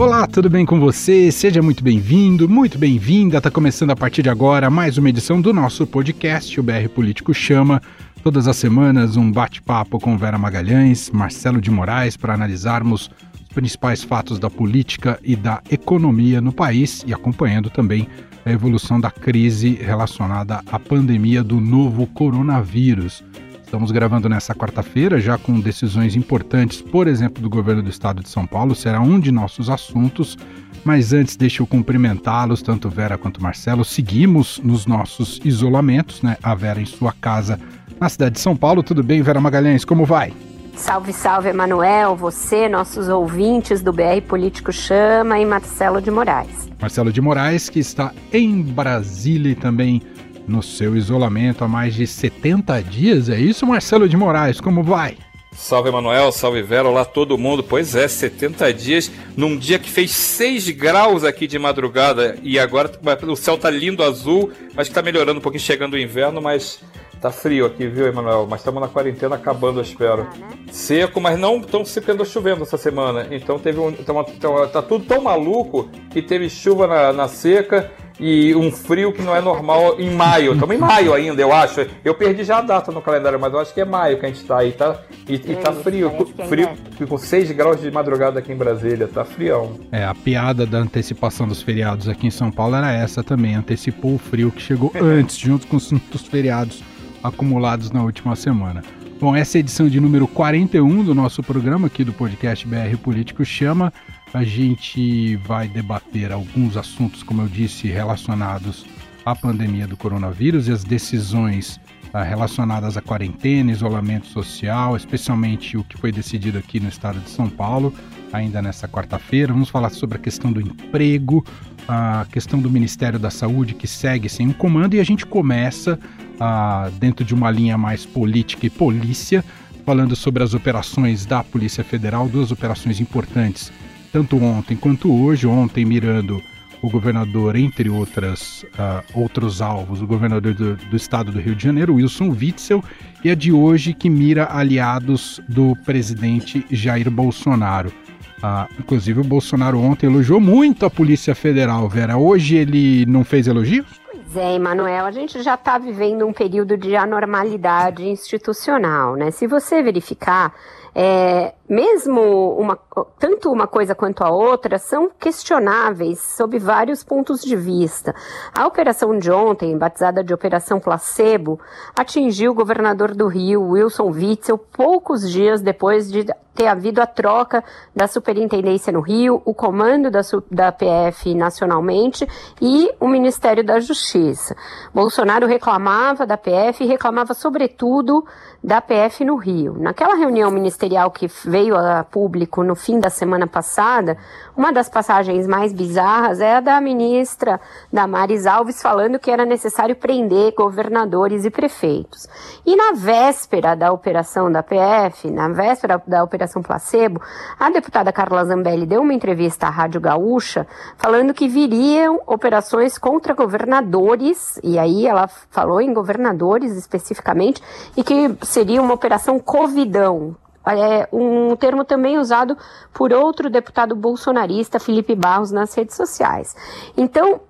Olá, 0.00 0.26
tudo 0.26 0.48
bem 0.48 0.64
com 0.64 0.80
você? 0.80 1.30
Seja 1.30 1.60
muito 1.60 1.84
bem-vindo, 1.84 2.48
muito 2.48 2.78
bem-vinda. 2.78 3.36
Está 3.36 3.50
começando 3.50 3.90
a 3.90 3.94
partir 3.94 4.22
de 4.22 4.30
agora 4.30 4.70
mais 4.70 4.96
uma 4.96 5.10
edição 5.10 5.38
do 5.38 5.52
nosso 5.52 5.86
podcast, 5.86 6.58
o 6.58 6.62
BR 6.62 6.88
Político 6.94 7.34
Chama. 7.34 7.82
Todas 8.22 8.48
as 8.48 8.56
semanas, 8.56 9.18
um 9.18 9.30
bate-papo 9.30 10.00
com 10.00 10.16
Vera 10.16 10.38
Magalhães, 10.38 11.10
Marcelo 11.10 11.60
de 11.60 11.70
Moraes, 11.70 12.16
para 12.16 12.32
analisarmos 12.32 13.10
os 13.42 13.48
principais 13.54 14.02
fatos 14.02 14.38
da 14.38 14.48
política 14.48 15.20
e 15.22 15.36
da 15.36 15.60
economia 15.70 16.40
no 16.40 16.50
país 16.50 17.04
e 17.06 17.12
acompanhando 17.12 17.68
também 17.68 18.08
a 18.46 18.50
evolução 18.50 18.98
da 18.98 19.10
crise 19.10 19.74
relacionada 19.74 20.62
à 20.72 20.78
pandemia 20.78 21.44
do 21.44 21.60
novo 21.60 22.06
coronavírus. 22.06 23.22
Estamos 23.70 23.92
gravando 23.92 24.28
nessa 24.28 24.52
quarta-feira, 24.52 25.20
já 25.20 25.38
com 25.38 25.60
decisões 25.60 26.16
importantes, 26.16 26.82
por 26.82 27.06
exemplo, 27.06 27.40
do 27.40 27.48
governo 27.48 27.84
do 27.84 27.88
estado 27.88 28.20
de 28.20 28.28
São 28.28 28.44
Paulo, 28.44 28.74
será 28.74 29.00
um 29.00 29.20
de 29.20 29.30
nossos 29.30 29.70
assuntos. 29.70 30.36
Mas 30.84 31.12
antes, 31.12 31.36
deixa 31.36 31.62
eu 31.62 31.68
cumprimentá-los, 31.68 32.62
tanto 32.62 32.90
Vera 32.90 33.16
quanto 33.16 33.40
Marcelo. 33.40 33.84
Seguimos 33.84 34.60
nos 34.64 34.86
nossos 34.86 35.40
isolamentos, 35.44 36.20
né? 36.20 36.36
A 36.42 36.52
Vera 36.52 36.80
em 36.80 36.84
sua 36.84 37.12
casa 37.12 37.60
na 38.00 38.08
cidade 38.08 38.34
de 38.34 38.40
São 38.40 38.56
Paulo. 38.56 38.82
Tudo 38.82 39.04
bem, 39.04 39.22
Vera 39.22 39.40
Magalhães? 39.40 39.84
Como 39.84 40.04
vai? 40.04 40.32
Salve, 40.74 41.12
salve, 41.12 41.50
Emanuel, 41.50 42.16
você, 42.16 42.68
nossos 42.68 43.08
ouvintes 43.08 43.82
do 43.82 43.92
BR 43.92 44.20
Político 44.26 44.72
Chama 44.72 45.38
e 45.38 45.46
Marcelo 45.46 46.02
de 46.02 46.10
Moraes. 46.10 46.68
Marcelo 46.80 47.12
de 47.12 47.20
Moraes, 47.20 47.68
que 47.68 47.78
está 47.78 48.12
em 48.32 48.62
Brasília 48.62 49.52
e 49.52 49.54
também 49.54 50.02
no 50.46 50.62
seu 50.62 50.96
isolamento 50.96 51.64
há 51.64 51.68
mais 51.68 51.94
de 51.94 52.06
70 52.06 52.82
dias. 52.82 53.28
É 53.28 53.38
isso, 53.38 53.66
Marcelo 53.66 54.08
de 54.08 54.16
Moraes? 54.16 54.60
Como 54.60 54.82
vai? 54.82 55.16
Salve 55.52 55.88
Emanuel, 55.88 56.30
salve 56.32 56.62
Vera, 56.62 56.88
olá 56.88 57.04
todo 57.04 57.36
mundo. 57.36 57.62
Pois 57.62 57.94
é, 57.94 58.06
70 58.06 58.72
dias 58.72 59.10
num 59.36 59.56
dia 59.56 59.78
que 59.78 59.90
fez 59.90 60.12
6 60.12 60.70
graus 60.70 61.24
aqui 61.24 61.46
de 61.46 61.58
madrugada 61.58 62.38
e 62.42 62.58
agora 62.58 62.90
o 63.26 63.36
céu 63.36 63.58
tá 63.58 63.68
lindo 63.68 64.02
azul, 64.02 64.50
mas 64.74 64.88
que 64.88 64.94
tá 64.94 65.02
melhorando 65.02 65.38
um 65.38 65.42
pouquinho 65.42 65.62
chegando 65.62 65.94
o 65.94 65.98
inverno, 65.98 66.40
mas 66.40 66.80
Tá 67.20 67.30
frio 67.30 67.66
aqui, 67.66 67.86
viu, 67.86 68.06
Emanuel? 68.06 68.46
Mas 68.48 68.60
estamos 68.60 68.80
na 68.80 68.88
quarentena 68.88 69.36
acabando, 69.36 69.78
eu 69.78 69.82
espero. 69.82 70.26
Ah, 70.32 70.38
né? 70.38 70.58
Seco, 70.72 71.20
mas 71.20 71.38
não 71.38 71.60
tão 71.60 71.84
se 71.84 72.00
andou 72.10 72.24
chovendo 72.24 72.62
essa 72.62 72.78
semana. 72.78 73.26
Então 73.30 73.58
teve 73.58 73.78
um. 73.78 73.92
Tá, 73.92 74.24
tá, 74.24 74.66
tá 74.68 74.82
tudo 74.82 75.04
tão 75.04 75.20
maluco 75.20 75.90
que 76.10 76.22
teve 76.22 76.48
chuva 76.48 76.86
na, 76.86 77.12
na 77.12 77.28
seca 77.28 77.92
e 78.20 78.54
um 78.54 78.70
frio 78.70 79.12
que 79.12 79.22
não 79.22 79.34
é 79.34 79.40
normal 79.40 79.98
em 79.98 80.10
maio. 80.10 80.52
Estamos 80.52 80.76
em 80.76 80.78
maio 80.78 81.14
ainda, 81.14 81.40
eu 81.40 81.52
acho. 81.52 81.86
Eu 82.04 82.14
perdi 82.14 82.44
já 82.44 82.58
a 82.58 82.60
data 82.60 82.92
no 82.92 83.00
calendário, 83.00 83.40
mas 83.40 83.52
eu 83.52 83.58
acho 83.58 83.72
que 83.72 83.80
é 83.80 83.84
maio 83.84 84.18
que 84.18 84.26
a 84.26 84.28
gente 84.28 84.42
está 84.42 84.58
aí, 84.58 84.72
tá? 84.72 85.00
E, 85.26 85.34
e 85.34 85.56
tá 85.56 85.72
frio, 85.72 86.12
frio 86.48 86.68
com 87.08 87.16
6 87.16 87.50
graus 87.52 87.80
de 87.80 87.90
madrugada 87.90 88.38
aqui 88.38 88.52
em 88.52 88.56
Brasília, 88.56 89.08
tá 89.08 89.24
frião. 89.24 89.80
É, 89.90 90.04
a 90.04 90.14
piada 90.14 90.66
da 90.66 90.78
antecipação 90.78 91.48
dos 91.48 91.62
feriados 91.62 92.08
aqui 92.08 92.26
em 92.26 92.30
São 92.30 92.50
Paulo 92.50 92.76
era 92.76 92.92
essa 92.92 93.24
também, 93.24 93.54
antecipou 93.54 94.14
o 94.16 94.18
frio 94.18 94.50
que 94.50 94.60
chegou 94.60 94.92
antes, 95.00 95.38
junto 95.38 95.66
com 95.66 95.76
os 95.76 95.90
feriados 96.30 96.82
acumulados 97.22 97.90
na 97.90 98.02
última 98.02 98.36
semana. 98.36 98.82
Bom, 99.20 99.36
essa 99.36 99.56
é 99.56 99.58
a 99.58 99.60
edição 99.60 99.86
de 99.86 100.00
número 100.00 100.26
41 100.26 101.04
do 101.04 101.14
nosso 101.14 101.42
programa 101.42 101.88
aqui 101.88 102.02
do 102.02 102.12
podcast 102.12 102.66
BR 102.66 102.96
Político 103.02 103.44
Chama. 103.44 103.92
A 104.32 104.44
gente 104.44 105.34
vai 105.36 105.66
debater 105.66 106.30
alguns 106.30 106.76
assuntos, 106.76 107.22
como 107.22 107.42
eu 107.42 107.48
disse, 107.48 107.88
relacionados 107.88 108.86
à 109.26 109.34
pandemia 109.34 109.88
do 109.88 109.96
coronavírus 109.96 110.68
e 110.68 110.72
as 110.72 110.84
decisões 110.84 111.80
ah, 112.12 112.22
relacionadas 112.22 112.96
à 112.96 113.02
quarentena, 113.02 113.72
isolamento 113.72 114.28
social, 114.28 114.96
especialmente 114.96 115.76
o 115.76 115.82
que 115.82 115.98
foi 115.98 116.12
decidido 116.12 116.58
aqui 116.58 116.78
no 116.78 116.88
estado 116.88 117.18
de 117.18 117.28
São 117.28 117.48
Paulo, 117.48 117.92
ainda 118.32 118.62
nessa 118.62 118.86
quarta-feira. 118.86 119.52
Vamos 119.52 119.68
falar 119.68 119.90
sobre 119.90 120.16
a 120.16 120.20
questão 120.20 120.52
do 120.52 120.60
emprego, 120.60 121.44
a 121.88 122.24
questão 122.30 122.60
do 122.60 122.70
Ministério 122.70 123.18
da 123.18 123.30
Saúde 123.30 123.74
que 123.74 123.88
segue 123.88 124.28
sem 124.28 124.46
um 124.46 124.52
comando 124.52 124.94
e 124.94 125.00
a 125.00 125.04
gente 125.04 125.26
começa 125.26 125.98
ah, 126.38 126.88
dentro 127.00 127.24
de 127.24 127.34
uma 127.34 127.50
linha 127.50 127.76
mais 127.76 128.06
política 128.06 128.64
e 128.64 128.70
polícia, 128.70 129.44
falando 129.84 130.14
sobre 130.14 130.44
as 130.44 130.54
operações 130.54 131.26
da 131.26 131.42
Polícia 131.42 131.82
Federal, 131.82 132.28
duas 132.28 132.52
operações 132.52 133.00
importantes, 133.00 133.72
tanto 134.12 134.42
ontem 134.42 134.76
quanto 134.76 135.12
hoje. 135.12 135.46
Ontem, 135.46 135.84
mirando 135.84 136.42
o 136.82 136.88
governador, 136.88 137.56
entre 137.56 137.90
outras, 137.90 138.64
uh, 138.74 139.20
outros 139.20 139.60
alvos, 139.60 140.00
o 140.00 140.06
governador 140.06 140.54
do, 140.54 140.76
do, 140.76 140.96
estado 140.96 141.30
do 141.30 141.38
Rio 141.38 141.54
de 141.54 141.62
Janeiro, 141.62 141.94
Wilson 141.94 142.30
Witzel, 142.30 142.82
e 143.22 143.30
a 143.30 143.34
de 143.34 143.52
hoje 143.52 143.92
que 143.92 144.08
mira 144.08 144.48
aliados 144.50 145.40
do 145.48 145.76
presidente 145.84 146.64
Jair 146.70 147.10
Bolsonaro. 147.10 147.92
Uh, 148.38 148.66
inclusive, 148.78 149.20
o 149.20 149.24
Bolsonaro 149.24 149.78
ontem 149.78 150.06
elogiou 150.06 150.40
muito 150.40 150.86
a 150.86 150.90
Polícia 150.90 151.34
Federal, 151.34 151.86
Vera. 151.88 152.16
Hoje 152.16 152.56
ele 152.56 153.04
não 153.04 153.22
fez 153.22 153.46
elogios? 153.46 153.86
Pois 154.10 154.36
é, 154.36 154.54
Emanuel, 154.54 155.04
a 155.04 155.10
gente 155.10 155.42
já 155.42 155.54
está 155.54 155.76
vivendo 155.76 156.26
um 156.26 156.32
período 156.32 156.76
de 156.78 156.96
anormalidade 156.96 158.08
institucional, 158.08 159.16
né? 159.16 159.30
Se 159.30 159.46
você 159.46 159.82
verificar, 159.82 160.54
é, 160.94 161.54
mesmo 161.68 162.20
uma, 162.58 162.78
tanto 163.18 163.50
uma 163.50 163.66
coisa 163.66 163.94
quanto 163.94 164.24
a 164.24 164.30
outra 164.30 164.78
são 164.78 165.08
questionáveis 165.08 166.20
sob 166.20 166.58
vários 166.58 167.04
pontos 167.04 167.40
de 167.40 167.54
vista. 167.54 168.14
A 168.52 168.66
operação 168.66 169.18
de 169.18 169.30
ontem, 169.30 169.78
batizada 169.78 170.24
de 170.24 170.34
Operação 170.34 170.80
Placebo, 170.80 171.60
atingiu 171.96 172.52
o 172.52 172.54
governador 172.54 173.14
do 173.14 173.28
Rio, 173.28 173.70
Wilson 173.70 174.10
Witzel, 174.10 174.58
poucos 174.58 175.30
dias 175.30 175.60
depois 175.60 176.10
de 176.10 176.26
ter 176.54 176.66
havido 176.66 177.00
a 177.00 177.06
troca 177.06 177.64
da 177.96 178.06
superintendência 178.06 178.92
no 178.92 179.00
Rio, 179.00 179.40
o 179.44 179.54
comando 179.54 180.10
da, 180.10 180.20
da 180.50 180.72
PF 180.72 181.34
nacionalmente 181.34 182.26
e 182.60 182.90
o 183.00 183.08
Ministério 183.08 183.64
da 183.64 183.80
Justiça. 183.80 184.54
Bolsonaro 184.92 185.46
reclamava 185.46 186.26
da 186.26 186.36
PF 186.36 186.84
e 186.84 186.86
reclamava, 186.86 187.32
sobretudo, 187.32 188.26
da 188.62 188.80
PF 188.80 189.24
no 189.24 189.36
Rio. 189.36 189.76
Naquela 189.78 190.14
reunião 190.14 190.50
ministerial 190.50 191.10
que 191.10 191.26
veio 191.44 191.76
a 191.76 192.04
público 192.04 192.62
no 192.62 192.74
fim 192.74 193.00
da 193.00 193.08
semana 193.08 193.46
passada, 193.46 194.18
uma 194.56 194.72
das 194.72 194.88
passagens 194.88 195.46
mais 195.46 195.72
bizarras 195.72 196.40
é 196.40 196.56
a 196.56 196.60
da 196.60 196.80
ministra 196.80 197.60
Damares 197.92 198.46
Alves 198.46 198.82
falando 198.82 199.18
que 199.18 199.30
era 199.30 199.46
necessário 199.46 199.96
prender 199.96 200.54
governadores 200.54 201.44
e 201.44 201.50
prefeitos. 201.50 202.28
E 202.66 202.76
na 202.76 202.92
véspera 202.92 203.74
da 203.74 203.90
operação 203.90 204.52
da 204.52 204.62
PF, 204.62 205.30
na 205.30 205.48
véspera 205.48 206.02
da 206.06 206.22
operação 206.22 206.62
Placebo, 206.62 207.20
a 207.58 207.70
deputada 207.70 208.12
Carla 208.12 208.44
Zambelli 208.44 208.84
deu 208.84 209.00
uma 209.00 209.14
entrevista 209.14 209.66
à 209.66 209.70
Rádio 209.70 210.00
Gaúcha 210.00 210.66
falando 210.98 211.32
que 211.32 211.48
viriam 211.48 212.20
operações 212.26 212.98
contra 212.98 213.34
governadores, 213.34 214.60
e 214.62 214.78
aí 214.78 215.06
ela 215.06 215.28
falou 215.50 215.80
em 215.80 215.94
governadores 215.94 216.76
especificamente, 216.76 217.62
e 217.96 218.04
que 218.04 218.36
seria 218.50 218.82
uma 218.82 218.94
operação 218.94 219.38
Covidão, 219.38 220.36
é 220.66 221.08
um 221.12 221.56
termo 221.56 221.84
também 221.84 222.18
usado 222.18 222.56
por 222.92 223.12
outro 223.12 223.48
deputado 223.48 223.96
bolsonarista, 223.96 224.78
Felipe 224.78 225.14
Barros, 225.14 225.50
nas 225.50 225.74
redes 225.74 225.96
sociais. 225.96 226.54
Então, 226.96 227.40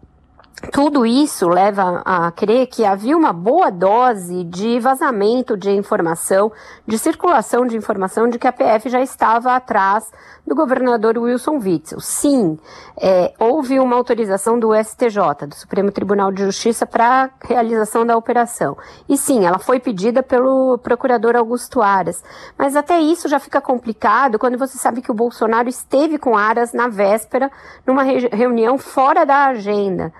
tudo 0.72 1.06
isso 1.06 1.48
leva 1.48 2.02
a 2.04 2.30
crer 2.30 2.66
que 2.66 2.84
havia 2.84 3.16
uma 3.16 3.32
boa 3.32 3.70
dose 3.70 4.44
de 4.44 4.78
vazamento 4.78 5.56
de 5.56 5.70
informação, 5.70 6.52
de 6.86 6.98
circulação 6.98 7.66
de 7.66 7.76
informação 7.76 8.28
de 8.28 8.38
que 8.38 8.46
a 8.46 8.52
PF 8.52 8.90
já 8.90 9.00
estava 9.00 9.56
atrás 9.56 10.10
do 10.46 10.54
governador 10.54 11.16
Wilson 11.16 11.58
Witzel. 11.58 12.00
Sim, 12.00 12.58
é, 13.00 13.32
houve 13.38 13.80
uma 13.80 13.96
autorização 13.96 14.58
do 14.58 14.74
STJ, 14.74 15.46
do 15.48 15.54
Supremo 15.54 15.90
Tribunal 15.90 16.30
de 16.30 16.44
Justiça, 16.44 16.84
para 16.84 17.24
a 17.24 17.46
realização 17.46 18.04
da 18.04 18.16
operação. 18.16 18.76
E 19.08 19.16
sim, 19.16 19.46
ela 19.46 19.58
foi 19.58 19.80
pedida 19.80 20.22
pelo 20.22 20.76
procurador 20.78 21.36
Augusto 21.36 21.80
Aras. 21.80 22.22
Mas 22.58 22.76
até 22.76 22.98
isso 23.00 23.28
já 23.28 23.38
fica 23.38 23.60
complicado 23.60 24.38
quando 24.38 24.58
você 24.58 24.76
sabe 24.76 25.00
que 25.00 25.10
o 25.10 25.14
Bolsonaro 25.14 25.68
esteve 25.68 26.18
com 26.18 26.36
Aras 26.36 26.72
na 26.72 26.88
véspera, 26.88 27.50
numa 27.86 28.02
re 28.02 28.28
reunião 28.32 28.76
fora 28.76 29.24
da 29.24 29.46
agenda. 29.46 30.12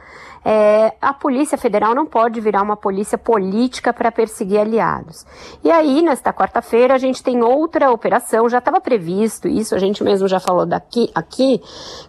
É, 0.45 0.95
a 1.01 1.13
Polícia 1.13 1.59
Federal 1.59 1.95
não 1.95 2.07
pode 2.07 2.41
virar 2.41 2.63
uma 2.63 2.77
polícia 2.77 3.19
política 3.19 3.93
para 3.93 4.11
perseguir 4.11 4.61
aliados. 4.61 5.27
E 5.63 5.71
aí, 5.71 6.03
nesta 6.03 6.33
quarta-feira, 6.33 6.95
a 6.95 6.99
gente 6.99 7.23
tem 7.23 7.43
outra 7.43 7.91
operação, 7.91 8.49
já 8.49 8.59
estava 8.59 8.81
previsto 8.81 9.47
isso, 9.47 9.75
a 9.75 9.79
gente 9.79 10.03
mesmo 10.03 10.27
já 10.27 10.41
falou 10.41 10.65
daqui, 10.65 11.11
aqui, 11.15 11.61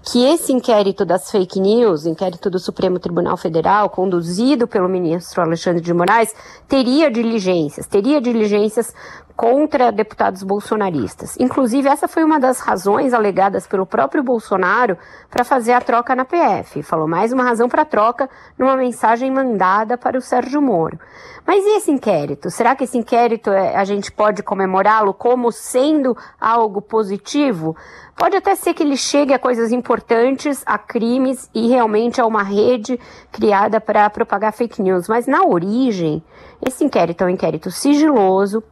que 0.03 0.25
esse 0.25 0.53
inquérito 0.53 1.03
das 1.05 1.29
fake 1.29 1.59
news, 1.59 2.05
inquérito 2.05 2.49
do 2.49 2.59
Supremo 2.59 2.99
Tribunal 2.99 3.35
Federal, 3.35 3.89
conduzido 3.89 4.67
pelo 4.67 4.87
ministro 4.87 5.41
Alexandre 5.41 5.81
de 5.81 5.93
Moraes, 5.93 6.33
teria 6.67 7.11
diligências, 7.11 7.85
teria 7.85 8.21
diligências 8.21 8.93
contra 9.41 9.91
deputados 9.91 10.43
bolsonaristas. 10.43 11.35
Inclusive, 11.39 11.89
essa 11.89 12.07
foi 12.07 12.23
uma 12.23 12.39
das 12.39 12.59
razões 12.59 13.11
alegadas 13.11 13.65
pelo 13.65 13.87
próprio 13.87 14.21
Bolsonaro 14.21 14.95
para 15.31 15.43
fazer 15.43 15.73
a 15.73 15.81
troca 15.81 16.15
na 16.15 16.23
PF. 16.23 16.83
Falou 16.83 17.07
mais 17.07 17.33
uma 17.33 17.43
razão 17.43 17.67
para 17.67 17.81
a 17.81 17.85
troca 17.85 18.29
numa 18.55 18.77
mensagem 18.77 19.31
mandada 19.31 19.97
para 19.97 20.15
o 20.15 20.21
Sérgio 20.21 20.61
Moro. 20.61 20.99
Mas 21.43 21.65
e 21.65 21.77
esse 21.77 21.89
inquérito? 21.89 22.51
Será 22.51 22.75
que 22.75 22.83
esse 22.83 22.95
inquérito 22.95 23.49
é, 23.49 23.75
a 23.75 23.83
gente 23.83 24.11
pode 24.11 24.43
comemorá-lo 24.43 25.11
como 25.11 25.51
sendo 25.51 26.15
algo 26.39 26.79
positivo? 26.79 27.75
Pode 28.15 28.35
até 28.35 28.53
ser 28.53 28.75
que 28.75 28.83
ele 28.83 28.95
chegue 28.95 29.33
a 29.33 29.39
coisas 29.39 29.71
importantes, 29.71 30.61
a 30.67 30.77
crimes 30.77 31.49
e 31.51 31.67
realmente 31.67 32.21
a 32.21 32.27
uma 32.27 32.43
rede 32.43 32.99
criada 33.31 33.81
para 33.81 34.07
propagar 34.07 34.53
fake 34.53 34.83
news, 34.83 35.07
mas 35.07 35.25
na 35.25 35.41
origem, 35.43 36.23
esse 36.63 36.83
inquérito 36.83 37.23
é 37.23 37.25
um 37.25 37.29
inquérito 37.29 37.71
sigiloso, 37.71 38.63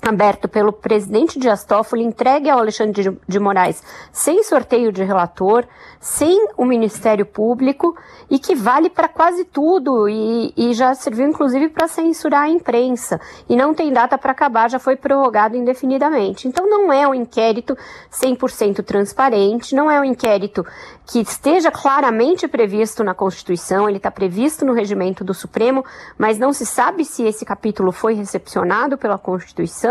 aberto 0.00 0.48
pelo 0.48 0.72
presidente 0.72 1.38
Dias 1.38 1.64
Toffoli, 1.64 2.02
entregue 2.02 2.50
ao 2.50 2.58
Alexandre 2.58 3.16
de 3.28 3.38
Moraes 3.38 3.82
sem 4.10 4.42
sorteio 4.42 4.92
de 4.92 5.04
relator, 5.04 5.64
sem 6.00 6.48
o 6.56 6.64
Ministério 6.64 7.24
Público 7.24 7.96
e 8.28 8.38
que 8.38 8.54
vale 8.54 8.90
para 8.90 9.08
quase 9.08 9.44
tudo 9.44 10.08
e, 10.08 10.52
e, 10.56 10.74
já 10.74 10.94
serviu 10.94 11.28
inclusive 11.28 11.68
para 11.68 11.86
censurar 11.86 12.44
a 12.44 12.48
imprensa 12.48 13.20
e 13.48 13.54
não 13.54 13.72
tem 13.74 13.92
data 13.92 14.18
para 14.18 14.32
acabar, 14.32 14.68
já 14.68 14.78
foi 14.78 14.96
prorrogado 14.96 15.56
indefinidamente. 15.56 16.48
Então 16.48 16.68
não 16.68 16.92
é 16.92 17.06
um 17.06 17.14
inquérito 17.14 17.76
100% 18.10 18.82
transparente, 18.82 19.74
não 19.74 19.90
é 19.90 20.00
um 20.00 20.04
inquérito 20.04 20.66
que 21.06 21.20
esteja 21.20 21.70
claramente 21.70 22.48
previsto 22.48 23.04
na 23.04 23.14
Constituição, 23.14 23.88
ele 23.88 23.98
está 23.98 24.10
previsto 24.10 24.64
no 24.64 24.72
regimento 24.72 25.22
do 25.22 25.34
Supremo, 25.34 25.84
mas 26.16 26.38
não 26.38 26.52
se 26.52 26.64
sabe 26.64 27.04
se 27.04 27.22
esse 27.24 27.44
capítulo 27.44 27.92
foi 27.92 28.14
recepcionado 28.14 28.96
pela 28.96 29.18
Constituição 29.18 29.81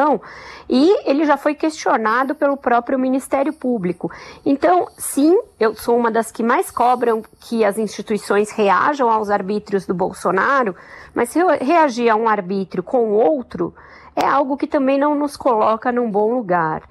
e 0.69 1.09
ele 1.09 1.25
já 1.25 1.35
foi 1.35 1.53
questionado 1.53 2.33
pelo 2.33 2.55
próprio 2.55 2.97
Ministério 2.97 3.51
Público. 3.51 4.11
Então, 4.45 4.87
sim, 4.97 5.37
eu 5.59 5.75
sou 5.75 5.97
uma 5.97 6.09
das 6.09 6.31
que 6.31 6.41
mais 6.41 6.71
cobram 6.71 7.21
que 7.41 7.65
as 7.65 7.77
instituições 7.77 8.51
reajam 8.51 9.09
aos 9.09 9.29
arbítrios 9.29 9.85
do 9.85 9.93
Bolsonaro, 9.93 10.75
mas 11.13 11.29
se 11.29 11.39
reagir 11.61 12.09
a 12.09 12.15
um 12.15 12.27
arbítrio 12.27 12.81
com 12.81 13.11
outro, 13.11 13.73
é 14.15 14.25
algo 14.25 14.57
que 14.57 14.67
também 14.67 14.97
não 14.97 15.15
nos 15.15 15.35
coloca 15.35 15.91
num 15.91 16.09
bom 16.09 16.33
lugar. 16.33 16.83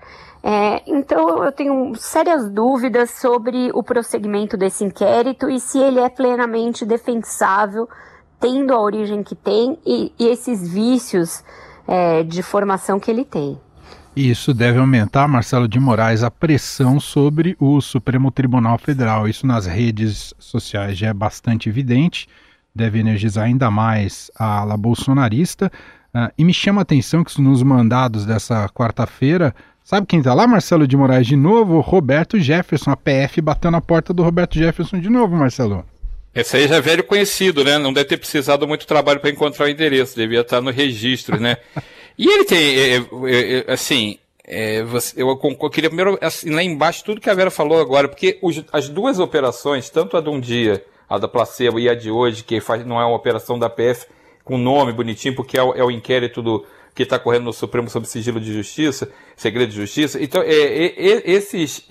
É, 0.43 0.83
então, 0.87 1.45
eu 1.45 1.53
tenho 1.53 1.95
sérias 1.97 2.49
dúvidas 2.51 3.11
sobre 3.11 3.71
o 3.75 3.83
prosseguimento 3.83 4.57
desse 4.57 4.85
inquérito 4.85 5.51
e 5.51 5.61
se 5.61 5.79
ele 5.79 6.01
é 6.01 6.09
plenamente 6.09 6.87
defensável, 6.87 7.89
tendo 8.39 8.73
a 8.73 8.81
origem 8.81 9.23
que 9.23 9.35
tem 9.35 9.79
e, 9.85 10.13
e 10.19 10.29
esses 10.29 10.67
vícios 10.67 11.45
é, 11.91 12.23
de 12.23 12.41
formação 12.41 13.01
que 13.01 13.11
ele 13.11 13.25
tem. 13.25 13.59
Isso 14.15 14.55
deve 14.55 14.79
aumentar, 14.79 15.29
Marcelo 15.29 15.69
de 15.69 15.79
Moraes, 15.79 16.23
a 16.23 16.31
pressão 16.31 16.99
sobre 17.01 17.57
o 17.59 17.81
Supremo 17.81 18.31
Tribunal 18.31 18.79
Federal. 18.79 19.29
Isso 19.29 19.47
nas 19.47 19.67
redes 19.67 20.33
sociais 20.39 20.97
já 20.97 21.09
é 21.09 21.13
bastante 21.13 21.69
evidente, 21.69 22.29
deve 22.75 22.99
energizar 22.99 23.45
ainda 23.45 23.71
mais 23.71 24.31
a 24.37 24.61
ala 24.61 24.77
bolsonarista. 24.77 25.71
Uh, 26.15 26.31
e 26.37 26.45
me 26.45 26.53
chama 26.53 26.81
a 26.81 26.83
atenção 26.83 27.23
que 27.23 27.41
nos 27.41 27.63
mandados 27.63 28.27
dessa 28.27 28.69
quarta-feira, 28.69 29.55
sabe 29.85 30.09
quem 30.09 30.19
está 30.19 30.35
lá, 30.35 30.47
Marcelo 30.47 30.89
de 30.89 30.97
Moraes, 30.97 31.27
de 31.27 31.37
novo? 31.37 31.81
Roberto 31.81 32.39
Jefferson. 32.39 32.91
A 32.91 32.97
PF 32.97 33.41
bateu 33.41 33.71
na 33.71 33.81
porta 33.81 34.13
do 34.13 34.25
Roberto 34.25 34.59
Jefferson 34.59 34.99
de 34.99 35.09
novo, 35.09 35.37
Marcelo. 35.37 35.85
Esse 36.35 36.57
aí 36.57 36.69
já 36.69 36.77
é 36.77 36.81
velho 36.81 37.03
conhecido, 37.05 37.65
né? 37.65 37.77
Não 37.77 37.93
deve 37.93 38.09
ter 38.09 38.17
precisado 38.17 38.67
muito 38.67 38.87
trabalho 38.87 39.19
para 39.19 39.31
encontrar 39.31 39.67
o 39.67 39.69
endereço, 39.69 40.17
devia 40.17 40.41
estar 40.41 40.61
no 40.61 40.71
registro, 40.71 41.41
né? 41.41 41.57
E 42.17 42.29
ele 42.29 42.45
tem, 42.45 42.79
é, 42.79 42.97
é, 42.97 43.65
é, 43.67 43.73
assim, 43.73 44.19
é, 44.45 44.83
você, 44.83 45.21
eu, 45.21 45.29
eu, 45.29 45.71
queria 45.71 45.91
primeiro 45.91 46.19
assim, 46.21 46.51
lá 46.51 46.63
embaixo 46.63 47.05
tudo 47.05 47.21
que 47.21 47.31
a 47.31 47.35
Vera 47.35 47.51
falou 47.51 47.81
agora, 47.81 48.09
porque 48.09 48.39
os, 48.43 48.63
as 48.73 48.89
duas 48.89 49.19
operações, 49.19 49.91
tanto 49.91 50.17
a 50.17 50.21
de 50.21 50.29
um 50.29 50.39
dia, 50.39 50.85
a 51.09 51.19
da 51.19 51.27
placebo 51.27 51.81
e 51.81 51.89
a 51.89 51.95
de 51.95 52.11
hoje, 52.11 52.45
que 52.45 52.61
faz, 52.61 52.85
não 52.85 53.01
é 53.01 53.05
uma 53.05 53.17
operação 53.17 53.59
da 53.59 53.69
PF 53.69 54.07
com 54.45 54.57
nome 54.57 54.93
bonitinho, 54.93 55.35
porque 55.35 55.59
é 55.59 55.63
o, 55.63 55.75
é 55.75 55.85
o 55.85 55.91
inquérito 55.91 56.43
do 56.43 56.65
que 56.95 57.03
está 57.03 57.19
correndo 57.19 57.45
no 57.45 57.53
Supremo 57.53 57.89
sobre 57.89 58.09
sigilo 58.09 58.41
de 58.41 58.53
justiça, 58.53 59.11
segredo 59.37 59.71
de 59.71 59.77
justiça. 59.77 60.23
Então, 60.23 60.43
é, 60.43 60.53
é, 60.53 61.31
esses 61.31 61.87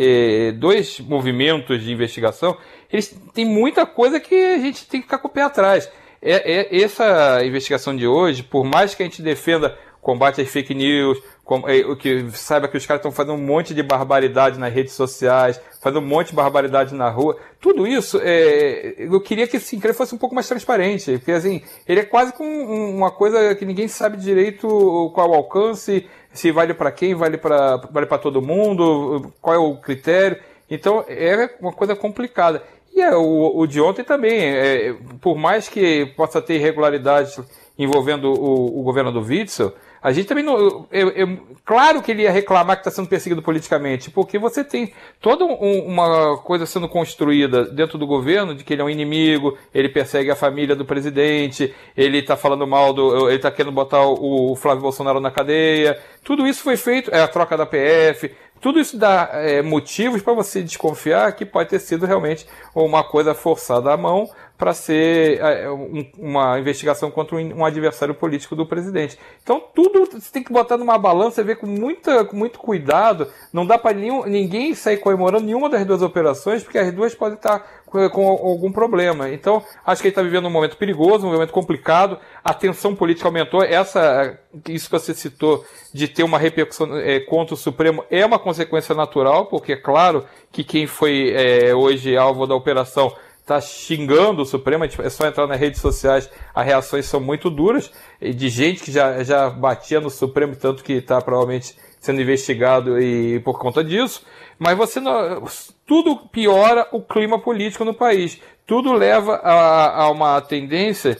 dois 0.55 0.99
movimentos 0.99 1.81
de 1.83 1.91
investigação, 1.91 2.57
eles 2.91 3.15
têm 3.33 3.45
muita 3.45 3.85
coisa 3.85 4.19
que 4.19 4.35
a 4.35 4.57
gente 4.57 4.87
tem 4.87 5.01
que 5.01 5.07
ficar 5.07 5.19
com 5.19 5.27
o 5.27 5.31
pé 5.31 5.43
atrás. 5.43 5.89
essa 6.21 7.43
investigação 7.45 7.95
de 7.95 8.07
hoje, 8.07 8.43
por 8.43 8.65
mais 8.65 8.93
que 8.93 9.03
a 9.03 9.05
gente 9.05 9.21
defenda 9.21 9.77
combate 10.01 10.41
às 10.41 10.49
fake 10.49 10.73
news, 10.73 11.19
com, 11.49 11.67
é, 11.67 11.81
que 11.95 12.29
saiba 12.29 12.67
que 12.67 12.77
os 12.77 12.85
caras 12.85 12.99
estão 12.99 13.11
fazendo 13.11 13.33
um 13.33 13.43
monte 13.43 13.73
de 13.73 13.81
barbaridade 13.81 14.59
nas 14.59 14.71
redes 14.71 14.93
sociais, 14.93 15.59
fazendo 15.81 15.99
um 15.99 16.07
monte 16.07 16.27
de 16.27 16.35
barbaridade 16.35 16.93
na 16.93 17.09
rua. 17.09 17.37
Tudo 17.59 17.87
isso, 17.87 18.19
é, 18.21 18.93
eu 18.99 19.19
queria 19.19 19.47
que 19.47 19.57
esse 19.57 19.75
incrível 19.75 19.97
fosse 19.97 20.13
um 20.13 20.17
pouco 20.19 20.35
mais 20.35 20.47
transparente, 20.47 21.17
porque 21.17 21.31
assim, 21.31 21.63
ele 21.87 22.01
é 22.01 22.05
quase 22.05 22.33
como 22.33 22.47
uma 22.47 23.09
coisa 23.09 23.55
que 23.55 23.65
ninguém 23.65 23.87
sabe 23.87 24.17
direito 24.17 24.67
qual 25.15 25.31
o 25.31 25.33
alcance, 25.33 26.07
se 26.31 26.51
vale 26.51 26.75
para 26.75 26.91
quem, 26.91 27.15
vale 27.15 27.39
para 27.39 27.77
vale 27.77 28.05
todo 28.21 28.43
mundo, 28.43 29.33
qual 29.41 29.55
é 29.55 29.57
o 29.57 29.75
critério. 29.77 30.37
Então 30.69 31.03
é 31.07 31.49
uma 31.59 31.73
coisa 31.73 31.95
complicada. 31.95 32.61
E 32.93 33.01
é, 33.01 33.15
o, 33.15 33.57
o 33.57 33.65
de 33.65 33.81
ontem 33.81 34.03
também, 34.03 34.39
é, 34.39 34.95
por 35.19 35.35
mais 35.35 35.67
que 35.67 36.05
possa 36.15 36.43
ter 36.43 36.57
irregularidades 36.57 37.39
envolvendo 37.75 38.31
o, 38.31 38.81
o 38.81 38.83
governo 38.83 39.11
do 39.11 39.21
Witzel, 39.21 39.73
a 40.01 40.11
gente 40.11 40.27
também 40.27 40.43
não. 40.43 40.87
Eu, 40.91 41.09
eu, 41.09 41.39
claro 41.65 42.01
que 42.01 42.11
ele 42.11 42.23
ia 42.23 42.31
reclamar 42.31 42.77
que 42.77 42.81
está 42.81 42.91
sendo 42.91 43.09
perseguido 43.09 43.41
politicamente, 43.41 44.09
porque 44.09 44.39
você 44.39 44.63
tem 44.63 44.93
toda 45.19 45.43
um, 45.43 45.85
uma 45.85 46.37
coisa 46.37 46.65
sendo 46.65 46.87
construída 46.87 47.65
dentro 47.65 47.97
do 47.97 48.07
governo 48.07 48.55
de 48.55 48.63
que 48.63 48.73
ele 48.73 48.81
é 48.81 48.85
um 48.85 48.89
inimigo, 48.89 49.57
ele 49.73 49.89
persegue 49.89 50.31
a 50.31 50.35
família 50.35 50.75
do 50.75 50.85
presidente, 50.85 51.73
ele 51.97 52.19
está 52.19 52.37
falando 52.37 52.65
mal 52.65 52.93
do. 52.93 53.27
ele 53.27 53.35
está 53.35 53.51
querendo 53.51 53.73
botar 53.73 54.01
o, 54.03 54.51
o, 54.51 54.55
Flávio 54.55 54.81
Bolsonaro 54.81 55.19
na 55.19 55.31
cadeia. 55.31 55.99
Tudo 56.23 56.47
isso 56.47 56.63
foi 56.63 56.77
feito, 56.77 57.11
é 57.13 57.21
a 57.21 57.27
troca 57.27 57.57
da 57.57 57.65
PF. 57.65 58.31
Tudo 58.61 58.79
isso 58.79 58.97
dá 58.97 59.29
é, 59.33 59.61
motivos 59.61 60.21
para 60.21 60.33
você 60.33 60.61
desconfiar 60.61 61.31
que 61.33 61.45
pode 61.45 61.69
ter 61.69 61.79
sido 61.79 62.05
realmente 62.05 62.45
uma 62.75 63.03
coisa 63.03 63.33
forçada 63.33 63.91
à 63.91 63.95
mão 63.95 64.29
para 64.59 64.73
ser 64.73 65.39
é, 65.39 65.69
uma 66.17 66.59
investigação 66.59 67.09
contra 67.09 67.37
um 67.37 67.63
adversário 67.63 68.13
político 68.13 68.57
do 68.57 68.65
presidente. 68.65 69.17
Então 69.41 69.63
tudo 69.73 70.05
você 70.05 70.29
tem 70.29 70.43
que 70.43 70.51
botar 70.51 70.77
numa 70.77 70.97
balança 70.97 71.39
e 71.39 71.43
ver 71.45 71.55
com, 71.55 71.65
muita, 71.65 72.25
com 72.25 72.35
muito 72.35 72.59
cuidado. 72.59 73.29
Não 73.53 73.65
dá 73.65 73.77
para 73.77 73.95
ninguém 73.95 74.75
sair 74.75 74.97
comemorando 74.97 75.45
nenhuma 75.45 75.69
das 75.69 75.85
duas 75.85 76.01
operações, 76.01 76.61
porque 76.61 76.77
as 76.77 76.91
duas 76.93 77.15
podem 77.15 77.35
estar 77.35 77.65
com 78.11 78.27
algum 78.27 78.71
problema. 78.71 79.29
Então, 79.29 79.63
acho 79.85 80.01
que 80.01 80.09
ele 80.09 80.11
está 80.11 80.21
vivendo 80.21 80.47
um 80.47 80.51
momento 80.51 80.77
perigoso, 80.77 81.25
um 81.25 81.31
momento 81.31 81.53
complicado. 81.53 82.19
A 82.43 82.53
tensão 82.53 82.93
política 82.93 83.27
aumentou. 83.27 83.63
Essa, 83.63 84.37
isso 84.67 84.85
que 84.85 84.91
você 84.91 85.13
citou 85.13 85.65
de 85.91 86.07
ter 86.07 86.23
uma 86.23 86.37
repercussão 86.37 86.97
é, 86.97 87.19
contra 87.21 87.55
o 87.55 87.57
Supremo 87.57 88.03
é 88.11 88.25
uma 88.25 88.37
consequência 88.37 88.93
natural, 88.93 89.47
porque 89.47 89.73
é 89.73 89.77
claro 89.77 90.25
que 90.51 90.63
quem 90.63 90.85
foi 90.85 91.31
é, 91.31 91.73
hoje 91.73 92.15
alvo 92.15 92.45
da 92.45 92.55
operação 92.55 93.11
está 93.49 93.59
xingando 93.59 94.43
o 94.43 94.45
Supremo, 94.45 94.85
é 94.85 95.09
só 95.09 95.25
entrar 95.25 95.47
nas 95.47 95.59
redes 95.59 95.81
sociais, 95.81 96.29
as 96.53 96.65
reações 96.65 97.05
são 97.07 97.19
muito 97.19 97.49
duras, 97.49 97.91
de 98.21 98.47
gente 98.47 98.83
que 98.83 98.91
já, 98.91 99.23
já 99.23 99.49
batia 99.49 99.99
no 99.99 100.11
Supremo, 100.11 100.55
tanto 100.55 100.83
que 100.83 100.93
está 100.93 101.19
provavelmente 101.19 101.75
sendo 101.99 102.21
investigado 102.21 103.01
e 103.01 103.39
por 103.39 103.59
conta 103.59 103.83
disso. 103.83 104.23
Mas 104.59 104.77
você 104.77 104.99
não, 104.99 105.43
tudo 105.85 106.17
piora 106.27 106.87
o 106.91 107.01
clima 107.01 107.39
político 107.39 107.83
no 107.83 107.93
país. 107.93 108.39
Tudo 108.67 108.93
leva 108.93 109.35
a, 109.35 110.03
a 110.03 110.11
uma 110.11 110.39
tendência 110.41 111.17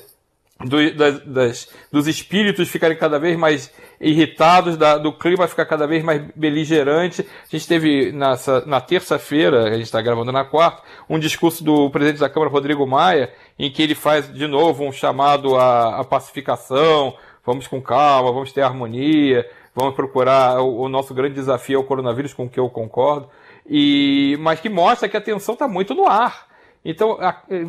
do, 0.59 0.93
das, 0.93 1.25
das, 1.25 1.69
dos 1.91 2.07
espíritos 2.07 2.69
ficarem 2.69 2.98
cada 2.98 3.17
vez 3.17 3.38
mais 3.38 3.71
irritados, 3.99 4.77
da, 4.77 4.97
do 4.97 5.11
clima 5.11 5.47
ficar 5.47 5.65
cada 5.65 5.85
vez 5.85 6.03
mais 6.03 6.21
beligerante. 6.35 7.21
A 7.21 7.55
gente 7.55 7.67
teve 7.67 8.11
nessa, 8.11 8.65
na 8.65 8.79
terça-feira, 8.79 9.65
a 9.65 9.73
gente 9.73 9.83
está 9.83 10.01
gravando 10.01 10.31
na 10.31 10.45
quarta, 10.45 10.81
um 11.09 11.19
discurso 11.19 11.63
do 11.63 11.89
presidente 11.89 12.19
da 12.19 12.29
Câmara, 12.29 12.51
Rodrigo 12.51 12.85
Maia, 12.87 13.31
em 13.57 13.69
que 13.69 13.81
ele 13.81 13.95
faz 13.95 14.31
de 14.33 14.47
novo 14.47 14.85
um 14.85 14.91
chamado 14.91 15.55
à, 15.57 15.99
à 15.99 16.03
pacificação, 16.03 17.15
vamos 17.45 17.67
com 17.67 17.81
calma, 17.81 18.31
vamos 18.31 18.53
ter 18.53 18.61
harmonia, 18.61 19.45
vamos 19.75 19.95
procurar 19.95 20.61
o, 20.61 20.81
o 20.81 20.89
nosso 20.89 21.13
grande 21.13 21.35
desafio 21.35 21.77
é 21.77 21.79
o 21.79 21.83
coronavírus, 21.83 22.33
com 22.33 22.49
que 22.49 22.59
eu 22.59 22.69
concordo, 22.69 23.29
e 23.67 24.37
mas 24.39 24.59
que 24.59 24.69
mostra 24.69 25.09
que 25.09 25.17
a 25.17 25.21
tensão 25.21 25.53
está 25.53 25.67
muito 25.67 25.93
no 25.93 26.07
ar. 26.07 26.48
Então 26.83 27.17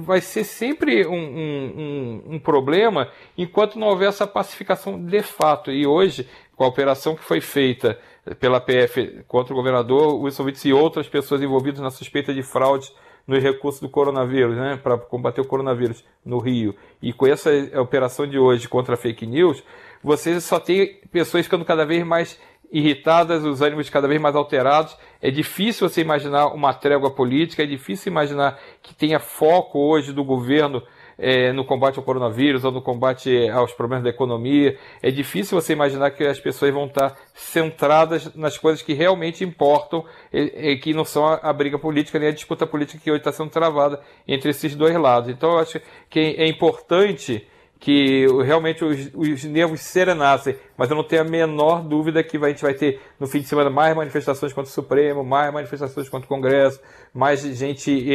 vai 0.02 0.20
ser 0.20 0.44
sempre 0.44 1.06
um, 1.06 1.14
um, 1.14 2.22
um, 2.34 2.38
problema 2.38 3.08
enquanto 3.36 3.78
não 3.78 3.88
houver 3.88 4.08
essa 4.08 4.26
pacificação 4.26 5.04
de 5.04 5.22
fato. 5.22 5.72
E 5.72 5.86
hoje, 5.86 6.28
com 6.56 6.64
a 6.64 6.68
operação 6.68 7.16
que 7.16 7.24
foi 7.24 7.40
feita 7.40 7.98
pela 8.38 8.60
PF 8.60 9.24
contra 9.26 9.52
o 9.52 9.56
governador 9.56 10.14
Wilson 10.20 10.44
Witts 10.44 10.64
e 10.64 10.72
outras 10.72 11.08
pessoas 11.08 11.42
envolvidas 11.42 11.80
na 11.80 11.90
suspeita 11.90 12.32
de 12.32 12.42
fraude 12.42 12.92
nos 13.26 13.42
recursos 13.42 13.80
do 13.80 13.88
coronavírus, 13.88 14.56
né, 14.56 14.78
para 14.82 14.98
combater 14.98 15.40
o 15.40 15.46
coronavírus 15.46 16.04
no 16.24 16.38
Rio, 16.38 16.74
e 17.00 17.12
com 17.12 17.26
essa 17.26 17.50
operação 17.80 18.26
de 18.26 18.38
hoje 18.38 18.68
contra 18.68 18.94
a 18.94 18.96
fake 18.96 19.24
news, 19.24 19.62
você 20.02 20.40
só 20.40 20.58
tem 20.58 21.00
pessoas 21.12 21.44
ficando 21.44 21.64
cada 21.64 21.84
vez 21.84 22.04
mais 22.04 22.40
irritadas, 22.72 23.44
os 23.44 23.60
ânimos 23.60 23.90
cada 23.90 24.06
vez 24.06 24.20
mais 24.20 24.36
alterados. 24.36 24.96
É 25.20 25.30
difícil 25.30 25.88
você 25.88 26.00
imaginar 26.00 26.48
uma 26.48 26.72
trégua 26.72 27.10
política, 27.10 27.62
é 27.62 27.66
difícil 27.66 28.10
imaginar 28.10 28.58
que 28.82 28.94
tenha 28.94 29.18
foco 29.18 29.78
hoje 29.78 30.12
do 30.12 30.24
governo 30.24 30.82
é, 31.20 31.52
no 31.52 31.64
combate 31.64 31.98
ao 31.98 32.04
coronavírus 32.04 32.64
ou 32.64 32.72
no 32.72 32.80
combate 32.80 33.48
aos 33.50 33.72
problemas 33.72 34.04
da 34.04 34.10
economia. 34.10 34.78
É 35.02 35.10
difícil 35.10 35.60
você 35.60 35.74
imaginar 35.74 36.10
que 36.12 36.24
as 36.24 36.40
pessoas 36.40 36.72
vão 36.72 36.86
estar 36.86 37.14
centradas 37.34 38.34
nas 38.34 38.56
coisas 38.56 38.80
que 38.80 38.94
realmente 38.94 39.44
importam 39.44 40.04
e, 40.32 40.70
e 40.72 40.76
que 40.78 40.94
não 40.94 41.04
são 41.04 41.26
a, 41.26 41.34
a, 41.42 41.52
briga 41.52 41.78
política 41.78 42.18
nem 42.18 42.28
a 42.28 42.32
disputa 42.32 42.66
política 42.66 43.00
que 43.02 43.10
hoje 43.10 43.20
está 43.20 43.32
sendo 43.32 43.50
travada 43.50 44.00
entre 44.26 44.50
esses 44.50 44.74
dois 44.74 44.96
lados. 44.96 45.28
Então 45.28 45.52
eu 45.52 45.58
acho 45.58 45.80
que 46.08 46.18
é 46.18 46.48
importante 46.48 47.46
que 47.80 48.26
realmente 48.44 48.84
os, 48.84 49.10
os 49.14 49.42
nervos 49.44 49.80
serenassem, 49.80 50.54
mas 50.76 50.90
eu 50.90 50.96
não 50.96 51.02
tenho 51.02 51.22
a 51.22 51.24
menor 51.24 51.82
dúvida 51.82 52.22
que 52.22 52.36
a 52.36 52.48
gente 52.48 52.60
vai 52.60 52.74
ter 52.74 53.00
no 53.18 53.26
fim 53.26 53.40
de 53.40 53.46
semana 53.46 53.70
mais 53.70 53.96
manifestações 53.96 54.52
contra 54.52 54.70
o 54.70 54.72
Supremo, 54.72 55.24
mais 55.24 55.52
manifestações 55.52 56.06
contra 56.06 56.26
o 56.26 56.28
Congresso, 56.28 56.78
mais 57.14 57.40
gente 57.40 58.06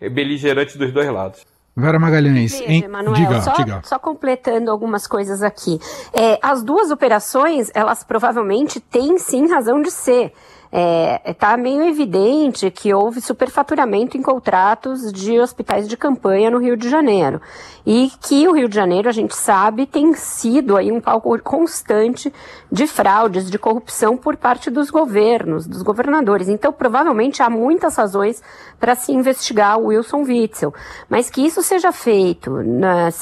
é, 0.00 0.08
beligerante 0.08 0.78
dos 0.78 0.90
dois 0.92 1.08
lados. 1.12 1.44
Vera 1.76 1.98
Magalhães, 1.98 2.58
Veja, 2.58 2.72
em... 2.72 2.84
Emanuel, 2.84 3.14
diga, 3.14 3.40
só, 3.42 3.52
diga. 3.52 3.80
só 3.84 3.98
completando 3.98 4.70
algumas 4.70 5.06
coisas 5.06 5.42
aqui. 5.42 5.78
É, 6.12 6.38
as 6.42 6.62
duas 6.62 6.90
operações, 6.90 7.70
elas 7.74 8.02
provavelmente 8.02 8.80
têm 8.80 9.18
sim 9.18 9.46
razão 9.48 9.80
de 9.80 9.90
ser 9.90 10.32
está 10.72 11.30
é, 11.30 11.34
tá 11.34 11.56
meio 11.56 11.82
evidente 11.82 12.70
que 12.70 12.94
houve 12.94 13.20
superfaturamento 13.20 14.16
em 14.16 14.22
contratos 14.22 15.12
de 15.12 15.40
hospitais 15.40 15.88
de 15.88 15.96
campanha 15.96 16.48
no 16.48 16.58
Rio 16.58 16.76
de 16.76 16.88
Janeiro. 16.88 17.40
E 17.84 18.12
que 18.20 18.46
o 18.46 18.52
Rio 18.52 18.68
de 18.68 18.76
Janeiro, 18.76 19.08
a 19.08 19.12
gente 19.12 19.34
sabe, 19.34 19.84
tem 19.84 20.14
sido 20.14 20.76
aí 20.76 20.92
um 20.92 21.00
palco 21.00 21.36
constante 21.42 22.32
de 22.70 22.86
fraudes, 22.86 23.50
de 23.50 23.58
corrupção 23.58 24.16
por 24.16 24.36
parte 24.36 24.70
dos 24.70 24.90
governos, 24.90 25.66
dos 25.66 25.82
governadores. 25.82 26.48
Então, 26.48 26.72
provavelmente 26.72 27.42
há 27.42 27.50
muitas 27.50 27.96
razões 27.96 28.40
para 28.78 28.94
se 28.94 29.12
investigar 29.12 29.76
o 29.78 29.86
Wilson 29.86 30.22
Witzel. 30.22 30.72
Mas 31.08 31.28
que 31.28 31.44
isso 31.44 31.62
seja 31.62 31.90
feito 31.90 32.62
nas 32.62 33.20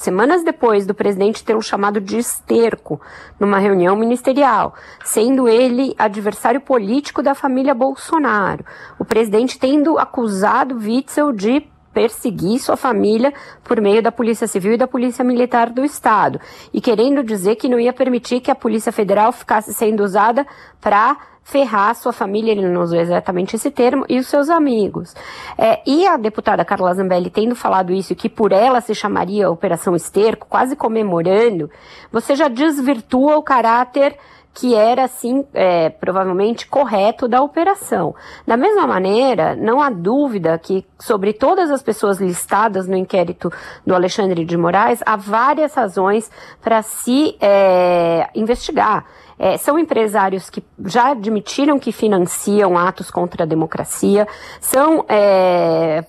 semanas 0.00 0.42
depois 0.42 0.84
do 0.84 0.94
presidente 0.94 1.44
ter 1.44 1.54
um 1.54 1.62
chamado 1.62 2.00
de 2.00 2.18
esterco 2.18 3.00
numa 3.38 3.58
reunião 3.58 3.94
ministerial, 3.94 4.74
sendo 5.04 5.46
ele 5.48 5.94
adversário 5.96 6.60
político 6.60 6.87
político 6.88 7.22
da 7.22 7.34
família 7.34 7.74
Bolsonaro. 7.74 8.64
O 8.98 9.04
presidente 9.04 9.58
tendo 9.58 9.98
acusado 9.98 10.76
Witzel 10.76 11.32
de 11.32 11.62
perseguir 11.92 12.58
sua 12.60 12.78
família 12.78 13.34
por 13.62 13.78
meio 13.78 14.02
da 14.02 14.10
Polícia 14.10 14.46
Civil 14.46 14.72
e 14.72 14.78
da 14.78 14.86
Polícia 14.86 15.22
Militar 15.22 15.68
do 15.68 15.84
Estado, 15.84 16.40
e 16.72 16.80
querendo 16.80 17.22
dizer 17.22 17.56
que 17.56 17.68
não 17.68 17.78
ia 17.78 17.92
permitir 17.92 18.40
que 18.40 18.50
a 18.50 18.54
Polícia 18.54 18.90
Federal 18.92 19.32
ficasse 19.32 19.74
sendo 19.74 20.02
usada 20.02 20.46
para 20.80 21.18
ferrar 21.42 21.94
sua 21.94 22.12
família, 22.12 22.52
ele 22.52 22.68
não 22.68 22.82
usou 22.82 22.98
exatamente 22.98 23.56
esse 23.56 23.70
termo, 23.70 24.04
e 24.08 24.18
os 24.18 24.26
seus 24.26 24.48
amigos. 24.48 25.14
É, 25.56 25.80
e 25.86 26.06
a 26.06 26.16
deputada 26.16 26.64
Carla 26.64 26.94
Zambelli 26.94 27.30
tendo 27.30 27.54
falado 27.54 27.92
isso, 27.92 28.14
que 28.14 28.28
por 28.28 28.52
ela 28.52 28.80
se 28.80 28.94
chamaria 28.94 29.50
Operação 29.50 29.96
Esterco, 29.96 30.46
quase 30.48 30.76
comemorando, 30.76 31.70
você 32.12 32.34
já 32.36 32.48
desvirtua 32.48 33.36
o 33.36 33.42
caráter 33.42 34.16
que 34.58 34.74
era, 34.74 35.04
assim, 35.04 35.44
é, 35.54 35.88
provavelmente 35.88 36.66
correto 36.66 37.28
da 37.28 37.40
operação. 37.40 38.12
Da 38.44 38.56
mesma 38.56 38.88
maneira, 38.88 39.54
não 39.54 39.80
há 39.80 39.88
dúvida 39.88 40.58
que, 40.58 40.84
sobre 40.98 41.32
todas 41.32 41.70
as 41.70 41.80
pessoas 41.80 42.18
listadas 42.18 42.88
no 42.88 42.96
inquérito 42.96 43.52
do 43.86 43.94
Alexandre 43.94 44.44
de 44.44 44.56
Moraes, 44.56 45.00
há 45.06 45.14
várias 45.14 45.74
razões 45.74 46.28
para 46.60 46.82
se 46.82 47.36
é, 47.40 48.28
investigar. 48.34 49.06
É, 49.38 49.56
são 49.56 49.78
empresários 49.78 50.50
que 50.50 50.60
já 50.86 51.12
admitiram 51.12 51.78
que 51.78 51.92
financiam 51.92 52.76
atos 52.76 53.12
contra 53.12 53.44
a 53.44 53.46
democracia, 53.46 54.26
são 54.60 55.04
é, 55.08 56.04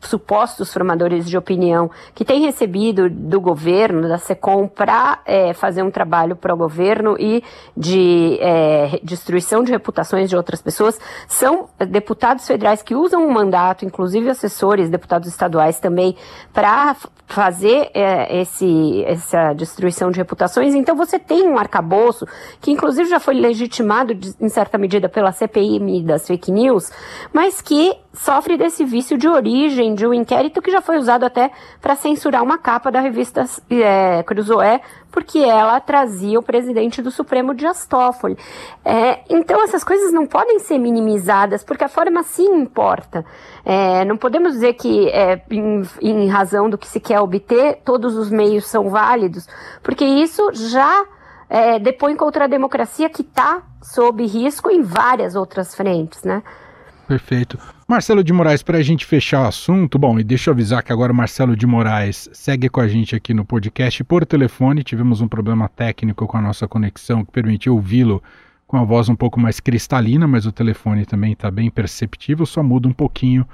supostos 0.00 0.72
formadores 0.72 1.28
de 1.28 1.36
opinião 1.36 1.90
que 2.14 2.24
têm 2.24 2.42
recebido 2.42 3.10
do 3.10 3.40
governo, 3.40 4.08
da 4.08 4.18
SECOM, 4.18 4.68
para 4.68 5.18
é, 5.24 5.52
fazer 5.52 5.82
um 5.82 5.90
trabalho 5.90 6.36
para 6.36 6.54
o 6.54 6.56
governo 6.56 7.16
e 7.18 7.42
de 7.76 8.38
é, 8.40 9.00
destruição 9.02 9.64
de 9.64 9.72
reputações 9.72 10.30
de 10.30 10.36
outras 10.36 10.62
pessoas, 10.62 10.98
são 11.26 11.68
deputados 11.88 12.46
federais 12.46 12.82
que 12.82 12.94
usam 12.94 13.24
o 13.24 13.28
um 13.28 13.32
mandato, 13.32 13.84
inclusive 13.84 14.30
assessores, 14.30 14.88
deputados 14.88 15.28
estaduais 15.28 15.80
também, 15.80 16.16
para 16.52 16.96
fazer 17.26 17.90
é, 17.92 18.40
esse, 18.40 19.04
essa 19.04 19.52
destruição 19.52 20.12
de 20.12 20.18
reputações. 20.18 20.74
Então 20.74 20.94
você 20.94 21.18
tem 21.18 21.48
um 21.48 21.58
arcabouço 21.58 22.24
que 22.60 22.70
inclusive 22.70 23.08
já 23.08 23.18
foi 23.18 23.34
legitimado 23.34 24.14
de, 24.14 24.32
em 24.40 24.48
certa 24.48 24.78
medida 24.78 25.08
pela 25.08 25.32
CPI 25.32 26.02
das 26.02 26.26
fake 26.26 26.52
news, 26.52 26.90
mas 27.32 27.60
que 27.60 27.92
sofre 28.14 28.56
desse 28.56 28.84
vício 28.84 29.18
de 29.18 29.28
origem 29.28 29.55
de 29.94 30.06
um 30.06 30.12
inquérito 30.12 30.60
que 30.60 30.70
já 30.70 30.80
foi 30.80 30.98
usado 30.98 31.24
até 31.24 31.50
para 31.80 31.96
censurar 31.96 32.42
uma 32.42 32.58
capa 32.58 32.90
da 32.90 33.00
revista 33.00 33.44
é, 33.70 34.22
Cruzoé, 34.22 34.80
porque 35.10 35.38
ela 35.38 35.80
trazia 35.80 36.38
o 36.38 36.42
presidente 36.42 37.00
do 37.00 37.10
Supremo 37.10 37.54
Dias 37.54 37.86
Toffoli. 37.86 38.36
É, 38.84 39.20
então 39.30 39.62
essas 39.64 39.82
coisas 39.82 40.12
não 40.12 40.26
podem 40.26 40.58
ser 40.58 40.78
minimizadas, 40.78 41.64
porque 41.64 41.84
a 41.84 41.88
forma 41.88 42.22
sim 42.22 42.46
importa. 42.54 43.24
É, 43.64 44.04
não 44.04 44.16
podemos 44.16 44.52
dizer 44.52 44.74
que, 44.74 45.08
é, 45.08 45.42
em, 45.50 45.82
em 46.02 46.28
razão 46.28 46.68
do 46.68 46.76
que 46.76 46.86
se 46.86 47.00
quer 47.00 47.20
obter, 47.20 47.80
todos 47.84 48.16
os 48.16 48.30
meios 48.30 48.66
são 48.66 48.90
válidos, 48.90 49.48
porque 49.82 50.04
isso 50.04 50.50
já 50.52 51.06
é, 51.48 51.78
depõe 51.78 52.14
contra 52.14 52.44
a 52.44 52.48
democracia 52.48 53.08
que 53.08 53.22
está 53.22 53.62
sob 53.82 54.24
risco 54.26 54.70
em 54.70 54.82
várias 54.82 55.34
outras 55.34 55.74
frentes, 55.74 56.22
né? 56.22 56.42
Perfeito. 57.08 57.58
Marcelo 57.88 58.24
de 58.24 58.32
Moraes, 58.32 58.64
para 58.64 58.78
a 58.78 58.82
gente 58.82 59.06
fechar 59.06 59.44
o 59.44 59.46
assunto, 59.46 59.96
bom, 59.96 60.18
e 60.18 60.24
deixa 60.24 60.50
eu 60.50 60.54
avisar 60.54 60.82
que 60.82 60.92
agora 60.92 61.12
o 61.12 61.14
Marcelo 61.14 61.56
de 61.56 61.68
Moraes 61.68 62.28
segue 62.32 62.68
com 62.68 62.80
a 62.80 62.88
gente 62.88 63.14
aqui 63.14 63.32
no 63.32 63.44
podcast 63.44 64.02
por 64.02 64.26
telefone. 64.26 64.82
Tivemos 64.82 65.20
um 65.20 65.28
problema 65.28 65.68
técnico 65.68 66.26
com 66.26 66.36
a 66.36 66.42
nossa 66.42 66.66
conexão 66.66 67.24
que 67.24 67.30
permitiu 67.30 67.74
ouvi-lo 67.76 68.20
com 68.66 68.76
a 68.76 68.82
voz 68.82 69.08
um 69.08 69.14
pouco 69.14 69.38
mais 69.38 69.60
cristalina, 69.60 70.26
mas 70.26 70.46
o 70.46 70.50
telefone 70.50 71.06
também 71.06 71.32
está 71.32 71.48
bem 71.48 71.70
perceptível, 71.70 72.44
só 72.44 72.60
muda 72.60 72.88
um 72.88 72.92
pouquinho 72.92 73.46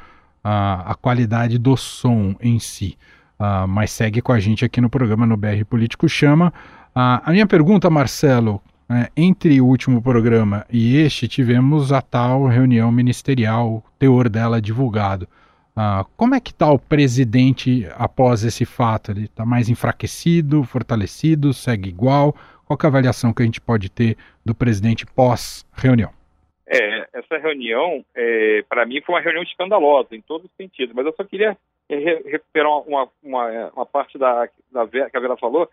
a, 0.43 0.93
a 0.93 0.95
qualidade 0.95 1.59
do 1.59 1.77
som 1.77 2.35
em 2.41 2.59
si. 2.59 2.97
Uh, 3.39 3.69
mas 3.69 3.91
segue 3.91 4.23
com 4.23 4.33
a 4.33 4.41
gente 4.41 4.65
aqui 4.65 4.81
no 4.81 4.89
programa 4.89 5.27
no 5.27 5.37
BR 5.37 5.63
Político 5.69 6.09
Chama. 6.09 6.55
Uh, 6.97 7.21
a 7.23 7.31
minha 7.33 7.47
pergunta, 7.47 7.91
Marcelo, 7.91 8.63
é, 8.95 9.09
entre 9.17 9.61
o 9.61 9.67
último 9.67 10.03
programa 10.03 10.67
e 10.71 10.97
este, 10.97 11.29
tivemos 11.29 11.93
a 11.93 12.03
tal 12.03 12.47
reunião 12.47 12.91
ministerial, 12.93 13.69
o 13.69 13.85
teor 13.99 14.29
dela 14.29 14.61
divulgado. 14.61 15.29
Ah, 15.75 16.05
como 16.17 16.35
é 16.35 16.41
que 16.41 16.51
está 16.51 16.71
o 16.71 16.79
presidente 16.79 17.87
após 17.97 18.45
esse 18.45 18.65
fato? 18.65 19.11
Ele 19.11 19.25
está 19.25 19.47
mais 19.47 19.69
enfraquecido, 19.69 20.65
fortalecido, 20.65 21.53
segue 21.55 21.89
igual? 21.89 22.35
Qual 22.67 22.79
é 22.83 22.87
a 22.87 22.89
avaliação 22.89 23.33
que 23.33 23.43
a 23.43 23.45
gente 23.45 23.61
pode 23.61 23.91
ter 23.91 24.17
do 24.45 24.55
presidente 24.55 25.07
pós-reunião? 25.07 26.11
É, 26.67 27.09
essa 27.13 27.39
reunião, 27.39 28.05
é, 28.15 28.65
para 28.69 28.85
mim, 28.87 29.01
foi 29.03 29.15
uma 29.15 29.21
reunião 29.21 29.43
escandalosa 29.43 30.15
em 30.15 30.21
todos 30.21 30.47
os 30.47 30.57
sentidos, 30.57 30.95
mas 30.95 31.05
eu 31.07 31.15
só 31.15 31.25
queria 31.25 31.57
recuperar 31.91 32.71
uma, 32.87 33.09
uma, 33.23 33.71
uma 33.75 33.87
parte 33.87 34.17
da, 34.17 34.49
da, 34.71 34.87
que 34.87 35.17
a 35.17 35.21
Vera 35.21 35.37
falou, 35.37 35.69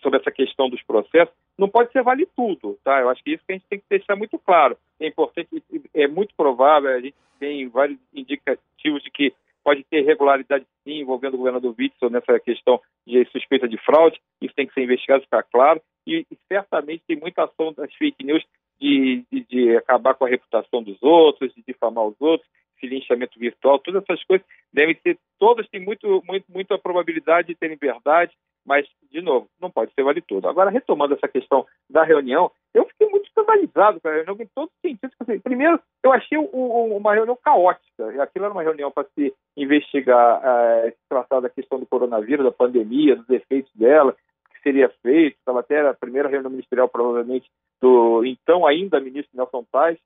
sobre 0.00 0.20
essa 0.20 0.30
questão 0.30 0.68
dos 0.68 0.82
processos, 0.82 1.34
não 1.58 1.68
pode 1.68 1.90
ser 1.92 2.02
vale 2.02 2.26
tudo, 2.36 2.78
tá? 2.84 3.00
Eu 3.00 3.08
acho 3.08 3.22
que 3.22 3.32
isso 3.32 3.44
que 3.46 3.52
a 3.52 3.56
gente 3.56 3.66
tem 3.68 3.78
que 3.78 3.86
deixar 3.88 4.16
muito 4.16 4.38
claro. 4.38 4.76
É 5.00 5.06
importante, 5.06 5.62
é 5.94 6.06
muito 6.06 6.34
provável, 6.34 6.90
a 6.90 7.00
gente 7.00 7.16
tem 7.38 7.68
vários 7.68 7.98
indicativos 8.14 9.02
de 9.02 9.10
que 9.10 9.32
pode 9.64 9.82
ter 9.84 10.00
irregularidade 10.00 10.66
sim 10.84 11.00
envolvendo 11.00 11.34
o 11.34 11.38
governador 11.38 11.74
Witzel 11.76 12.10
nessa 12.10 12.38
questão 12.38 12.80
de 13.06 13.24
suspeita 13.26 13.66
de 13.66 13.78
fraude, 13.78 14.20
isso 14.40 14.54
tem 14.54 14.66
que 14.66 14.74
ser 14.74 14.82
investigado, 14.82 15.24
ficar 15.24 15.42
claro, 15.44 15.80
e, 16.06 16.26
e 16.30 16.38
certamente 16.46 17.02
tem 17.06 17.16
muita 17.16 17.44
ação 17.44 17.72
das 17.72 17.92
fake 17.94 18.22
news 18.22 18.44
de, 18.78 19.24
de, 19.32 19.44
de, 19.44 19.76
acabar 19.76 20.14
com 20.14 20.26
a 20.26 20.28
reputação 20.28 20.82
dos 20.82 21.02
outros, 21.02 21.54
de 21.54 21.62
difamar 21.66 22.04
os 22.04 22.20
outros, 22.20 22.48
esse 22.76 22.86
linchamento 22.86 23.38
virtual, 23.38 23.78
todas 23.78 24.02
essas 24.02 24.22
coisas 24.24 24.46
devem 24.72 24.96
ser, 25.02 25.18
todas 25.38 25.66
têm 25.68 25.80
muito, 25.80 26.22
muito, 26.26 26.44
muita 26.48 26.76
probabilidade 26.76 27.48
de 27.48 27.54
terem 27.54 27.76
verdade, 27.76 28.32
mas, 28.66 28.86
de 29.10 29.20
novo, 29.20 29.48
não 29.60 29.70
pode 29.70 29.92
ser 29.92 30.02
vale 30.02 30.20
tudo. 30.22 30.48
Agora, 30.48 30.70
retomando 30.70 31.14
essa 31.14 31.28
questão 31.28 31.66
da 31.88 32.02
reunião, 32.02 32.50
eu 32.72 32.86
fiquei 32.86 33.08
muito 33.08 33.26
escandalizado 33.26 34.00
com 34.00 34.08
a 34.08 34.12
reunião 34.12 34.36
em 34.40 34.48
todos 34.54 34.72
os 34.74 34.80
sentidos. 34.80 35.42
Primeiro, 35.42 35.78
eu 36.02 36.12
achei 36.12 36.38
o, 36.38 36.48
o, 36.52 36.96
uma 36.96 37.14
reunião 37.14 37.36
caótica. 37.36 38.22
Aquilo 38.22 38.46
era 38.46 38.54
uma 38.54 38.62
reunião 38.62 38.90
para 38.90 39.06
se 39.14 39.34
investigar, 39.56 40.40
uh, 40.40 40.90
se 40.90 41.08
tratar 41.08 41.40
da 41.40 41.50
questão 41.50 41.78
do 41.78 41.86
coronavírus, 41.86 42.44
da 42.44 42.52
pandemia, 42.52 43.16
dos 43.16 43.28
efeitos 43.30 43.70
dela, 43.74 44.12
que 44.12 44.62
seria 44.62 44.88
feito. 45.02 45.36
Estava 45.36 45.60
até 45.60 45.86
a 45.86 45.94
primeira 45.94 46.28
reunião 46.28 46.50
ministerial, 46.50 46.88
provavelmente, 46.88 47.50
do 47.80 48.24
então 48.24 48.66
ainda 48.66 49.00
ministro 49.00 49.36
Nelson 49.36 49.64
Tais. 49.70 49.98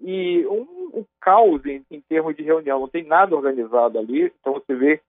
E 0.00 0.44
um, 0.46 1.00
um 1.00 1.04
caos 1.20 1.64
em, 1.66 1.84
em, 1.90 2.00
termos 2.00 2.34
de 2.36 2.42
reunião, 2.42 2.80
não 2.80 2.88
tem 2.88 3.04
nada 3.04 3.36
organizado 3.36 3.98
ali. 3.98 4.32
Então 4.40 4.54
você 4.54 4.74
vê, 4.74 5.00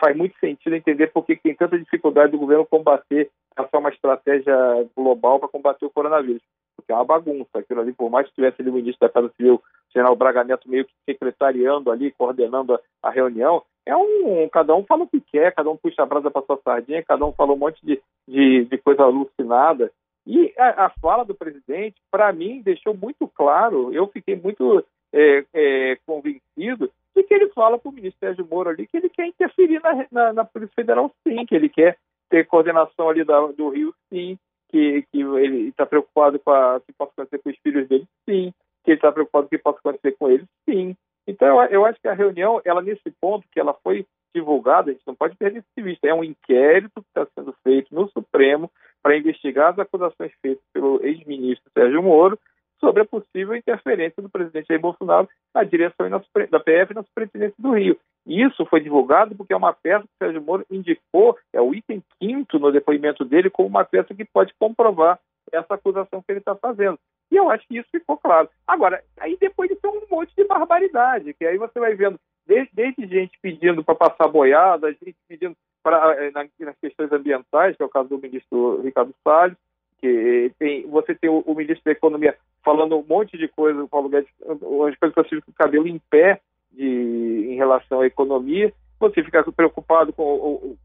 faz 0.00 0.16
muito 0.16 0.38
sentido 0.38 0.74
entender 0.74 1.08
por 1.08 1.24
que 1.24 1.36
tem 1.36 1.54
tanta 1.54 1.78
dificuldade 1.78 2.32
do 2.32 2.38
governo 2.38 2.66
combater 2.66 3.30
essa 3.56 3.78
uma 3.78 3.90
estratégia 3.90 4.54
global 4.96 5.38
para 5.38 5.48
combater 5.48 5.84
o 5.84 5.90
coronavírus. 5.90 6.42
Porque 6.76 6.92
é 6.92 6.94
uma 6.94 7.04
bagunça. 7.04 7.58
Aquilo 7.58 7.80
ali, 7.80 7.92
por 7.92 8.10
mais 8.10 8.28
que 8.28 8.34
tivesse 8.34 8.60
ali 8.60 8.70
o 8.70 8.74
ministro 8.74 9.06
da 9.06 9.12
Casa 9.12 9.30
Civil, 9.36 9.56
o 9.56 9.62
general 9.92 10.16
Braga 10.16 10.44
Neto, 10.44 10.68
meio 10.68 10.84
que 10.84 10.92
secretariando 11.04 11.90
ali, 11.90 12.12
coordenando 12.12 12.74
a, 12.74 12.80
a 13.02 13.10
reunião, 13.10 13.62
é 13.86 13.96
um. 13.96 14.48
Cada 14.52 14.74
um 14.74 14.84
fala 14.84 15.04
o 15.04 15.08
que 15.08 15.20
quer, 15.20 15.54
cada 15.54 15.70
um 15.70 15.76
puxa 15.76 16.02
a 16.02 16.06
brasa 16.06 16.30
para 16.30 16.42
sua 16.42 16.60
sardinha, 16.62 17.02
cada 17.02 17.24
um 17.24 17.32
fala 17.32 17.52
um 17.52 17.56
monte 17.56 17.84
de, 17.84 18.00
de, 18.28 18.64
de 18.64 18.78
coisa 18.78 19.02
alucinada. 19.02 19.90
E 20.26 20.52
a, 20.58 20.86
a 20.86 20.90
fala 21.00 21.24
do 21.24 21.34
presidente, 21.34 21.96
para 22.10 22.32
mim, 22.32 22.60
deixou 22.62 22.94
muito 22.94 23.26
claro, 23.28 23.92
eu 23.92 24.06
fiquei 24.08 24.36
muito 24.36 24.84
é, 25.12 25.44
é, 25.54 25.98
convencido 26.06 26.90
de 27.18 27.24
que 27.24 27.34
ele 27.34 27.48
fala 27.48 27.78
para 27.78 27.88
o 27.88 27.92
ministro 27.92 28.20
Sérgio 28.20 28.46
Moro 28.48 28.70
ali 28.70 28.86
que 28.86 28.96
ele 28.96 29.08
quer 29.08 29.26
interferir 29.26 29.80
na, 29.82 30.06
na, 30.10 30.32
na, 30.32 30.44
Polícia 30.44 30.74
Federal, 30.74 31.12
sim, 31.26 31.44
que 31.44 31.54
ele 31.54 31.68
quer 31.68 31.98
ter 32.30 32.46
coordenação 32.46 33.08
ali 33.08 33.24
da, 33.24 33.46
do 33.48 33.68
Rio, 33.70 33.94
sim, 34.12 34.38
que, 34.68 35.02
que 35.10 35.20
ele 35.20 35.68
está 35.68 35.84
preocupado 35.84 36.38
com 36.38 36.50
o 36.50 36.80
que 36.80 36.92
possa 36.92 37.12
acontecer 37.12 37.38
com 37.42 37.50
os 37.50 37.58
filhos 37.58 37.88
dele, 37.88 38.06
sim, 38.28 38.52
que 38.84 38.92
ele 38.92 38.98
está 38.98 39.10
preocupado 39.10 39.44
com 39.44 39.48
o 39.48 39.58
que 39.58 39.62
possa 39.62 39.78
acontecer 39.78 40.16
com 40.18 40.30
eles, 40.30 40.46
sim. 40.68 40.96
Então, 41.26 41.62
eu, 41.62 41.70
eu 41.70 41.84
acho 41.84 42.00
que 42.00 42.08
a 42.08 42.14
reunião, 42.14 42.60
ela 42.64 42.80
nesse 42.80 43.10
ponto 43.20 43.46
que 43.50 43.60
ela 43.60 43.74
foi 43.82 44.06
divulgada, 44.34 44.90
a 44.90 44.94
gente 44.94 45.06
não 45.06 45.14
pode 45.14 45.36
perder 45.36 45.60
isso 45.60 45.68
de 45.76 45.82
vista. 45.82 46.06
É 46.06 46.14
um 46.14 46.24
inquérito 46.24 47.02
que 47.02 47.08
está 47.08 47.26
sendo 47.34 47.54
feito 47.64 47.94
no 47.94 48.08
Supremo 48.10 48.70
para 49.02 49.16
investigar 49.16 49.72
as 49.72 49.78
acusações 49.78 50.32
feitas 50.40 50.62
pelo 50.72 51.04
ex-ministro 51.04 51.70
Sérgio 51.72 52.02
Moro 52.02 52.38
sobre 52.80 53.02
a 53.02 53.06
possível 53.06 53.54
interferência 53.54 54.22
do 54.22 54.28
presidente 54.28 54.66
Jair 54.68 54.80
Bolsonaro 54.80 55.28
na 55.54 55.64
direção 55.64 56.08
da 56.08 56.60
PF 56.60 56.92
e 56.92 56.94
na 56.94 57.02
superintendência 57.02 57.56
do 57.58 57.72
Rio. 57.72 57.98
Isso 58.26 58.64
foi 58.66 58.80
divulgado 58.80 59.34
porque 59.34 59.52
é 59.52 59.56
uma 59.56 59.72
peça 59.72 60.04
que 60.04 60.18
Sérgio 60.18 60.42
Moro 60.42 60.64
indicou, 60.70 61.36
é 61.52 61.60
o 61.60 61.74
item 61.74 62.02
quinto 62.20 62.58
no 62.58 62.70
depoimento 62.70 63.24
dele, 63.24 63.50
como 63.50 63.68
uma 63.68 63.84
peça 63.84 64.14
que 64.14 64.24
pode 64.24 64.52
comprovar 64.58 65.18
essa 65.50 65.74
acusação 65.74 66.22
que 66.22 66.30
ele 66.30 66.40
está 66.40 66.54
fazendo. 66.54 66.98
E 67.30 67.36
eu 67.36 67.50
acho 67.50 67.66
que 67.66 67.78
isso 67.78 67.88
ficou 67.90 68.16
claro. 68.18 68.48
Agora, 68.66 69.02
aí 69.18 69.36
depois 69.40 69.68
de 69.68 69.76
ter 69.76 69.88
um 69.88 70.02
monte 70.10 70.34
de 70.36 70.44
barbaridade, 70.44 71.34
que 71.34 71.44
aí 71.44 71.56
você 71.56 71.78
vai 71.78 71.94
vendo 71.94 72.18
desde, 72.46 72.70
desde 72.74 73.06
gente 73.06 73.38
pedindo 73.40 73.84
para 73.84 73.94
passar 73.94 74.28
boiada, 74.28 74.92
gente 74.92 75.16
pedindo 75.28 75.54
para 75.82 76.24
eh, 76.24 76.30
nas 76.60 76.76
questões 76.80 77.12
ambientais, 77.12 77.76
que 77.76 77.82
é 77.82 77.86
o 77.86 77.90
caso 77.90 78.08
do 78.08 78.18
ministro 78.18 78.80
Ricardo 78.82 79.14
Salles, 79.22 79.56
que 80.00 80.52
tem, 80.58 80.86
você 80.86 81.14
tem 81.14 81.28
o, 81.28 81.42
o, 81.46 81.54
ministro 81.54 81.84
da 81.84 81.92
Economia 81.92 82.36
falando 82.64 82.96
um 82.96 83.04
monte 83.06 83.36
de 83.36 83.48
coisa, 83.48 83.82
o 83.82 83.88
Paulo 83.88 84.08
Guedes, 84.08 84.30
as 84.46 84.96
coisas 84.96 85.14
que 85.14 85.34
eu 85.34 85.42
com 85.42 85.50
o 85.50 85.54
cabelo 85.54 85.86
em 85.86 86.00
pé 86.10 86.40
de, 86.72 87.46
em 87.50 87.56
relação 87.56 88.00
à 88.00 88.06
economia, 88.06 88.72
você 88.98 89.22
fica 89.22 89.42
preocupado 89.52 90.12
com, 90.12 90.22
o, 90.22 90.78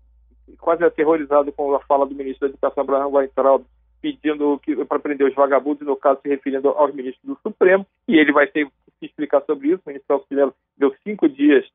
quase 0.59 0.83
aterrorizado 0.83 1.51
com 1.51 1.73
a 1.75 1.79
fala 1.81 2.05
do 2.05 2.15
ministro 2.15 2.47
da 2.47 2.53
Educação, 2.53 2.83
Abraham 2.83 3.07
Weintraub, 3.07 3.65
pedindo 4.01 4.59
para 4.87 4.99
prender 4.99 5.27
os 5.27 5.33
vagabundos, 5.33 5.87
no 5.87 5.95
caso 5.95 6.19
se 6.21 6.29
referindo 6.29 6.69
aos 6.69 6.93
ministros 6.93 7.23
do 7.25 7.39
Supremo, 7.41 7.85
e 8.07 8.17
ele 8.17 8.33
vai 8.33 8.47
ter 8.47 8.67
que 8.99 9.05
explicar 9.05 9.41
sobre 9.45 9.69
isso. 9.69 9.81
O 9.85 9.89
ministro 9.89 10.15
Auxiliar 10.15 10.51
deu 10.77 10.93
cinco 11.03 11.27
dias 11.29 11.65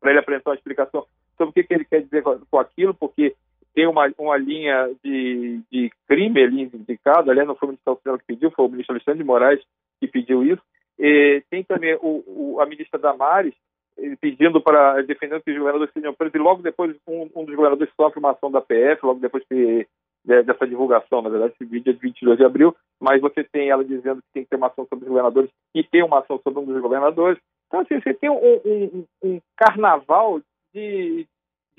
para 0.00 0.10
ele 0.10 0.20
apresentar 0.20 0.50
uma 0.50 0.56
explicação 0.56 1.06
sobre 1.36 1.50
o 1.50 1.52
que, 1.52 1.64
que 1.64 1.74
ele 1.74 1.84
quer 1.84 2.02
dizer 2.02 2.22
com 2.22 2.58
aquilo, 2.58 2.94
porque 2.94 3.34
tem 3.74 3.86
uma, 3.86 4.12
uma 4.18 4.36
linha 4.36 4.90
de, 5.02 5.60
de 5.70 5.90
crime 6.08 6.42
ali 6.42 6.62
indicada, 6.62 7.30
aliás, 7.30 7.46
não 7.46 7.54
foi 7.54 7.68
o 7.68 7.70
ministro 7.70 7.92
Auxiliar 7.92 8.18
que 8.18 8.24
pediu, 8.26 8.50
foi 8.50 8.64
o 8.64 8.68
ministro 8.68 8.94
Alexandre 8.94 9.18
de 9.18 9.24
Moraes 9.24 9.60
que 10.00 10.08
pediu 10.08 10.42
isso. 10.44 10.62
E 10.98 11.42
tem 11.50 11.62
também 11.64 11.94
o, 12.02 12.22
o, 12.26 12.60
a 12.60 12.66
ministra 12.66 12.98
Damares 12.98 13.54
eh, 13.98 14.16
pedindo 14.20 14.60
para 14.60 15.02
defendendo 15.02 15.42
que 15.42 15.50
os 15.50 15.58
governadores 15.58 15.92
sejam 15.92 16.14
presos, 16.14 16.34
e 16.34 16.38
logo 16.38 16.62
depois 16.62 16.94
um, 17.06 17.28
um, 17.34 17.44
dos 17.44 17.54
governadores 17.54 17.92
sofre 17.94 18.18
uma 18.18 18.32
ação 18.32 18.50
da 18.50 18.60
PF, 18.60 19.04
logo 19.04 19.20
depois 19.20 19.44
que, 19.48 19.86
de, 20.24 20.42
dessa 20.42 20.66
divulgação, 20.66 21.22
na 21.22 21.30
verdade, 21.30 21.54
esse 21.54 21.64
vídeo 21.64 21.90
é 21.90 21.92
de 21.94 22.00
22 22.00 22.38
de 22.38 22.44
abril, 22.44 22.76
mas 23.00 23.20
você 23.20 23.44
tem 23.44 23.70
ela 23.70 23.84
dizendo 23.84 24.20
que 24.20 24.32
tem 24.34 24.44
que 24.44 24.50
ter 24.50 24.56
uma 24.56 24.66
ação 24.66 24.86
sobre 24.88 25.04
os 25.04 25.08
governadores 25.08 25.50
e 25.74 25.82
tem 25.82 26.02
uma 26.02 26.18
ação 26.18 26.38
sobre 26.42 26.60
um 26.60 26.66
dos 26.66 26.80
governadores. 26.80 27.40
Então, 27.66 27.80
assim, 27.80 28.00
você 28.00 28.12
tem 28.12 28.28
um, 28.28 28.36
um, 28.36 29.04
um 29.22 29.40
carnaval 29.56 30.40
de, 30.74 31.26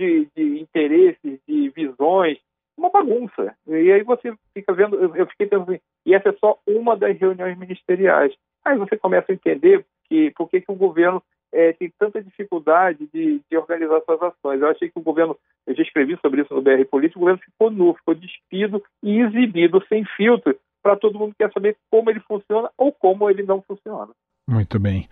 de, 0.02 0.28
de, 0.36 0.60
interesses, 0.60 1.40
de 1.48 1.70
visões, 1.70 2.38
uma 2.78 2.90
bagunça. 2.90 3.56
E 3.68 3.92
aí 3.92 4.04
você 4.04 4.34
fica 4.54 4.74
vendo, 4.74 4.96
eu 5.16 5.28
fiquei 5.28 5.48
pensando 5.48 5.72
assim, 5.72 5.82
e 6.06 6.16
essa 6.16 6.30
é 6.30 6.34
só 6.34 6.58
uma 6.68 6.98
das 6.98 7.18
reuniões 7.18 7.58
ministeriais. 7.58 8.34
Aí 8.66 8.78
você 8.78 8.98
começa 8.98 9.32
a 9.32 9.36
entender 9.36 9.86
que 10.08 10.32
por 10.32 10.50
que, 10.50 10.62
que 10.62 10.72
o 10.72 10.76
governo 10.76 11.22
é, 11.54 11.74
tem 11.74 11.92
tanta 12.00 12.24
dificuldade 12.24 13.10
de, 13.14 13.42
de, 13.50 13.58
organizar 13.58 14.02
suas 14.02 14.22
ações. 14.22 14.62
Eu 14.62 14.70
achei 14.70 14.90
que 14.90 14.98
o 14.98 15.04
governo, 15.04 15.38
eu 15.68 15.76
já 15.76 15.84
escrevi 15.84 16.18
sobre 16.22 16.42
isso 16.42 16.54
no 16.54 16.62
BR 16.62 16.86
Político, 16.90 17.20
o 17.20 17.22
governo 17.22 17.42
ficou 17.44 17.70
nu, 17.70 17.94
ficou 17.94 18.16
despido 18.16 18.82
e 19.04 19.20
exibido 19.20 19.84
sem 19.88 20.06
filtro 20.16 20.58
para 20.82 20.96
todo 20.96 21.20
mundo 21.20 21.32
que 21.32 21.44
quer 21.44 21.52
saber 21.52 21.78
como 21.90 22.10
ele 22.10 22.22
funciona 22.22 22.70
ou 22.78 22.92
como 22.92 23.30
ele 23.30 23.44
não 23.44 23.62
funciona. 23.62 24.14
Muito 24.48 24.80
bem. 24.80 25.08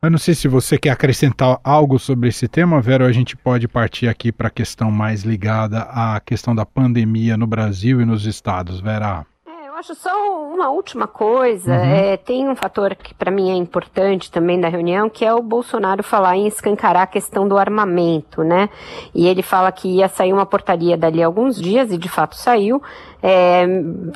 Eu 0.00 0.10
não 0.10 0.18
sei 0.18 0.32
se 0.32 0.46
você 0.46 0.78
quer 0.78 0.90
acrescentar 0.90 1.58
algo 1.64 1.98
sobre 1.98 2.28
esse 2.28 2.46
tema, 2.46 2.80
Vera, 2.80 3.02
ou 3.02 3.10
a 3.10 3.12
gente 3.12 3.36
pode 3.36 3.66
partir 3.66 4.06
aqui 4.06 4.30
para 4.30 4.46
a 4.46 4.50
questão 4.50 4.92
mais 4.92 5.24
ligada 5.24 5.80
à 5.80 6.20
questão 6.20 6.54
da 6.54 6.64
pandemia 6.64 7.36
no 7.36 7.48
Brasil 7.48 8.00
e 8.00 8.04
nos 8.04 8.24
estados, 8.24 8.80
Vera 8.80 9.26
acho 9.78 9.94
só 9.94 10.10
uma 10.52 10.70
última 10.70 11.06
coisa. 11.06 11.72
Uhum. 11.72 11.78
É, 11.78 12.16
tem 12.16 12.48
um 12.48 12.56
fator 12.56 12.96
que 12.96 13.14
para 13.14 13.30
mim 13.30 13.50
é 13.50 13.54
importante 13.54 14.30
também 14.30 14.60
da 14.60 14.68
reunião, 14.68 15.08
que 15.08 15.24
é 15.24 15.32
o 15.32 15.40
Bolsonaro 15.40 16.02
falar 16.02 16.36
em 16.36 16.48
escancarar 16.48 17.02
a 17.02 17.06
questão 17.06 17.46
do 17.46 17.56
armamento, 17.56 18.42
né? 18.42 18.68
E 19.14 19.28
ele 19.28 19.40
fala 19.40 19.70
que 19.70 19.88
ia 19.88 20.08
sair 20.08 20.32
uma 20.32 20.44
portaria 20.44 20.96
dali 20.96 21.22
a 21.22 21.26
alguns 21.26 21.60
dias, 21.60 21.92
e 21.92 21.98
de 21.98 22.08
fato 22.08 22.34
saiu, 22.34 22.82
é, 23.22 23.66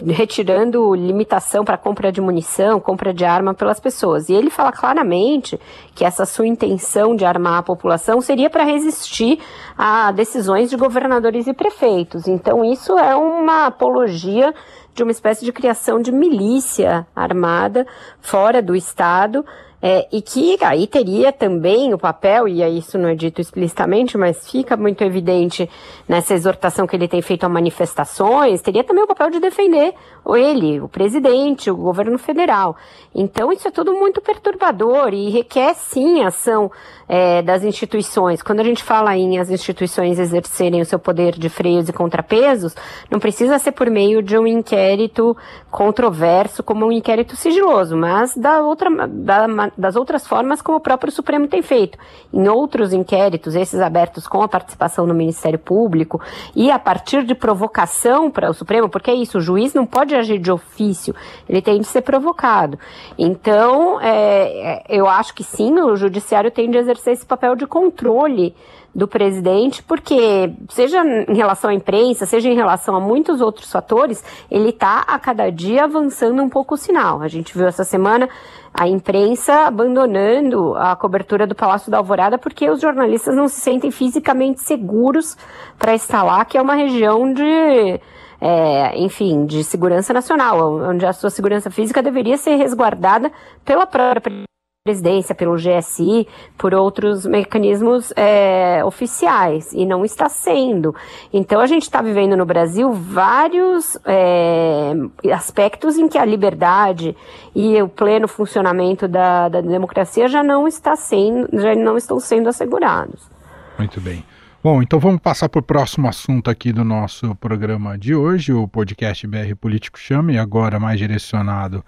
retirando 0.08 0.94
limitação 0.96 1.64
para 1.64 1.78
compra 1.78 2.10
de 2.10 2.20
munição, 2.20 2.80
compra 2.80 3.14
de 3.14 3.24
arma 3.24 3.54
pelas 3.54 3.78
pessoas. 3.78 4.28
E 4.28 4.34
ele 4.34 4.50
fala 4.50 4.72
claramente 4.72 5.60
que 5.94 6.04
essa 6.04 6.26
sua 6.26 6.46
intenção 6.46 7.14
de 7.14 7.24
armar 7.24 7.58
a 7.58 7.62
população 7.62 8.20
seria 8.20 8.50
para 8.50 8.64
resistir 8.64 9.38
a 9.78 10.10
decisões 10.10 10.70
de 10.70 10.76
governadores 10.76 11.46
e 11.46 11.52
prefeitos. 11.52 12.26
Então, 12.26 12.64
isso 12.64 12.98
é 12.98 13.14
uma 13.14 13.66
apologia 13.66 14.52
de 14.94 15.02
uma 15.02 15.12
espécie 15.12 15.44
de 15.44 15.52
criação 15.52 16.00
de 16.00 16.12
milícia 16.12 17.06
armada 17.14 17.86
fora 18.20 18.60
do 18.60 18.74
Estado 18.76 19.44
é, 19.82 20.06
e 20.12 20.22
que 20.22 20.56
aí 20.62 20.86
teria 20.86 21.32
também 21.32 21.92
o 21.92 21.98
papel, 21.98 22.46
e 22.46 22.62
isso 22.78 22.96
não 22.96 23.08
é 23.08 23.14
dito 23.16 23.40
explicitamente, 23.40 24.16
mas 24.16 24.48
fica 24.48 24.76
muito 24.76 25.02
evidente 25.02 25.68
nessa 26.08 26.34
exortação 26.34 26.86
que 26.86 26.94
ele 26.94 27.08
tem 27.08 27.20
feito 27.20 27.44
a 27.44 27.48
manifestações, 27.48 28.62
teria 28.62 28.84
também 28.84 29.02
o 29.02 29.08
papel 29.08 29.30
de 29.30 29.40
defender 29.40 29.94
ele, 30.36 30.80
o 30.80 30.88
presidente, 30.88 31.70
o 31.70 31.76
governo 31.76 32.16
federal. 32.18 32.76
Então 33.14 33.52
isso 33.52 33.66
é 33.66 33.70
tudo 33.70 33.92
muito 33.92 34.20
perturbador 34.20 35.12
e 35.12 35.28
requer 35.30 35.74
sim 35.74 36.22
ação 36.22 36.70
é, 37.08 37.42
das 37.42 37.64
instituições. 37.64 38.40
Quando 38.40 38.60
a 38.60 38.64
gente 38.64 38.82
fala 38.82 39.16
em 39.16 39.38
as 39.38 39.50
instituições 39.50 40.18
exercerem 40.18 40.80
o 40.80 40.84
seu 40.84 40.98
poder 40.98 41.32
de 41.32 41.48
freios 41.48 41.88
e 41.88 41.92
contrapesos, 41.92 42.74
não 43.10 43.18
precisa 43.18 43.58
ser 43.58 43.72
por 43.72 43.90
meio 43.90 44.22
de 44.22 44.38
um 44.38 44.46
inquérito 44.46 45.36
controverso 45.70 46.62
como 46.62 46.86
um 46.86 46.92
inquérito 46.92 47.36
sigiloso, 47.36 47.96
mas 47.96 48.36
da 48.36 48.62
outra, 48.62 48.88
da, 49.08 49.46
das 49.76 49.96
outras 49.96 50.26
formas 50.26 50.60
como 50.62 50.78
o 50.78 50.80
próprio 50.80 51.12
Supremo 51.12 51.48
tem 51.48 51.62
feito. 51.62 51.98
Em 52.32 52.48
outros 52.48 52.92
inquéritos, 52.92 53.54
esses 53.54 53.80
abertos 53.80 54.26
com 54.26 54.42
a 54.42 54.48
participação 54.48 55.06
do 55.06 55.14
Ministério 55.14 55.58
Público 55.58 56.20
e 56.54 56.70
a 56.70 56.78
partir 56.78 57.24
de 57.24 57.34
provocação 57.34 58.30
para 58.30 58.50
o 58.50 58.54
Supremo, 58.54 58.88
porque 58.88 59.10
é 59.10 59.14
isso, 59.14 59.38
o 59.38 59.40
juiz 59.40 59.74
não 59.74 59.86
pode 59.86 60.14
agir 60.14 60.38
de 60.38 60.50
ofício, 60.50 61.14
ele 61.48 61.62
tem 61.62 61.80
de 61.80 61.86
ser 61.86 62.02
provocado. 62.02 62.78
Então, 63.18 64.00
é, 64.00 64.82
é 64.82 64.82
eu 64.88 65.08
acho 65.08 65.34
que 65.34 65.44
sim, 65.44 65.78
o 65.80 65.96
judiciário 65.96 66.50
tem 66.50 66.70
de 66.70 66.78
exercer 66.78 67.14
esse 67.14 67.26
papel 67.26 67.54
de 67.54 67.66
controle 67.66 68.54
do 68.94 69.08
presidente, 69.08 69.82
porque 69.82 70.52
seja 70.68 71.02
em 71.02 71.34
relação 71.34 71.70
à 71.70 71.74
imprensa, 71.74 72.26
seja 72.26 72.48
em 72.50 72.54
relação 72.54 72.94
a 72.94 73.00
muitos 73.00 73.40
outros 73.40 73.70
fatores, 73.70 74.22
ele 74.50 74.68
está 74.68 75.00
a 75.00 75.18
cada 75.18 75.50
dia 75.50 75.84
avançando 75.84 76.42
um 76.42 76.48
pouco 76.48 76.74
o 76.74 76.76
sinal. 76.76 77.22
A 77.22 77.28
gente 77.28 77.56
viu 77.56 77.66
essa 77.66 77.84
semana 77.84 78.28
a 78.74 78.88
imprensa 78.88 79.66
abandonando 79.66 80.74
a 80.76 80.96
cobertura 80.96 81.46
do 81.46 81.54
Palácio 81.54 81.90
da 81.90 81.98
Alvorada 81.98 82.38
porque 82.38 82.68
os 82.70 82.80
jornalistas 82.80 83.36
não 83.36 83.48
se 83.48 83.60
sentem 83.60 83.90
fisicamente 83.90 84.60
seguros 84.62 85.36
para 85.78 85.94
estar 85.94 86.22
lá, 86.22 86.44
que 86.44 86.56
é 86.56 86.62
uma 86.62 86.74
região 86.74 87.32
de 87.32 88.00
é, 88.40 88.98
enfim, 88.98 89.46
de 89.46 89.62
segurança 89.62 90.12
nacional, 90.12 90.80
onde 90.82 91.06
a 91.06 91.12
sua 91.12 91.30
segurança 91.30 91.70
física 91.70 92.02
deveria 92.02 92.36
ser 92.36 92.56
resguardada 92.56 93.30
pela 93.64 93.86
própria 93.86 94.44
presidência, 94.84 95.32
pelo 95.32 95.54
GSI, 95.54 96.26
por 96.58 96.74
outros 96.74 97.24
mecanismos 97.24 98.12
é, 98.16 98.84
oficiais, 98.84 99.72
e 99.72 99.86
não 99.86 100.04
está 100.04 100.28
sendo. 100.28 100.92
Então, 101.32 101.60
a 101.60 101.68
gente 101.68 101.84
está 101.84 102.02
vivendo 102.02 102.36
no 102.36 102.44
Brasil 102.44 102.92
vários 102.92 103.96
é, 104.04 104.92
aspectos 105.32 105.96
em 105.96 106.08
que 106.08 106.18
a 106.18 106.24
liberdade 106.24 107.16
e 107.54 107.80
o 107.80 107.88
pleno 107.88 108.26
funcionamento 108.26 109.06
da, 109.06 109.48
da 109.48 109.60
democracia 109.60 110.26
já 110.26 110.42
não, 110.42 110.66
está 110.66 110.96
sendo, 110.96 111.48
já 111.60 111.76
não 111.76 111.96
estão 111.96 112.18
sendo 112.18 112.48
assegurados. 112.48 113.30
Muito 113.78 114.00
bem. 114.00 114.24
Bom, 114.64 114.82
então 114.82 114.98
vamos 114.98 115.20
passar 115.20 115.48
para 115.48 115.60
o 115.60 115.62
próximo 115.62 116.08
assunto 116.08 116.50
aqui 116.50 116.72
do 116.72 116.82
nosso 116.82 117.36
programa 117.36 117.96
de 117.96 118.16
hoje, 118.16 118.52
o 118.52 118.66
podcast 118.66 119.28
BR 119.28 119.54
Político 119.60 119.96
Chama, 119.96 120.32
e 120.32 120.38
agora 120.38 120.80
mais 120.80 120.98
direcionado 120.98 121.84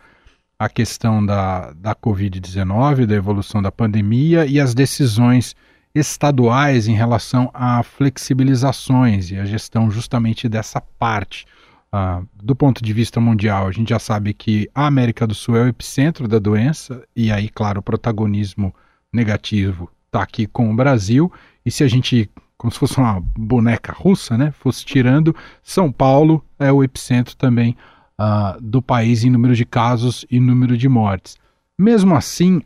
a 0.58 0.68
questão 0.68 1.24
da, 1.24 1.72
da 1.72 1.94
Covid-19, 1.94 3.06
da 3.06 3.14
evolução 3.14 3.60
da 3.60 3.72
pandemia 3.72 4.46
e 4.46 4.60
as 4.60 4.74
decisões 4.74 5.54
estaduais 5.94 6.88
em 6.88 6.94
relação 6.94 7.50
a 7.54 7.82
flexibilizações 7.82 9.30
e 9.30 9.38
a 9.38 9.44
gestão 9.44 9.90
justamente 9.90 10.48
dessa 10.48 10.80
parte. 10.80 11.46
Uh, 11.92 12.26
do 12.34 12.56
ponto 12.56 12.82
de 12.82 12.92
vista 12.92 13.20
mundial, 13.20 13.68
a 13.68 13.70
gente 13.70 13.90
já 13.90 14.00
sabe 14.00 14.34
que 14.34 14.68
a 14.74 14.86
América 14.86 15.26
do 15.26 15.34
Sul 15.34 15.56
é 15.56 15.62
o 15.62 15.68
epicentro 15.68 16.26
da 16.26 16.40
doença, 16.40 17.04
e 17.14 17.30
aí, 17.30 17.48
claro, 17.48 17.78
o 17.78 17.82
protagonismo 17.82 18.74
negativo 19.12 19.88
está 20.06 20.22
aqui 20.22 20.46
com 20.46 20.72
o 20.72 20.74
Brasil. 20.74 21.32
E 21.64 21.70
se 21.70 21.84
a 21.84 21.88
gente, 21.88 22.28
como 22.58 22.72
se 22.72 22.80
fosse 22.80 22.98
uma 22.98 23.20
boneca 23.36 23.92
russa, 23.92 24.36
né, 24.36 24.50
fosse 24.50 24.84
tirando, 24.84 25.34
São 25.62 25.92
Paulo 25.92 26.44
é 26.58 26.72
o 26.72 26.82
epicentro 26.82 27.36
também 27.36 27.76
uh, 28.18 28.60
do 28.60 28.80
país 28.82 29.24
em 29.24 29.30
número 29.30 29.54
de 29.54 29.64
casos 29.64 30.24
e 30.30 30.40
número 30.40 30.76
de 30.76 30.88
mortes. 30.88 31.36
Mesmo 31.78 32.14
assim, 32.14 32.62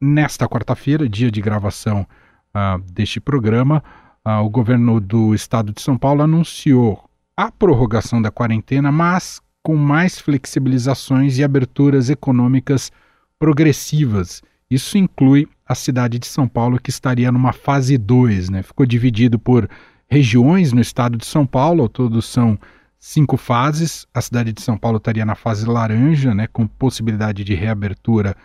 nesta 0.00 0.48
quarta-feira, 0.48 1.08
dia 1.08 1.30
de 1.30 1.40
gravação 1.40 2.06
uh, 2.54 2.80
deste 2.92 3.20
programa, 3.20 3.82
uh, 4.26 4.44
o 4.44 4.50
governo 4.50 5.00
do 5.00 5.34
estado 5.34 5.72
de 5.72 5.80
São 5.80 5.96
Paulo 5.96 6.22
anunciou 6.22 7.04
a 7.36 7.50
prorrogação 7.50 8.20
da 8.20 8.30
quarentena, 8.30 8.92
mas 8.92 9.40
com 9.62 9.76
mais 9.76 10.18
flexibilizações 10.18 11.38
e 11.38 11.44
aberturas 11.44 12.10
econômicas 12.10 12.90
progressivas. 13.38 14.42
Isso 14.70 14.96
inclui 14.96 15.48
a 15.66 15.74
cidade 15.74 16.18
de 16.18 16.26
São 16.26 16.46
Paulo, 16.46 16.80
que 16.80 16.90
estaria 16.90 17.30
numa 17.32 17.52
fase 17.52 17.96
2, 17.98 18.50
né? 18.50 18.62
Ficou 18.62 18.86
dividido 18.86 19.38
por 19.38 19.68
regiões 20.08 20.72
no 20.72 20.80
estado 20.80 21.16
de 21.16 21.26
São 21.26 21.46
Paulo, 21.46 21.88
todos 21.88 22.26
são 22.26 22.58
cinco 23.00 23.38
fases. 23.38 24.06
A 24.12 24.20
cidade 24.20 24.52
de 24.52 24.60
São 24.60 24.76
Paulo 24.76 24.98
estaria 24.98 25.24
na 25.24 25.34
fase 25.34 25.66
laranja, 25.66 26.34
né, 26.34 26.46
com 26.46 26.66
possibilidade 26.66 27.42
de 27.42 27.54
reabertura 27.54 28.36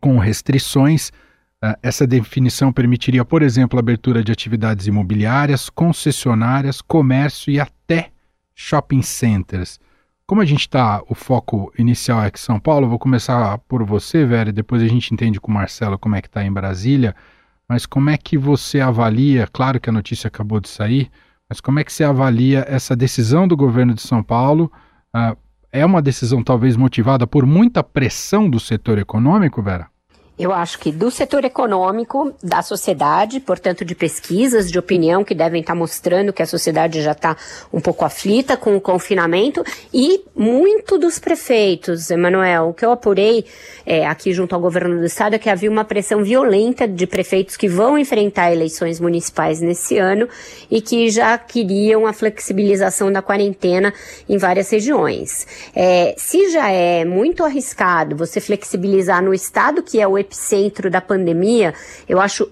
com 0.00 0.18
restrições. 0.18 1.08
Uh, 1.64 1.74
essa 1.82 2.06
definição 2.06 2.70
permitiria, 2.70 3.24
por 3.24 3.42
exemplo, 3.42 3.78
a 3.78 3.80
abertura 3.80 4.22
de 4.22 4.30
atividades 4.30 4.86
imobiliárias, 4.86 5.70
concessionárias, 5.70 6.82
comércio 6.82 7.50
e 7.50 7.58
até 7.58 8.10
shopping 8.54 9.00
centers. 9.00 9.80
Como 10.26 10.40
a 10.40 10.44
gente 10.44 10.60
está, 10.60 11.02
o 11.08 11.14
foco 11.14 11.72
inicial 11.78 12.22
é 12.22 12.26
aqui 12.26 12.38
em 12.38 12.42
São 12.42 12.60
Paulo, 12.60 12.88
vou 12.88 12.98
começar 12.98 13.58
por 13.58 13.84
você, 13.84 14.24
Vera, 14.24 14.52
depois 14.52 14.82
a 14.82 14.86
gente 14.86 15.12
entende 15.12 15.40
com 15.40 15.50
o 15.50 15.54
Marcelo 15.54 15.98
como 15.98 16.16
é 16.16 16.22
que 16.22 16.28
está 16.28 16.44
em 16.44 16.52
Brasília, 16.52 17.14
mas 17.68 17.84
como 17.84 18.08
é 18.08 18.16
que 18.16 18.38
você 18.38 18.80
avalia, 18.80 19.46
claro 19.52 19.80
que 19.80 19.90
a 19.90 19.92
notícia 19.92 20.28
acabou 20.28 20.60
de 20.60 20.68
sair, 20.68 21.10
mas 21.48 21.60
como 21.60 21.78
é 21.78 21.84
que 21.84 21.92
você 21.92 22.04
avalia 22.04 22.64
essa 22.68 22.96
decisão 22.96 23.46
do 23.46 23.56
governo 23.56 23.94
de 23.94 24.02
São 24.02 24.22
Paulo? 24.22 24.72
Uh, 25.14 25.36
é 25.70 25.84
uma 25.84 26.00
decisão 26.00 26.42
talvez 26.42 26.76
motivada 26.76 27.26
por 27.26 27.44
muita 27.44 27.82
pressão 27.82 28.48
do 28.48 28.60
setor 28.60 28.98
econômico, 28.98 29.62
Vera? 29.62 29.88
Eu 30.36 30.52
acho 30.52 30.80
que 30.80 30.90
do 30.90 31.12
setor 31.12 31.44
econômico, 31.44 32.34
da 32.42 32.60
sociedade, 32.60 33.38
portanto, 33.38 33.84
de 33.84 33.94
pesquisas 33.94 34.68
de 34.68 34.76
opinião 34.76 35.22
que 35.22 35.32
devem 35.32 35.60
estar 35.60 35.76
mostrando 35.76 36.32
que 36.32 36.42
a 36.42 36.46
sociedade 36.46 37.00
já 37.02 37.12
está 37.12 37.36
um 37.72 37.80
pouco 37.80 38.04
aflita 38.04 38.56
com 38.56 38.74
o 38.74 38.80
confinamento 38.80 39.64
e 39.92 40.24
muito 40.34 40.98
dos 40.98 41.20
prefeitos, 41.20 42.10
Emanuel. 42.10 42.70
O 42.70 42.74
que 42.74 42.84
eu 42.84 42.90
apurei 42.90 43.44
é, 43.86 44.04
aqui 44.08 44.32
junto 44.32 44.56
ao 44.56 44.60
governo 44.60 44.98
do 44.98 45.06
estado 45.06 45.34
é 45.34 45.38
que 45.38 45.48
havia 45.48 45.70
uma 45.70 45.84
pressão 45.84 46.24
violenta 46.24 46.88
de 46.88 47.06
prefeitos 47.06 47.56
que 47.56 47.68
vão 47.68 47.96
enfrentar 47.96 48.52
eleições 48.52 48.98
municipais 48.98 49.60
nesse 49.60 49.98
ano 49.98 50.28
e 50.68 50.80
que 50.80 51.10
já 51.10 51.38
queriam 51.38 52.08
a 52.08 52.12
flexibilização 52.12 53.12
da 53.12 53.22
quarentena 53.22 53.94
em 54.28 54.36
várias 54.36 54.68
regiões. 54.68 55.46
É, 55.76 56.16
se 56.18 56.50
já 56.50 56.68
é 56.72 57.04
muito 57.04 57.44
arriscado 57.44 58.16
você 58.16 58.40
flexibilizar 58.40 59.22
no 59.22 59.32
estado 59.32 59.80
que 59.80 60.00
é 60.00 60.08
o 60.08 60.23
epicentro 60.24 60.90
da 60.90 61.00
pandemia, 61.00 61.74
eu 62.08 62.20
acho 62.20 62.50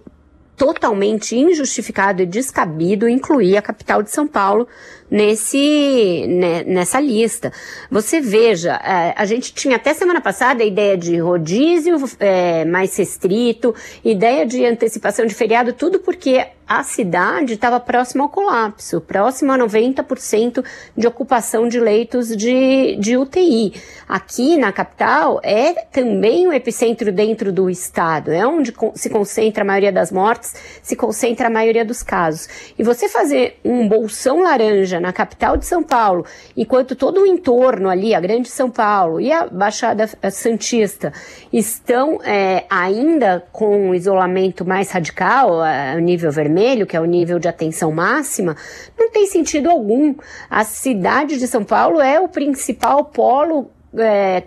totalmente 0.57 1.37
injustificado 1.37 2.23
e 2.23 2.27
descabido 2.27 3.09
incluir 3.09 3.57
a 3.57 3.63
capital 3.63 4.03
de 4.03 4.11
São 4.11 4.29
Paulo 4.29 4.69
nesse, 5.13 6.27
né, 6.27 6.65
nessa 6.65 6.99
lista. 6.99 7.53
Você 7.91 8.19
veja, 8.19 8.81
é, 8.83 9.13
a 9.15 9.27
gente 9.27 9.53
tinha 9.53 9.77
até 9.77 9.93
semana 9.93 10.23
passada 10.23 10.63
a 10.63 10.67
ideia 10.67 10.97
de 10.97 11.19
rodízio 11.19 11.97
é, 12.19 12.65
mais 12.65 12.97
restrito, 12.97 13.75
ideia 14.03 14.47
de 14.47 14.65
antecipação 14.65 15.27
de 15.27 15.35
feriado, 15.35 15.75
tudo 15.75 16.01
porque 16.01 16.47
a 16.67 16.83
cidade 16.83 17.53
estava 17.53 17.79
próxima 17.79 18.25
ao 18.25 18.31
colapso, 18.31 18.99
próxima 19.01 19.55
a 19.55 19.59
90% 19.59 20.65
de 20.97 21.07
ocupação 21.07 21.69
de 21.69 21.79
leitos 21.79 22.35
de, 22.35 22.97
de 22.97 23.15
UTI. 23.15 23.75
Aqui 24.09 24.57
na 24.57 24.73
capital 24.73 25.39
é 25.43 25.75
também 25.93 26.49
o 26.49 26.53
epicentro 26.53 27.13
dentro 27.13 27.53
do 27.53 27.69
estado, 27.69 28.31
é 28.33 28.47
onde 28.47 28.73
se 28.95 29.11
concentra 29.11 29.63
a 29.63 29.67
maioria 29.67 29.93
das 29.93 30.11
mortes, 30.11 30.55
se 30.83 30.97
concentra 30.97 31.49
a 31.49 31.51
maioria 31.51 31.85
dos 31.85 32.03
casos. 32.03 32.49
E 32.79 32.83
você 32.83 33.07
fazer 33.07 33.59
um 33.63 33.87
bolsão 33.87 34.43
laranja 34.43 34.99
na 35.03 35.13
capital 35.13 35.57
de 35.57 35.67
São 35.67 35.83
Paulo, 35.83 36.25
enquanto 36.57 36.95
todo 36.95 37.23
o 37.23 37.27
entorno 37.27 37.91
ali, 37.91 38.15
a 38.15 38.21
Grande 38.21 38.49
São 38.49 38.71
Paulo 38.71 39.21
e 39.21 39.33
a 39.33 39.47
Baixada 39.47 40.09
Santista, 40.31 41.13
estão 41.53 42.21
é, 42.25 42.65
ainda 42.71 43.45
com 43.53 43.89
um 43.89 43.95
isolamento 43.95 44.65
mais 44.65 44.91
radical, 44.91 45.61
a, 45.61 45.97
nível 45.97 46.31
vermelho, 46.31 46.87
que 46.87 46.97
é 46.97 47.01
o 47.01 47.05
nível 47.05 47.39
de 47.39 47.49
atenção 47.49 47.91
máxima, 47.91 48.57
não 48.99 49.11
tem 49.11 49.27
sentido 49.27 49.69
algum. 49.69 50.15
A 50.49 50.65
cidade 50.65 51.39
de 51.39 51.47
São 51.47 51.65
Paulo 51.65 52.01
é 52.01 52.21
o 52.21 52.29
principal 52.29 53.05
polo 53.05 53.71
é, 53.95 54.45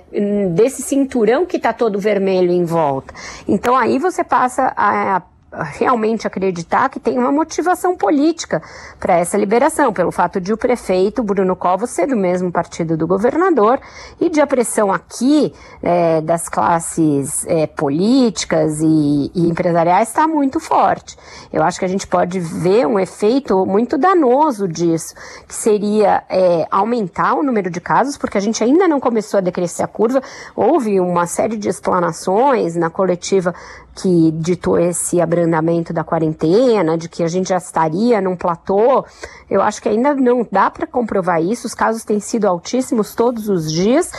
desse 0.54 0.82
cinturão 0.82 1.46
que 1.46 1.58
está 1.58 1.74
todo 1.74 2.00
vermelho 2.00 2.52
em 2.52 2.64
volta. 2.64 3.14
Então 3.48 3.76
aí 3.76 4.00
você 4.00 4.24
passa 4.24 4.74
a, 4.76 5.18
a 5.18 5.22
realmente 5.64 6.28
acreditar 6.28 6.90
que 6.90 7.00
tem 7.00 7.18
uma 7.18 7.32
motivação 7.32 7.96
política 7.96 8.62
para 9.00 9.18
essa 9.18 9.38
liberação, 9.38 9.94
pelo 9.94 10.12
fato 10.12 10.40
de 10.40 10.54
o 10.54 10.58
prefeito 10.58 11.24
Bruno 11.24 11.56
Covas 11.56 11.90
ser 11.90 12.08
do 12.08 12.16
mesmo 12.16 12.52
partido 12.52 12.98
do 12.98 13.08
governador 13.08 13.80
e 14.20 14.30
de 14.30 14.42
a 14.42 14.48
pressão 14.48 14.92
aqui 14.92 15.54
é, 15.82 16.22
das 16.22 16.50
classes 16.50 17.46
é, 17.48 17.68
políticas 17.68 18.80
e, 18.82 19.32
e 19.34 19.50
empresariais 19.50 20.10
está 20.10 20.28
muito 20.28 20.60
forte. 20.60 21.18
Eu 21.52 21.64
acho 21.64 21.80
que 21.80 21.86
a 21.86 21.90
gente 21.90 22.08
pode 22.08 22.40
ver 22.40 22.86
um 22.86 23.00
efeito 23.00 23.66
muito 23.66 23.98
danoso 23.98 24.68
disso, 24.68 25.14
que 25.48 25.54
seria 25.54 26.24
é, 26.30 26.68
aumentar 26.70 27.34
o 27.36 27.44
número 27.44 27.70
de 27.70 27.80
casos, 27.80 28.18
porque 28.18 28.38
a 28.38 28.42
gente 28.42 28.64
ainda 28.64 28.88
não 28.88 29.00
começou 29.00 29.38
a 29.38 29.42
decrescer 29.42 29.86
a 29.86 29.88
curva, 29.88 30.22
houve 30.56 31.00
uma 31.00 31.28
série 31.28 31.58
de 31.58 31.70
explanações 31.70 32.76
na 32.76 32.90
coletiva 32.90 33.54
que 33.96 34.32
ditou 34.32 34.78
esse 34.78 35.22
abrandamento 35.46 35.94
da 35.94 36.04
quarentena, 36.04 36.98
de 36.98 37.08
que 37.08 37.24
a 37.24 37.28
gente 37.28 37.50
já 37.50 37.58
estaria 37.58 38.20
num 38.20 38.36
platô, 38.36 39.06
eu 39.50 39.62
acho 39.62 39.82
que 39.82 39.88
ainda 39.88 40.14
não 40.16 40.46
dá 40.52 40.70
para 40.70 40.88
comprovar 40.88 41.42
isso. 41.42 41.68
Os 41.68 41.74
casos 41.74 42.04
têm 42.04 42.20
sido 42.20 42.48
altíssimos 42.48 43.14
todos 43.14 43.48
os 43.48 43.72
dias. 43.72 44.12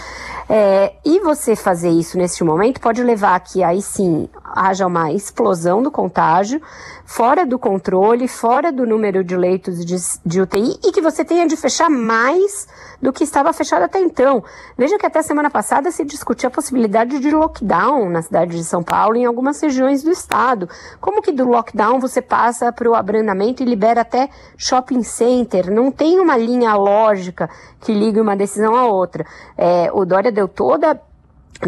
É, 0.48 0.94
e 1.04 1.18
você 1.20 1.56
fazer 1.56 1.90
isso 1.90 2.16
neste 2.16 2.44
momento 2.44 2.80
pode 2.80 3.02
levar 3.02 3.38
que 3.40 3.64
aí 3.64 3.82
sim 3.82 4.28
haja 4.56 4.86
uma 4.86 5.12
explosão 5.12 5.82
do 5.82 5.90
contágio, 5.90 6.62
fora 7.04 7.44
do 7.44 7.58
controle, 7.58 8.26
fora 8.26 8.72
do 8.72 8.86
número 8.86 9.22
de 9.22 9.36
leitos 9.36 9.84
de, 9.84 9.96
de 10.24 10.40
UTI 10.40 10.80
e 10.82 10.92
que 10.92 11.02
você 11.02 11.24
tenha 11.24 11.46
de 11.46 11.56
fechar 11.56 11.90
mais 11.90 12.66
do 13.00 13.12
que 13.12 13.22
estava 13.22 13.52
fechado 13.52 13.82
até 13.82 14.00
então. 14.00 14.42
Veja 14.76 14.98
que 14.98 15.04
até 15.04 15.20
semana 15.22 15.50
passada 15.50 15.90
se 15.90 16.04
discutia 16.04 16.48
a 16.48 16.50
possibilidade 16.50 17.18
de 17.18 17.30
lockdown 17.30 18.08
na 18.08 18.22
cidade 18.22 18.56
de 18.56 18.64
São 18.64 18.82
Paulo 18.82 19.16
e 19.16 19.20
em 19.20 19.26
algumas 19.26 19.60
regiões 19.60 20.02
do 20.02 20.10
estado. 20.10 20.68
Como 21.00 21.20
que 21.20 21.30
do 21.30 21.46
lockdown 21.46 22.00
você 22.00 22.22
passa 22.22 22.72
para 22.72 22.88
o 22.88 22.94
abrandamento 22.94 23.62
e 23.62 23.66
libera 23.66 24.00
até 24.00 24.30
shopping 24.56 25.02
center? 25.02 25.70
Não 25.70 25.92
tem 25.92 26.18
uma 26.18 26.36
linha 26.36 26.74
lógica 26.74 27.50
que 27.80 27.92
ligue 27.92 28.20
uma 28.20 28.34
decisão 28.34 28.74
à 28.74 28.86
outra. 28.86 29.26
É, 29.56 29.90
o 29.92 30.06
Dória 30.06 30.32
deu 30.32 30.48
toda 30.48 30.98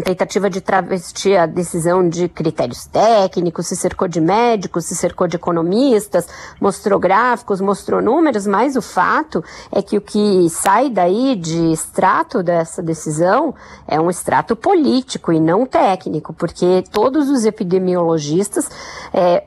tentativa 0.01 0.49
de 0.49 0.61
travestir 0.61 1.35
a 1.37 1.45
decisão 1.45 2.07
de 2.07 2.29
critérios 2.29 2.85
técnicos, 2.85 3.67
se 3.67 3.75
cercou 3.75 4.07
de 4.07 4.21
médicos, 4.21 4.85
se 4.85 4.95
cercou 4.95 5.27
de 5.27 5.35
economistas, 5.35 6.27
mostrou 6.61 6.99
gráficos, 6.99 7.59
mostrou 7.59 8.01
números, 8.01 8.45
mas 8.45 8.75
o 8.75 8.81
fato 8.81 9.43
é 9.71 9.81
que 9.81 9.97
o 9.97 10.01
que 10.01 10.47
sai 10.49 10.89
daí 10.89 11.35
de 11.35 11.71
extrato 11.71 12.43
dessa 12.43 12.83
decisão 12.83 13.55
é 13.87 13.99
um 13.99 14.09
extrato 14.09 14.55
político 14.55 15.31
e 15.33 15.39
não 15.39 15.65
técnico, 15.65 16.33
porque 16.33 16.83
todos 16.91 17.29
os 17.29 17.45
epidemiologistas 17.45 18.69
é, 19.13 19.43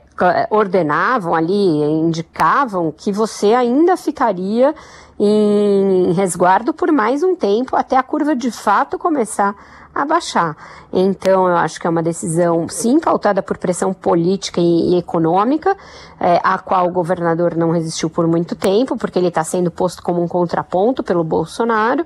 ordenavam 0.49 1.33
ali, 1.33 1.53
indicavam 1.53 2.93
que 2.95 3.11
você 3.11 3.53
ainda 3.53 3.97
ficaria 3.97 4.75
em 5.19 6.11
resguardo 6.13 6.73
por 6.73 6.91
mais 6.91 7.23
um 7.23 7.35
tempo 7.35 7.75
até 7.75 7.95
a 7.95 8.03
curva 8.03 8.35
de 8.35 8.51
fato 8.51 8.97
começar 8.97 9.49
a 9.49 9.55
baixar. 10.05 10.57
Então, 10.91 11.47
eu 11.47 11.55
acho 11.55 11.79
que 11.79 11.87
é 11.87 11.89
uma 11.89 12.03
decisão, 12.03 12.67
sim, 12.67 12.99
pautada 12.99 13.41
por 13.41 13.57
pressão 13.57 13.93
política 13.93 14.59
e, 14.59 14.93
e 14.93 14.97
econômica, 14.97 15.75
é, 16.19 16.39
a 16.43 16.57
qual 16.57 16.87
o 16.87 16.91
governador 16.91 17.55
não 17.55 17.71
resistiu 17.71 18.09
por 18.09 18.27
muito 18.27 18.55
tempo, 18.55 18.95
porque 18.97 19.19
ele 19.19 19.27
está 19.27 19.43
sendo 19.43 19.71
posto 19.71 20.01
como 20.01 20.21
um 20.21 20.27
contraponto 20.27 21.03
pelo 21.03 21.23
Bolsonaro, 21.23 22.05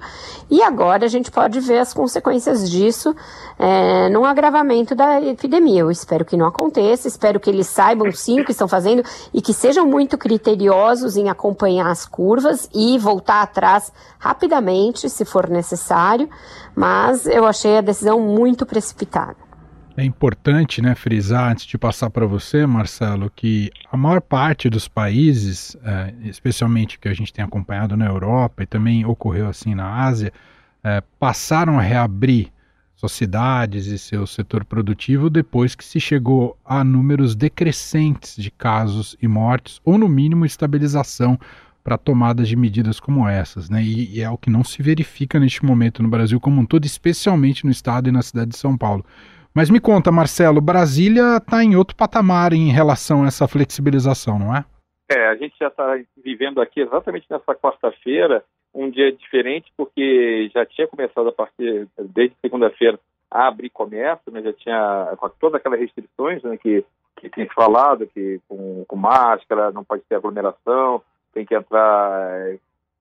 e 0.49 0.61
agora 0.61 1.05
a 1.05 1.07
gente 1.07 1.29
pode 1.31 1.59
ver 1.59 1.79
as 1.79 1.93
consequências 1.93 2.69
disso 2.69 3.15
é, 3.59 4.09
no 4.09 4.25
agravamento 4.25 4.95
da 4.95 5.21
epidemia. 5.21 5.81
Eu 5.81 5.91
espero 5.91 6.25
que 6.25 6.37
não 6.37 6.45
aconteça, 6.45 7.07
espero 7.07 7.39
que 7.39 7.49
eles 7.49 7.67
saibam, 7.67 8.11
sim, 8.11 8.41
o 8.41 8.45
que 8.45 8.51
estão 8.51 8.67
fazendo 8.67 9.03
e 9.33 9.41
que 9.41 9.53
sejam 9.53 9.85
muito 9.85 10.17
criteriosos 10.17 11.17
em 11.17 11.29
acompanhar 11.29 11.89
as 11.89 12.05
curvas 12.05 12.69
e 12.73 12.97
voltar 12.97 13.41
atrás 13.41 13.91
rapidamente, 14.17 15.09
se 15.09 15.25
for 15.25 15.49
necessário, 15.49 16.29
mas 16.75 17.25
eu 17.25 17.45
achei 17.45 17.76
a 17.77 17.81
decisão 17.81 18.19
muito 18.19 18.65
precipitada. 18.65 19.47
É 19.95 20.03
importante, 20.03 20.79
né, 20.79 20.93
frisar 20.93 21.51
antes 21.51 21.65
de 21.65 21.75
passar 21.75 22.11
para 22.11 22.27
você, 22.27 22.67
Marcelo, 22.67 23.31
que 23.35 23.71
a 23.91 23.97
maior 23.97 24.21
parte 24.21 24.69
dos 24.69 24.87
países, 24.87 25.75
é, 25.83 26.13
especialmente 26.23 26.99
que 26.99 27.07
a 27.07 27.13
gente 27.15 27.33
tem 27.33 27.43
acompanhado 27.43 27.97
na 27.97 28.05
Europa 28.05 28.61
e 28.61 28.67
também 28.67 29.03
ocorreu 29.05 29.47
assim 29.47 29.73
na 29.73 30.03
Ásia, 30.03 30.31
é, 30.83 31.01
passaram 31.19 31.79
a 31.79 31.81
reabrir 31.81 32.51
suas 32.95 33.11
cidades 33.11 33.87
e 33.87 33.97
seu 33.97 34.27
setor 34.27 34.65
produtivo 34.65 35.29
depois 35.29 35.73
que 35.73 35.83
se 35.83 35.99
chegou 35.99 36.55
a 36.63 36.83
números 36.83 37.35
decrescentes 37.35 38.35
de 38.35 38.51
casos 38.51 39.15
e 39.19 39.27
mortes, 39.27 39.79
ou 39.83 39.97
no 39.97 40.07
mínimo 40.07 40.45
estabilização 40.45 41.39
para 41.87 41.97
tomadas 41.97 42.49
de 42.49 42.57
medidas 42.57 42.99
como 42.99 43.25
essas, 43.25 43.69
né? 43.69 43.81
E, 43.81 44.17
e, 44.17 44.21
é 44.21 44.29
o 44.29 44.37
que 44.37 44.49
não 44.49 44.61
se 44.61 44.83
verifica 44.83 45.39
neste 45.39 45.63
momento 45.63 46.03
no 46.03 46.09
Brasil 46.09 46.37
como 46.37 46.59
um 46.59 46.65
todo, 46.65 46.83
especialmente 46.83 47.63
no 47.63 47.71
estado 47.71 48.09
e 48.09 48.11
na 48.11 48.21
cidade 48.21 48.49
de 48.49 48.57
São 48.57 48.77
Paulo. 48.77 49.05
Mas 49.55 49.69
me 49.69 49.79
conta, 49.79 50.11
Marcelo, 50.11 50.59
Brasília 50.59 51.37
está 51.37 51.63
em 51.63 51.77
outro 51.77 51.95
patamar 51.95 52.51
em 52.51 52.73
relação 52.73 53.23
a 53.23 53.27
essa 53.27 53.47
flexibilização, 53.47 54.37
não 54.37 54.53
é? 54.53 54.65
É, 55.09 55.29
a 55.29 55.35
gente 55.35 55.55
já 55.57 55.69
está 55.69 55.97
vivendo 56.21 56.59
aqui 56.59 56.81
exatamente 56.81 57.25
nessa 57.29 57.55
quarta-feira 57.55 58.43
um 58.75 58.89
dia 58.89 59.09
diferente, 59.13 59.71
porque 59.77 60.51
já 60.53 60.65
tinha 60.65 60.89
começado 60.89 61.29
a 61.29 61.31
partir 61.31 61.87
desde 61.97 62.35
segunda-feira 62.41 62.99
a 63.31 63.47
abrir 63.47 63.69
comércio, 63.69 64.29
né? 64.29 64.41
já 64.41 64.51
tinha 64.51 65.13
com 65.15 65.29
todas 65.39 65.55
aquelas 65.55 65.79
restrições 65.79 66.43
né, 66.43 66.57
que, 66.57 66.83
que 67.15 67.29
tem 67.29 67.47
falado, 67.47 68.05
que 68.07 68.41
com, 68.49 68.83
com 68.85 68.95
máscara, 68.97 69.71
não 69.71 69.85
pode 69.85 70.03
ter 70.03 70.15
aglomeração, 70.15 71.01
tem 71.37 71.45
que 71.45 71.55
entrar 71.55 72.49
é, 72.49 72.57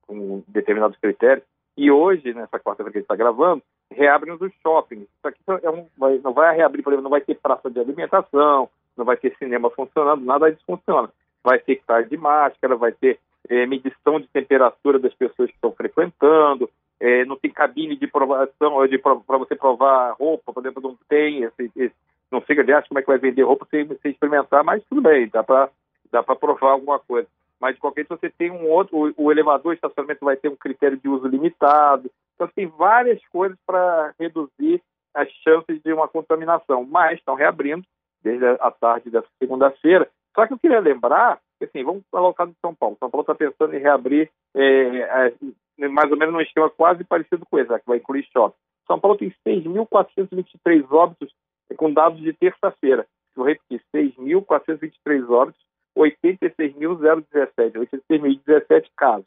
com 0.06 0.42
determinados 0.46 0.98
critérios. 0.98 1.46
E 1.74 1.90
hoje, 1.90 2.34
nessa 2.34 2.58
quarta-feira 2.58 2.92
que 2.92 2.98
a 2.98 3.00
gente 3.00 3.04
está 3.04 3.16
gravando, 3.16 3.62
reabrem 3.90 4.34
os 4.34 4.52
shoppings. 4.62 5.04
Isso 5.04 5.26
aqui 5.26 5.40
é 5.62 5.70
um, 5.70 5.86
vai, 5.96 6.18
não 6.18 6.34
vai 6.34 6.54
reabrir, 6.54 6.82
por 6.82 6.92
exemplo, 6.92 7.04
não 7.04 7.10
vai 7.10 7.22
ter 7.22 7.34
praça 7.36 7.70
de 7.70 7.80
alimentação, 7.80 8.68
não 8.96 9.04
vai 9.04 9.16
ter 9.16 9.34
cinema 9.38 9.70
funcionando, 9.70 10.24
nada 10.24 10.50
disso 10.50 10.64
funciona. 10.66 11.08
Vai 11.42 11.58
ter 11.58 11.76
que 11.76 11.80
estar 11.80 12.02
de 12.02 12.16
máscara, 12.16 12.76
vai 12.76 12.92
ter 12.92 13.18
é, 13.48 13.64
medição 13.64 14.20
de 14.20 14.26
temperatura 14.28 14.98
das 14.98 15.14
pessoas 15.14 15.48
que 15.48 15.54
estão 15.54 15.72
frequentando, 15.72 16.68
é, 17.00 17.24
não 17.24 17.36
tem 17.36 17.50
cabine 17.50 17.96
de 17.96 18.06
provação 18.06 18.86
de 18.86 18.98
para 18.98 19.38
você 19.38 19.54
provar 19.54 20.14
roupa, 20.18 20.52
por 20.52 20.62
exemplo, 20.62 20.82
não 20.82 20.98
tem, 21.08 21.42
esse, 21.42 21.70
esse, 21.76 21.94
não 22.30 22.42
sei, 22.42 22.58
aliás, 22.58 22.86
como 22.88 22.98
é 22.98 23.02
que 23.02 23.08
vai 23.08 23.18
vender 23.18 23.42
roupa 23.42 23.66
sem, 23.70 23.86
sem 24.02 24.10
experimentar, 24.10 24.64
mas 24.64 24.82
tudo 24.88 25.02
bem, 25.02 25.28
dá 25.28 25.42
para 25.42 25.70
dá 26.10 26.22
provar 26.22 26.72
alguma 26.72 26.98
coisa 26.98 27.28
mas 27.60 27.74
de 27.74 27.80
qualquer 27.80 28.02
jeito 28.02 28.18
você 28.18 28.30
tem 28.30 28.50
um 28.50 28.68
outro, 28.68 28.96
o, 28.96 29.24
o 29.24 29.32
elevador, 29.32 29.70
o 29.70 29.74
estacionamento 29.74 30.24
vai 30.24 30.36
ter 30.36 30.48
um 30.48 30.56
critério 30.56 30.96
de 30.96 31.08
uso 31.08 31.26
limitado. 31.26 32.10
Então 32.34 32.48
tem 32.54 32.66
várias 32.66 33.20
coisas 33.28 33.58
para 33.66 34.14
reduzir 34.18 34.82
as 35.14 35.28
chances 35.42 35.80
de 35.82 35.92
uma 35.92 36.06
contaminação, 36.06 36.84
mas 36.84 37.18
estão 37.18 37.34
reabrindo 37.34 37.84
desde 38.22 38.44
a 38.44 38.70
tarde 38.70 39.10
dessa 39.10 39.28
segunda-feira. 39.38 40.08
Só 40.34 40.46
que 40.46 40.52
eu 40.52 40.58
queria 40.58 40.80
lembrar, 40.80 41.40
assim, 41.62 41.82
vamos 41.82 42.04
colocar 42.10 42.44
no 42.44 42.54
São 42.60 42.74
Paulo. 42.74 42.96
São 42.98 43.10
Paulo 43.10 43.22
está 43.22 43.34
pensando 43.34 43.74
em 43.74 43.80
reabrir 43.80 44.30
é, 44.54 45.32
é, 45.78 45.88
mais 45.88 46.10
ou 46.10 46.18
menos 46.18 46.34
num 46.34 46.40
esquema 46.40 46.68
quase 46.68 47.04
parecido 47.04 47.46
com 47.46 47.58
esse, 47.58 47.68
que 47.78 47.86
vai 47.86 47.96
incluir 47.96 48.28
shopping. 48.30 48.56
São 48.86 49.00
Paulo 49.00 49.16
tem 49.16 49.34
6.423 49.46 50.86
óbitos 50.90 51.32
com 51.76 51.92
dados 51.92 52.20
de 52.20 52.32
terça-feira. 52.34 53.06
Eu 53.34 53.44
repetir, 53.44 53.82
6.423 53.94 55.28
óbitos 55.30 55.65
86.017, 55.96 57.72
86.017 58.10 58.90
casos. 58.96 59.26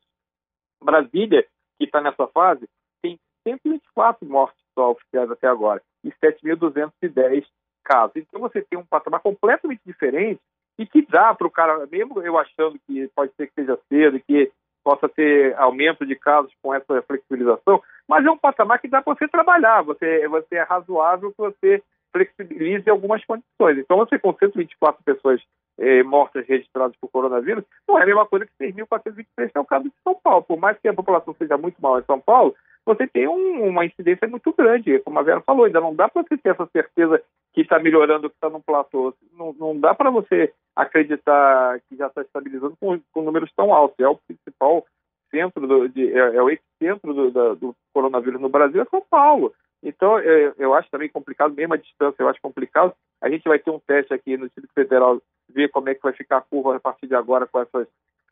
Brasília, 0.81 1.45
que 1.77 1.85
está 1.85 2.01
nessa 2.01 2.27
fase, 2.27 2.67
tem 3.01 3.19
124 3.43 4.27
mortes 4.27 4.61
só 4.73 4.91
oficiais 4.91 5.31
até 5.31 5.47
agora 5.47 5.81
e 6.03 6.11
7.210 6.11 7.45
casos. 7.83 8.15
Então 8.15 8.39
você 8.39 8.61
tem 8.61 8.77
um 8.77 8.85
patamar 8.85 9.21
completamente 9.21 9.81
diferente 9.85 10.39
e 10.77 10.85
que 10.85 11.01
dá 11.01 11.33
para 11.33 11.47
o 11.47 11.51
cara, 11.51 11.85
mesmo 11.87 12.21
eu 12.21 12.37
achando 12.37 12.79
que 12.87 13.09
pode 13.15 13.33
ser 13.33 13.47
que 13.47 13.53
seja 13.53 13.77
cedo 13.89 14.19
que 14.21 14.51
possa 14.83 15.09
ter 15.09 15.55
aumento 15.57 16.05
de 16.05 16.15
casos 16.15 16.53
com 16.61 16.73
essa 16.73 17.01
flexibilização, 17.01 17.83
mas 18.07 18.25
é 18.25 18.31
um 18.31 18.37
patamar 18.37 18.79
que 18.79 18.87
dá 18.87 19.01
para 19.01 19.13
você 19.13 19.27
trabalhar, 19.27 19.83
você, 19.83 20.27
você 20.27 20.55
é 20.55 20.63
razoável 20.63 21.31
que 21.31 21.37
você 21.37 21.83
flexibilize 22.11 22.89
algumas 22.89 23.23
condições. 23.25 23.77
Então, 23.77 23.97
você 23.97 24.17
com 24.17 24.33
124 24.33 25.03
pessoas 25.03 25.41
eh, 25.79 26.03
mortas 26.03 26.45
registradas 26.47 26.95
por 26.99 27.09
coronavírus, 27.09 27.63
não 27.87 27.97
é 27.97 28.03
a 28.03 28.05
mesma 28.05 28.25
coisa 28.25 28.45
que 28.45 28.51
6.423 28.71 29.51
que 29.51 29.57
é 29.57 29.59
o 29.59 29.65
caso 29.65 29.85
de 29.85 29.93
São 30.03 30.15
Paulo. 30.15 30.43
Por 30.43 30.57
mais 30.57 30.77
que 30.79 30.87
a 30.87 30.93
população 30.93 31.33
seja 31.37 31.57
muito 31.57 31.81
mal 31.81 31.99
em 31.99 32.03
São 32.03 32.19
Paulo, 32.19 32.55
você 32.85 33.07
tem 33.07 33.27
um, 33.27 33.67
uma 33.67 33.85
incidência 33.85 34.27
muito 34.27 34.53
grande. 34.53 34.99
Como 34.99 35.19
a 35.19 35.23
Vera 35.23 35.41
falou, 35.41 35.65
ainda 35.65 35.79
não 35.79 35.95
dá 35.95 36.09
para 36.09 36.23
você 36.23 36.37
ter 36.37 36.49
essa 36.49 36.67
certeza 36.67 37.21
que 37.53 37.61
está 37.61 37.79
melhorando, 37.79 38.29
que 38.29 38.35
está 38.35 38.49
no 38.49 38.61
platô. 38.61 39.13
Não, 39.33 39.53
não 39.53 39.79
dá 39.79 39.93
para 39.93 40.09
você 40.09 40.51
acreditar 40.75 41.79
que 41.87 41.95
já 41.95 42.07
está 42.07 42.21
estabilizando 42.21 42.75
com, 42.79 42.99
com, 43.13 43.21
números 43.21 43.51
tão 43.55 43.73
altos. 43.73 43.99
É 43.99 44.07
o 44.07 44.15
principal 44.15 44.85
centro, 45.29 45.67
do, 45.67 45.87
de, 45.87 46.11
é, 46.11 46.35
é, 46.35 46.41
o 46.41 46.49
epicentro 46.49 47.13
do, 47.13 47.31
do, 47.31 47.55
do 47.55 47.75
coronavírus 47.93 48.41
no 48.41 48.49
Brasil, 48.49 48.81
é 48.81 48.85
São 48.85 49.03
Paulo. 49.09 49.53
Então, 49.83 50.19
eu, 50.19 50.53
eu 50.57 50.73
acho 50.73 50.89
também 50.89 51.09
complicado, 51.09 51.53
mesmo 51.53 51.73
a 51.73 51.77
distância, 51.77 52.21
eu 52.21 52.27
acho 52.27 52.41
complicado. 52.41 52.93
A 53.21 53.29
gente 53.29 53.47
vai 53.47 53.59
ter 53.59 53.71
um 53.71 53.79
teste 53.79 54.13
aqui 54.13 54.35
no 54.35 54.45
Distrito 54.45 54.73
Federal, 54.73 55.21
ver 55.49 55.69
como 55.69 55.89
é 55.89 55.95
que 55.95 56.03
vai 56.03 56.13
ficar 56.13 56.37
a 56.37 56.41
curva 56.41 56.75
a 56.75 56.79
partir 56.79 57.07
de 57.07 57.15
agora 57.15 57.47
com 57.47 57.59
essas 57.59 57.87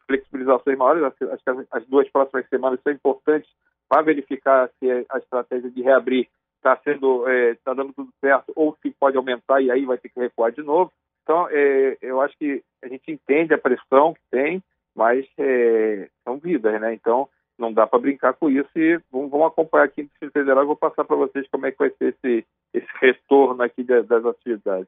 flexibilizações 0.05 0.77
maiores. 0.77 1.03
Acho 1.03 1.43
que 1.43 1.67
as 1.71 1.85
duas 1.87 2.09
próximas 2.09 2.47
semanas 2.49 2.79
são 2.81 2.93
importantes 2.93 3.49
para 3.89 4.01
verificar 4.01 4.69
se 4.79 5.05
a 5.09 5.17
estratégia 5.17 5.69
de 5.69 5.81
reabrir 5.81 6.27
está 6.57 6.77
sendo 6.83 7.29
está 7.29 7.71
é, 7.71 7.75
dando 7.75 7.93
tudo 7.93 8.09
certo 8.19 8.51
ou 8.55 8.75
se 8.81 8.89
pode 8.91 9.15
aumentar 9.17 9.61
e 9.61 9.71
aí 9.71 9.85
vai 9.85 9.97
ter 9.97 10.09
que 10.09 10.19
recuar 10.19 10.51
de 10.51 10.61
novo. 10.61 10.91
Então, 11.23 11.47
é, 11.49 11.97
eu 12.01 12.21
acho 12.21 12.37
que 12.37 12.63
a 12.83 12.87
gente 12.87 13.11
entende 13.11 13.53
a 13.53 13.57
pressão 13.57 14.13
que 14.13 14.21
tem, 14.31 14.63
mas 14.95 15.25
é, 15.37 16.09
são 16.23 16.37
vidas, 16.37 16.79
né? 16.79 16.93
Então, 16.93 17.27
não 17.57 17.73
dá 17.73 17.87
para 17.87 17.99
brincar 17.99 18.33
com 18.33 18.49
isso 18.49 18.69
e 18.75 18.99
vamos, 19.11 19.29
vamos 19.29 19.47
acompanhar 19.47 19.85
aqui 19.85 20.03
no 20.03 20.09
Distrito 20.09 20.33
Federal 20.33 20.63
e 20.63 20.67
vou 20.67 20.75
passar 20.75 21.03
para 21.03 21.15
vocês 21.15 21.47
como 21.49 21.65
é 21.65 21.71
que 21.71 21.79
vai 21.79 21.89
ser 21.91 22.15
esse, 22.15 22.45
esse 22.73 22.87
retorno 23.01 23.61
aqui 23.63 23.83
das, 23.83 24.05
das 24.07 24.25
atividades. 24.25 24.87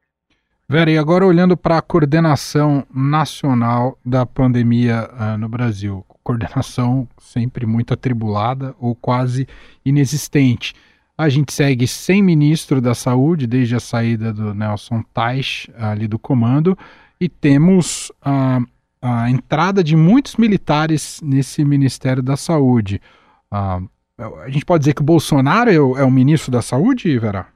Vera, 0.71 0.91
e 0.91 0.99
agora 0.99 1.25
olhando 1.25 1.57
para 1.57 1.79
a 1.79 1.81
coordenação 1.81 2.85
nacional 2.93 3.97
da 4.05 4.23
pandemia 4.23 5.09
uh, 5.13 5.35
no 5.35 5.49
Brasil, 5.49 6.05
coordenação 6.23 7.07
sempre 7.17 7.65
muito 7.65 7.91
atribulada 7.91 8.75
ou 8.79 8.93
quase 8.93 9.47
inexistente. 9.83 10.75
A 11.17 11.27
gente 11.27 11.51
segue 11.51 11.87
sem 11.87 12.21
ministro 12.21 12.79
da 12.79 12.93
Saúde 12.93 13.47
desde 13.47 13.75
a 13.75 13.79
saída 13.79 14.31
do 14.31 14.53
Nelson 14.53 15.01
Teich 15.11 15.71
ali 15.75 16.07
do 16.07 16.19
comando 16.19 16.77
e 17.19 17.27
temos 17.27 18.11
uh, 18.21 18.63
a 19.01 19.27
entrada 19.27 19.83
de 19.83 19.95
muitos 19.95 20.35
militares 20.35 21.19
nesse 21.23 21.65
Ministério 21.65 22.21
da 22.21 22.37
Saúde. 22.37 23.01
Ah, 23.49 23.81
a 24.45 24.49
gente 24.51 24.65
pode 24.65 24.83
dizer 24.83 24.93
que 24.93 25.01
o 25.01 25.05
Bolsonaro 25.05 25.71
é 25.71 25.79
o, 25.79 25.97
é 25.97 26.03
o 26.03 26.11
ministro 26.11 26.51
da 26.51 26.61
Saúde, 26.61 27.17
Vera? 27.17 27.47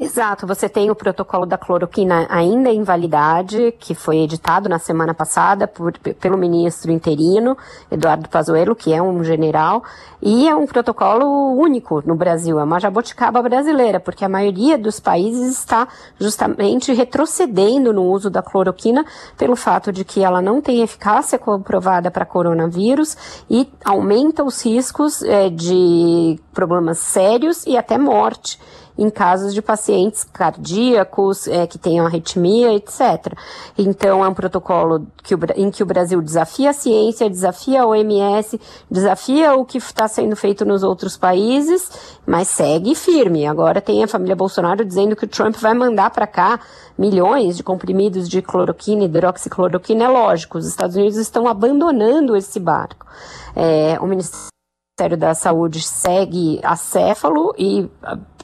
Exato, 0.00 0.46
você 0.46 0.68
tem 0.68 0.92
o 0.92 0.94
protocolo 0.94 1.44
da 1.44 1.58
cloroquina 1.58 2.24
ainda 2.30 2.70
em 2.70 2.84
validade, 2.84 3.74
que 3.80 3.96
foi 3.96 4.18
editado 4.18 4.68
na 4.68 4.78
semana 4.78 5.12
passada 5.12 5.66
por, 5.66 5.92
pelo 5.98 6.38
ministro 6.38 6.92
interino, 6.92 7.58
Eduardo 7.90 8.28
Pazuello, 8.28 8.76
que 8.76 8.92
é 8.94 9.02
um 9.02 9.24
general, 9.24 9.82
e 10.22 10.48
é 10.48 10.54
um 10.54 10.68
protocolo 10.68 11.26
único 11.56 12.00
no 12.06 12.14
Brasil, 12.14 12.60
é 12.60 12.62
uma 12.62 12.78
jaboticaba 12.78 13.42
brasileira, 13.42 13.98
porque 13.98 14.24
a 14.24 14.28
maioria 14.28 14.78
dos 14.78 15.00
países 15.00 15.58
está 15.58 15.88
justamente 16.16 16.92
retrocedendo 16.92 17.92
no 17.92 18.04
uso 18.04 18.30
da 18.30 18.40
cloroquina 18.40 19.04
pelo 19.36 19.56
fato 19.56 19.92
de 19.92 20.04
que 20.04 20.22
ela 20.22 20.40
não 20.40 20.60
tem 20.62 20.80
eficácia 20.80 21.40
comprovada 21.40 22.08
para 22.08 22.24
coronavírus 22.24 23.16
e 23.50 23.68
aumenta 23.84 24.44
os 24.44 24.64
riscos 24.64 25.24
é, 25.24 25.50
de 25.50 26.38
problemas 26.54 26.98
sérios 26.98 27.66
e 27.66 27.76
até 27.76 27.98
morte 27.98 28.60
em 28.98 29.08
casos 29.08 29.54
de 29.54 29.62
pacientes 29.62 30.24
cardíacos, 30.24 31.46
é, 31.46 31.66
que 31.68 31.78
tenham 31.78 32.04
arritmia, 32.04 32.74
etc. 32.74 33.32
Então, 33.78 34.24
é 34.24 34.28
um 34.28 34.34
protocolo 34.34 35.06
que 35.22 35.34
o, 35.34 35.38
em 35.54 35.70
que 35.70 35.84
o 35.84 35.86
Brasil 35.86 36.20
desafia 36.20 36.70
a 36.70 36.72
ciência, 36.72 37.30
desafia 37.30 37.82
a 37.82 37.86
OMS, 37.86 38.60
desafia 38.90 39.54
o 39.54 39.64
que 39.64 39.78
está 39.78 40.08
sendo 40.08 40.34
feito 40.34 40.64
nos 40.64 40.82
outros 40.82 41.16
países, 41.16 42.18
mas 42.26 42.48
segue 42.48 42.96
firme. 42.96 43.46
Agora 43.46 43.80
tem 43.80 44.02
a 44.02 44.08
família 44.08 44.34
Bolsonaro 44.34 44.84
dizendo 44.84 45.14
que 45.14 45.24
o 45.24 45.28
Trump 45.28 45.56
vai 45.56 45.74
mandar 45.74 46.10
para 46.10 46.26
cá 46.26 46.58
milhões 46.98 47.56
de 47.56 47.62
comprimidos 47.62 48.28
de 48.28 48.42
cloroquina 48.42 49.02
e 49.02 49.06
hidroxicloroquina. 49.06 50.04
É 50.04 50.08
lógico, 50.08 50.58
os 50.58 50.66
Estados 50.66 50.96
Unidos 50.96 51.16
estão 51.16 51.46
abandonando 51.46 52.36
esse 52.36 52.58
barco. 52.58 53.06
É, 53.54 53.96
o 54.00 54.06
Ministério 54.06 54.57
da 55.16 55.34
Saúde 55.34 55.80
segue 55.80 56.60
acéfalo 56.62 57.54
e 57.56 57.88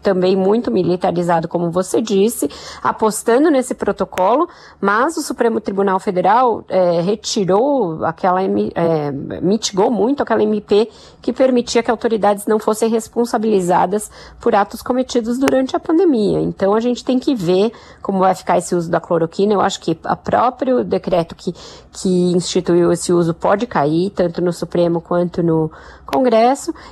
também 0.05 0.37
muito 0.37 0.71
militarizado, 0.71 1.49
como 1.49 1.71
você 1.71 2.01
disse, 2.03 2.49
apostando 2.83 3.51
nesse 3.51 3.75
protocolo, 3.75 4.47
mas 4.79 5.17
o 5.17 5.23
Supremo 5.23 5.61
Tribunal 5.61 5.99
Federal 5.99 6.63
é, 6.69 7.01
retirou 7.01 8.05
aquela, 8.05 8.43
é, 8.43 9.11
mitigou 9.41 9.91
muito 9.91 10.23
aquela 10.23 10.43
MP 10.43 10.91
que 11.23 11.33
permitia 11.33 11.83
que 11.83 11.91
autoridades 11.91 12.47
não 12.47 12.59
fossem 12.59 12.91
responsabilizadas 12.91 14.11
por 14.39 14.55
atos 14.55 14.83
cometidos 14.83 15.39
durante 15.39 15.75
a 15.75 15.81
pandemia. 15.81 16.39
Então 16.39 16.75
a 16.75 16.81
gente 16.81 17.03
tem 17.03 17.19
que 17.19 17.35
ver 17.35 17.73
como 18.03 18.19
vai 18.19 18.35
ficar 18.35 18.59
esse 18.59 18.75
uso 18.75 18.91
da 18.91 19.01
cloroquina. 19.01 19.55
Eu 19.55 19.63
acho 19.63 19.81
que 19.81 19.99
o 20.05 20.17
próprio 20.17 20.85
decreto 20.85 21.35
que, 21.35 21.55
que 21.91 22.33
instituiu 22.33 22.93
esse 22.93 23.11
uso 23.11 23.33
pode 23.33 23.67
cair, 23.67 24.11
tanto 24.11 24.43
no 24.43 24.53
Supremo 24.53 25.01
quanto 25.01 25.43
no 25.43 25.73
Congresso. 26.05 26.44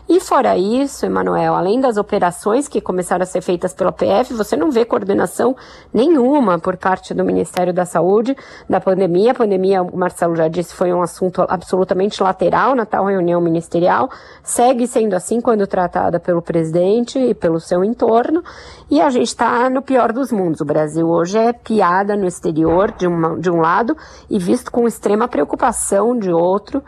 E 0.09 0.21
fora 0.21 0.57
isso, 0.57 1.05
Emanuel, 1.05 1.55
além 1.55 1.81
das 1.81 1.97
operações 1.97 2.69
que 2.69 2.81
começaram 2.81 3.23
a 3.23 3.27
ser 3.27 3.41
feitas 3.41 3.75
pela 3.75 3.93
PF, 3.93 4.33
você 4.35 4.57
não 4.57 4.71
vê 4.71 4.85
coordenação 4.85 5.57
nenhuma 5.93 6.59
por 6.59 6.77
parte 6.77 7.13
do 7.13 7.25
Ministério 7.25 7.73
da 7.73 7.85
Saúde 7.85 8.37
da 8.69 8.81
pandemia. 8.81 9.33
A 9.33 9.35
pandemia, 9.35 9.83
o 9.83 9.97
Marcelo 9.97 10.35
já 10.35 10.49
disse, 10.49 10.75
foi 10.75 10.93
um 10.93 11.03
assunto 11.03 11.45
absolutamente 11.49 12.23
lateral 12.23 12.75
na 12.75 12.87
tal 12.87 13.07
reunião 13.07 13.41
ministerial. 13.41 14.09
Segue 14.43 14.87
sendo 14.87 15.15
assim 15.15 15.41
quando 15.41 15.67
tratada 15.67 16.19
pelo 16.19 16.41
presidente 16.41 17.19
e 17.19 17.35
pelo 17.35 17.61
seu 17.61 17.85
entorno. 17.85 18.43
E 18.91 19.01
a 19.01 19.11
gente 19.11 19.29
está 19.29 19.69
no 19.71 19.83
pior 19.83 20.13
dos 20.13 20.31
mundos. 20.31 20.61
O 20.61 20.65
Brasil 20.65 21.09
hoje 21.09 21.39
é 21.39 21.53
piada 21.53 22.17
no 22.17 22.27
exterior, 22.27 22.93
de, 22.93 23.07
uma, 23.07 23.39
de 23.39 23.51
um 23.51 23.61
lado, 23.61 23.97
e 24.29 24.39
visto 24.39 24.71
com 24.71 24.87
extrema 24.87 25.29
preocupação 25.29 26.19
de 26.19 26.31
outro. 26.31 26.83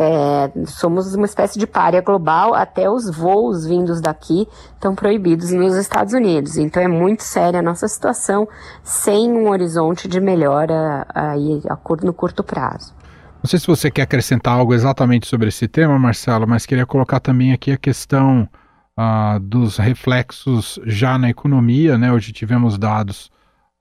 É, 0.00 0.52
somos 0.66 1.12
uma 1.12 1.26
espécie 1.26 1.58
de 1.58 1.66
párea 1.66 2.00
global, 2.00 2.54
até 2.54 2.88
os 2.88 3.10
voos 3.10 3.66
vindos 3.66 4.00
daqui 4.00 4.46
estão 4.72 4.94
proibidos 4.94 5.50
nos 5.50 5.74
Estados 5.74 6.14
Unidos. 6.14 6.56
Então 6.56 6.80
é 6.80 6.86
muito 6.86 7.24
séria 7.24 7.58
a 7.58 7.62
nossa 7.62 7.88
situação, 7.88 8.48
sem 8.84 9.32
um 9.32 9.48
horizonte 9.48 10.06
de 10.06 10.20
melhora 10.20 11.04
aí 11.12 11.60
no 12.04 12.12
curto 12.12 12.44
prazo. 12.44 12.94
Não 13.42 13.50
sei 13.50 13.58
se 13.58 13.66
você 13.66 13.90
quer 13.90 14.02
acrescentar 14.02 14.56
algo 14.56 14.72
exatamente 14.72 15.26
sobre 15.26 15.48
esse 15.48 15.66
tema, 15.66 15.98
Marcelo, 15.98 16.46
mas 16.46 16.64
queria 16.64 16.86
colocar 16.86 17.18
também 17.18 17.52
aqui 17.52 17.72
a 17.72 17.76
questão 17.76 18.48
uh, 18.96 19.40
dos 19.40 19.78
reflexos 19.78 20.78
já 20.86 21.18
na 21.18 21.28
economia. 21.28 21.98
Né? 21.98 22.12
Hoje 22.12 22.32
tivemos 22.32 22.78
dados 22.78 23.32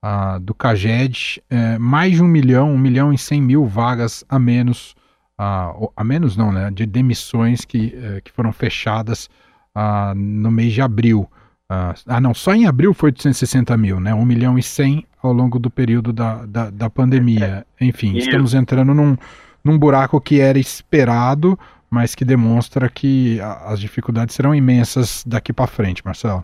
uh, 0.04 0.40
do 0.40 0.56
CAGED, 0.56 1.44
eh, 1.48 1.78
mais 1.78 2.14
de 2.14 2.24
um 2.24 2.28
milhão, 2.28 2.72
um 2.72 2.78
milhão 2.78 3.14
e 3.14 3.20
cem 3.20 3.40
mil 3.40 3.68
vagas 3.68 4.26
a 4.28 4.40
menos 4.40 4.97
a, 5.38 5.72
a 5.96 6.04
menos 6.04 6.36
não, 6.36 6.52
né, 6.52 6.72
de 6.72 6.86
demissões 6.86 7.64
que, 7.64 7.94
eh, 7.96 8.22
que 8.22 8.32
foram 8.32 8.52
fechadas 8.52 9.30
ah, 9.76 10.14
no 10.16 10.50
mês 10.50 10.74
de 10.74 10.82
abril. 10.82 11.30
Ah, 11.70 11.94
ah, 12.08 12.22
não, 12.22 12.34
só 12.34 12.54
em 12.54 12.66
abril 12.66 12.94
foi 12.94 13.10
860 13.10 13.78
mil, 13.78 14.00
né? 14.00 14.14
1 14.14 14.26
milhão 14.26 14.58
e 14.58 14.64
100 14.64 15.06
ao 15.22 15.34
longo 15.34 15.60
do 15.60 15.70
período 15.70 16.12
da, 16.12 16.46
da, 16.46 16.70
da 16.70 16.90
pandemia. 16.90 17.66
Enfim, 17.80 18.16
Isso. 18.16 18.30
estamos 18.30 18.54
entrando 18.54 18.94
num, 18.94 19.16
num 19.64 19.78
buraco 19.78 20.20
que 20.20 20.40
era 20.40 20.58
esperado, 20.58 21.60
mas 21.90 22.16
que 22.16 22.26
demonstra 22.26 22.90
que 22.90 23.40
as 23.42 23.80
dificuldades 23.80 24.34
serão 24.34 24.56
imensas 24.56 25.24
daqui 25.26 25.54
para 25.54 25.68
frente, 25.68 26.04
Marcelo. 26.04 26.44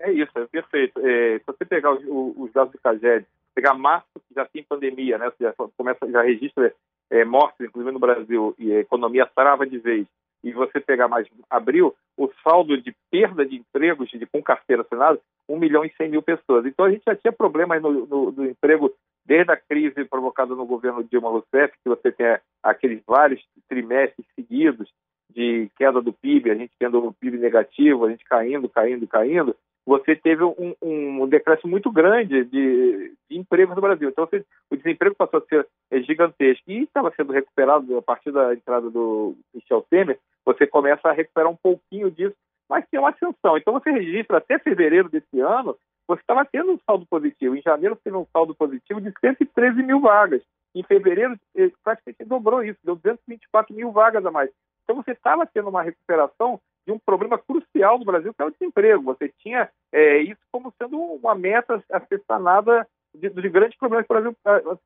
É 0.00 0.10
isso, 0.10 0.32
é 0.36 0.46
perfeito. 0.46 1.00
É, 1.04 1.38
se 1.38 1.44
você 1.46 1.64
pegar 1.64 1.92
os, 1.92 2.02
os 2.36 2.52
dados 2.52 2.72
do 2.72 2.78
CAGED, 2.78 3.26
pegar 3.54 3.74
março, 3.74 4.06
que 4.28 4.34
já 4.34 4.44
tem 4.44 4.62
pandemia, 4.62 5.18
né? 5.18 5.30
Você 5.30 5.44
já, 5.44 5.54
começa, 5.76 6.10
já 6.10 6.22
registra 6.22 6.72
é, 7.10 7.24
mortes, 7.24 7.60
inclusive 7.60 7.92
no 7.92 7.98
Brasil, 7.98 8.54
e 8.58 8.72
a 8.72 8.80
economia 8.80 9.28
trava 9.34 9.66
de 9.66 9.78
vez, 9.78 10.06
e 10.42 10.52
você 10.52 10.80
pegar 10.80 11.08
mais 11.08 11.26
abril, 11.50 11.94
o 12.16 12.30
saldo 12.42 12.80
de 12.80 12.94
perda 13.10 13.44
de 13.44 13.56
empregos 13.56 14.08
de, 14.10 14.26
com 14.26 14.42
carteira 14.42 14.82
assinada, 14.82 15.18
1 15.48 15.58
milhão 15.58 15.84
e 15.84 15.92
100 15.96 16.10
mil 16.10 16.22
pessoas. 16.22 16.64
Então 16.66 16.84
a 16.84 16.90
gente 16.90 17.02
já 17.06 17.14
tinha 17.14 17.32
problemas 17.32 17.82
no, 17.82 18.06
no, 18.06 18.32
no 18.32 18.46
emprego 18.46 18.92
desde 19.24 19.52
a 19.52 19.56
crise 19.56 20.04
provocada 20.04 20.54
no 20.54 20.64
governo 20.64 21.04
Dilma 21.04 21.30
Rousseff, 21.30 21.74
que 21.82 21.88
você 21.88 22.12
tem 22.12 22.38
aqueles 22.62 23.02
vários 23.06 23.44
trimestres 23.68 24.26
seguidos 24.34 24.88
de 25.34 25.68
queda 25.76 26.00
do 26.00 26.12
PIB, 26.12 26.50
a 26.50 26.54
gente 26.54 26.72
tendo 26.78 27.04
o 27.04 27.12
PIB 27.12 27.38
negativo, 27.38 28.06
a 28.06 28.10
gente 28.10 28.24
caindo, 28.24 28.68
caindo, 28.68 29.06
caindo, 29.06 29.56
você 29.86 30.16
teve 30.16 30.42
um, 30.42 30.74
um 30.82 31.28
decréscimo 31.28 31.70
muito 31.70 31.92
grande 31.92 32.44
de, 32.44 33.12
de 33.30 33.38
empregos 33.38 33.76
no 33.76 33.80
Brasil. 33.80 34.08
Então, 34.08 34.26
você, 34.26 34.44
o 34.68 34.76
desemprego 34.76 35.14
passou 35.14 35.38
a 35.38 35.46
ser 35.46 35.66
é, 35.92 36.00
gigantesco 36.00 36.64
e 36.68 36.82
estava 36.82 37.12
sendo 37.14 37.32
recuperado 37.32 37.96
a 37.96 38.02
partir 38.02 38.32
da 38.32 38.52
entrada 38.52 38.90
do 38.90 39.36
Michel 39.54 39.86
Temer. 39.88 40.18
Você 40.44 40.66
começa 40.66 41.08
a 41.08 41.12
recuperar 41.12 41.48
um 41.48 41.56
pouquinho 41.56 42.10
disso, 42.10 42.34
mas 42.68 42.84
tem 42.90 42.98
uma 42.98 43.10
ascensão. 43.10 43.56
Então, 43.56 43.72
você 43.72 43.92
registra 43.92 44.38
até 44.38 44.58
fevereiro 44.58 45.08
desse 45.08 45.38
ano, 45.38 45.76
você 46.08 46.20
estava 46.20 46.44
tendo 46.44 46.72
um 46.72 46.78
saldo 46.84 47.06
positivo. 47.06 47.54
Em 47.54 47.62
janeiro, 47.62 47.96
teve 48.02 48.16
um 48.16 48.26
saldo 48.32 48.56
positivo 48.56 49.00
de 49.00 49.12
113 49.20 49.84
mil 49.84 50.00
vagas. 50.00 50.42
Em 50.74 50.82
fevereiro, 50.82 51.38
eh, 51.56 51.70
praticamente 51.84 52.24
dobrou 52.24 52.62
isso, 52.62 52.78
deu 52.82 52.96
224 52.96 53.72
mil 53.72 53.92
vagas 53.92 54.26
a 54.26 54.32
mais. 54.32 54.50
Então, 54.82 54.96
você 54.96 55.12
estava 55.12 55.46
tendo 55.46 55.68
uma 55.68 55.82
recuperação 55.82 56.60
de 56.86 56.92
um 56.92 56.98
problema 56.98 57.36
crucial 57.36 57.98
no 57.98 58.04
Brasil, 58.04 58.32
que 58.32 58.42
é 58.42 58.46
o 58.46 58.50
desemprego. 58.50 59.02
Você 59.02 59.32
tinha 59.40 59.68
é, 59.92 60.18
isso 60.18 60.40
como 60.52 60.72
sendo 60.80 60.98
uma 60.98 61.34
meta 61.34 61.82
a 61.90 62.00
ser 62.00 62.22
sanada 62.26 62.86
de, 63.14 63.28
de 63.28 63.48
grandes 63.48 63.76
problemas 63.76 64.06
que 64.06 64.12
o 64.12 64.14
Brasil 64.14 64.36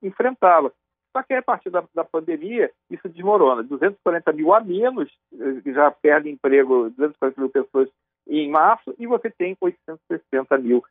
enfrentava. 0.03 0.73
Só 1.13 1.23
que 1.23 1.35
a 1.35 1.43
partir 1.43 1.71
da, 1.71 1.85
da, 1.95 2.05
pandemia, 2.05 2.71
isso 2.89 3.09
desmorona. 3.09 3.65
240 3.65 4.33
mil 4.33 4.55
a 4.55 4.61
menos 4.61 5.11
eh, 5.35 5.73
já 5.73 5.91
perdem 5.91 6.35
emprego, 6.35 6.91
240 6.91 7.41
mil 7.41 7.51
pessoas 7.51 7.89
em 8.29 8.49
março, 8.49 8.95
e 8.97 9.07
você 9.07 9.29
tem 9.29 9.57
860 9.61 10.59
mil 10.59 10.85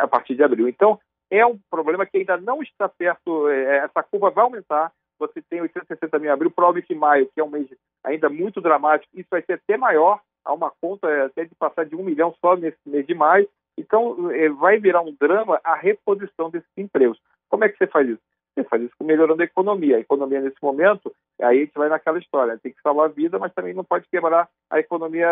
a 0.00 0.06
partir 0.06 0.36
de 0.36 0.44
abril. 0.44 0.68
Então, 0.68 1.00
é 1.30 1.44
um 1.44 1.58
problema 1.68 2.06
que 2.06 2.18
ainda 2.18 2.36
não 2.36 2.62
está 2.62 2.88
perto, 2.88 3.48
é, 3.48 3.78
essa 3.78 4.04
curva 4.04 4.30
vai 4.30 4.44
aumentar, 4.44 4.92
você 5.18 5.42
tem 5.42 5.60
860 5.60 6.16
mil 6.20 6.30
em 6.30 6.32
abril, 6.32 6.50
prova 6.50 6.80
que 6.80 6.94
maio, 6.94 7.28
que 7.34 7.40
é 7.40 7.44
um 7.44 7.50
mês 7.50 7.66
ainda 8.04 8.28
muito 8.28 8.60
dramático, 8.60 9.10
isso 9.18 9.28
vai 9.28 9.42
ser 9.42 9.54
até 9.54 9.76
maior, 9.76 10.20
há 10.46 10.54
uma 10.54 10.72
conta 10.80 11.08
é, 11.08 11.24
até 11.24 11.44
de 11.44 11.54
passar 11.54 11.84
de 11.84 11.96
um 11.96 12.04
milhão 12.04 12.34
só 12.40 12.56
nesse 12.56 12.78
mês 12.86 13.06
de 13.06 13.14
maio. 13.14 13.48
Então, 13.76 14.30
é, 14.30 14.48
vai 14.48 14.78
virar 14.78 15.02
um 15.02 15.14
drama 15.20 15.60
a 15.62 15.74
reposição 15.74 16.48
desses 16.48 16.70
empregos. 16.76 17.20
Como 17.50 17.64
é 17.64 17.68
que 17.68 17.76
você 17.76 17.86
faz 17.86 18.08
isso? 18.08 18.22
Você 18.54 18.64
faz 18.64 18.82
isso 18.82 18.94
melhorando 19.02 19.42
a 19.42 19.44
economia. 19.44 19.96
A 19.96 20.00
economia, 20.00 20.40
nesse 20.40 20.62
momento, 20.62 21.12
aí 21.42 21.58
a 21.58 21.60
gente 21.60 21.74
vai 21.74 21.88
naquela 21.88 22.18
história: 22.18 22.58
tem 22.58 22.72
que 22.72 22.80
salvar 22.80 23.06
a 23.06 23.12
vida, 23.12 23.38
mas 23.38 23.52
também 23.52 23.74
não 23.74 23.84
pode 23.84 24.08
quebrar 24.08 24.48
a 24.70 24.78
economia 24.78 25.28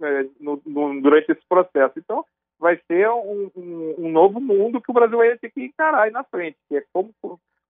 é, 0.00 0.26
no, 0.38 0.62
no, 0.64 1.00
durante 1.00 1.32
esse 1.32 1.42
processo. 1.48 1.98
Então, 1.98 2.24
vai 2.60 2.80
ser 2.86 3.10
um, 3.10 3.50
um, 3.56 3.94
um, 3.98 4.08
novo 4.10 4.40
mundo 4.40 4.80
que 4.80 4.90
o 4.90 4.94
Brasil 4.94 5.18
vai 5.18 5.36
ter 5.38 5.50
que 5.50 5.64
encarar 5.64 6.02
aí 6.02 6.12
na 6.12 6.22
frente, 6.22 6.56
que 6.68 6.76
é 6.76 6.84
como 6.92 7.12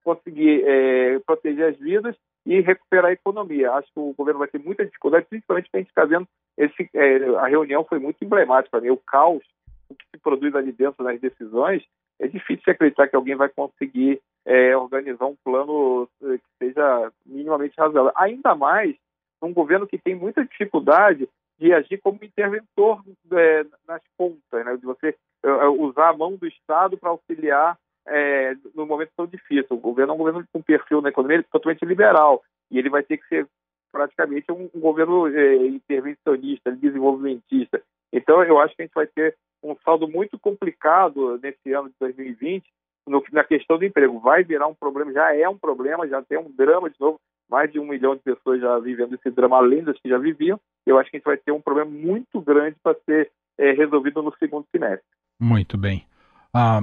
conseguir 0.04 0.62
é, 0.66 1.18
proteger 1.20 1.72
as 1.72 1.78
vidas 1.78 2.14
e 2.44 2.60
recuperar 2.60 3.10
a 3.10 3.12
economia. 3.12 3.72
Acho 3.72 3.88
que 3.92 4.00
o 4.00 4.14
governo 4.14 4.40
vai 4.40 4.48
ter 4.48 4.58
muita 4.58 4.84
dificuldade, 4.84 5.26
principalmente 5.28 5.64
porque 5.64 5.76
a 5.76 5.80
gente 5.80 5.88
está 5.88 6.04
vendo 6.04 6.28
esse, 6.56 6.90
é, 6.94 7.16
a 7.36 7.46
reunião 7.46 7.84
foi 7.84 7.98
muito 7.98 8.22
emblemática 8.24 8.80
mim. 8.80 8.90
O 8.90 8.96
caos 8.96 9.42
o 9.88 9.94
que 9.94 10.04
se 10.10 10.22
produz 10.22 10.54
ali 10.54 10.72
dentro 10.72 11.04
das 11.04 11.20
decisões 11.20 11.84
é 12.18 12.26
difícil 12.26 12.72
acreditar 12.72 13.08
que 13.08 13.16
alguém 13.16 13.36
vai 13.36 13.48
conseguir 13.48 14.20
é, 14.44 14.76
organizar 14.76 15.26
um 15.26 15.36
plano 15.44 16.08
é, 16.22 16.38
que 16.38 16.44
seja 16.58 17.12
minimamente 17.26 17.74
razoável. 17.78 18.12
Ainda 18.16 18.54
mais 18.54 18.96
um 19.42 19.52
governo 19.52 19.86
que 19.86 19.98
tem 19.98 20.14
muita 20.14 20.44
dificuldade 20.44 21.28
de 21.58 21.72
agir 21.72 21.98
como 21.98 22.18
interventor 22.22 23.02
é, 23.32 23.64
nas 23.86 24.02
pontas, 24.16 24.64
né? 24.64 24.76
de 24.76 24.84
você 24.84 25.14
é, 25.44 25.48
é, 25.48 25.68
usar 25.68 26.10
a 26.10 26.16
mão 26.16 26.36
do 26.36 26.46
Estado 26.46 26.96
para 26.96 27.10
auxiliar 27.10 27.78
é, 28.06 28.54
no 28.74 28.86
momento 28.86 29.10
tão 29.16 29.26
difícil. 29.26 29.76
O 29.76 29.80
governo 29.80 30.12
é 30.12 30.14
um 30.14 30.18
governo 30.18 30.44
com 30.52 30.62
perfil 30.62 31.00
na 31.00 31.10
economia 31.10 31.44
totalmente 31.50 31.84
liberal 31.84 32.42
e 32.70 32.78
ele 32.78 32.90
vai 32.90 33.02
ter 33.02 33.18
que 33.18 33.26
ser 33.28 33.46
praticamente 33.92 34.50
um, 34.50 34.70
um 34.74 34.80
governo 34.80 35.28
é, 35.28 35.66
intervencionista, 35.66 36.72
desenvolvimentista. 36.72 37.82
Então, 38.12 38.42
eu 38.42 38.58
acho 38.58 38.74
que 38.74 38.82
a 38.82 38.84
gente 38.84 38.94
vai 38.94 39.06
ter 39.06 39.36
um 39.62 39.76
saldo 39.84 40.08
muito 40.08 40.38
complicado 40.38 41.38
nesse 41.42 41.72
ano 41.72 41.88
de 41.88 41.94
2020 42.00 42.64
no, 43.06 43.22
na 43.32 43.44
questão 43.44 43.78
do 43.78 43.84
emprego. 43.84 44.18
Vai 44.18 44.42
virar 44.42 44.66
um 44.66 44.74
problema, 44.74 45.12
já 45.12 45.34
é 45.34 45.48
um 45.48 45.58
problema, 45.58 46.08
já 46.08 46.22
tem 46.22 46.38
um 46.38 46.50
drama 46.50 46.90
de 46.90 46.96
novo. 46.98 47.20
Mais 47.50 47.70
de 47.70 47.78
um 47.78 47.86
milhão 47.86 48.16
de 48.16 48.22
pessoas 48.22 48.60
já 48.60 48.78
vivendo 48.78 49.14
esse 49.14 49.30
drama, 49.30 49.58
além 49.58 49.84
das 49.84 49.98
que 50.00 50.08
já 50.08 50.16
viviam. 50.16 50.58
Eu 50.86 50.98
acho 50.98 51.10
que 51.10 51.16
a 51.16 51.18
gente 51.18 51.26
vai 51.26 51.36
ter 51.36 51.52
um 51.52 51.60
problema 51.60 51.90
muito 51.90 52.40
grande 52.40 52.76
para 52.82 52.96
ser 53.04 53.30
é, 53.58 53.72
resolvido 53.72 54.22
no 54.22 54.34
segundo 54.38 54.66
semestre. 54.70 55.04
Muito 55.38 55.76
bem. 55.76 56.06
Ah, 56.54 56.82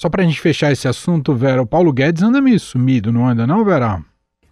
só 0.00 0.08
para 0.08 0.22
a 0.22 0.26
gente 0.26 0.40
fechar 0.40 0.72
esse 0.72 0.88
assunto, 0.88 1.34
Vera, 1.34 1.60
o 1.60 1.66
Paulo 1.66 1.92
Guedes 1.92 2.22
anda 2.22 2.40
meio 2.40 2.58
sumido, 2.58 3.12
não 3.12 3.28
anda 3.28 3.46
não, 3.46 3.62
Vera? 3.62 4.02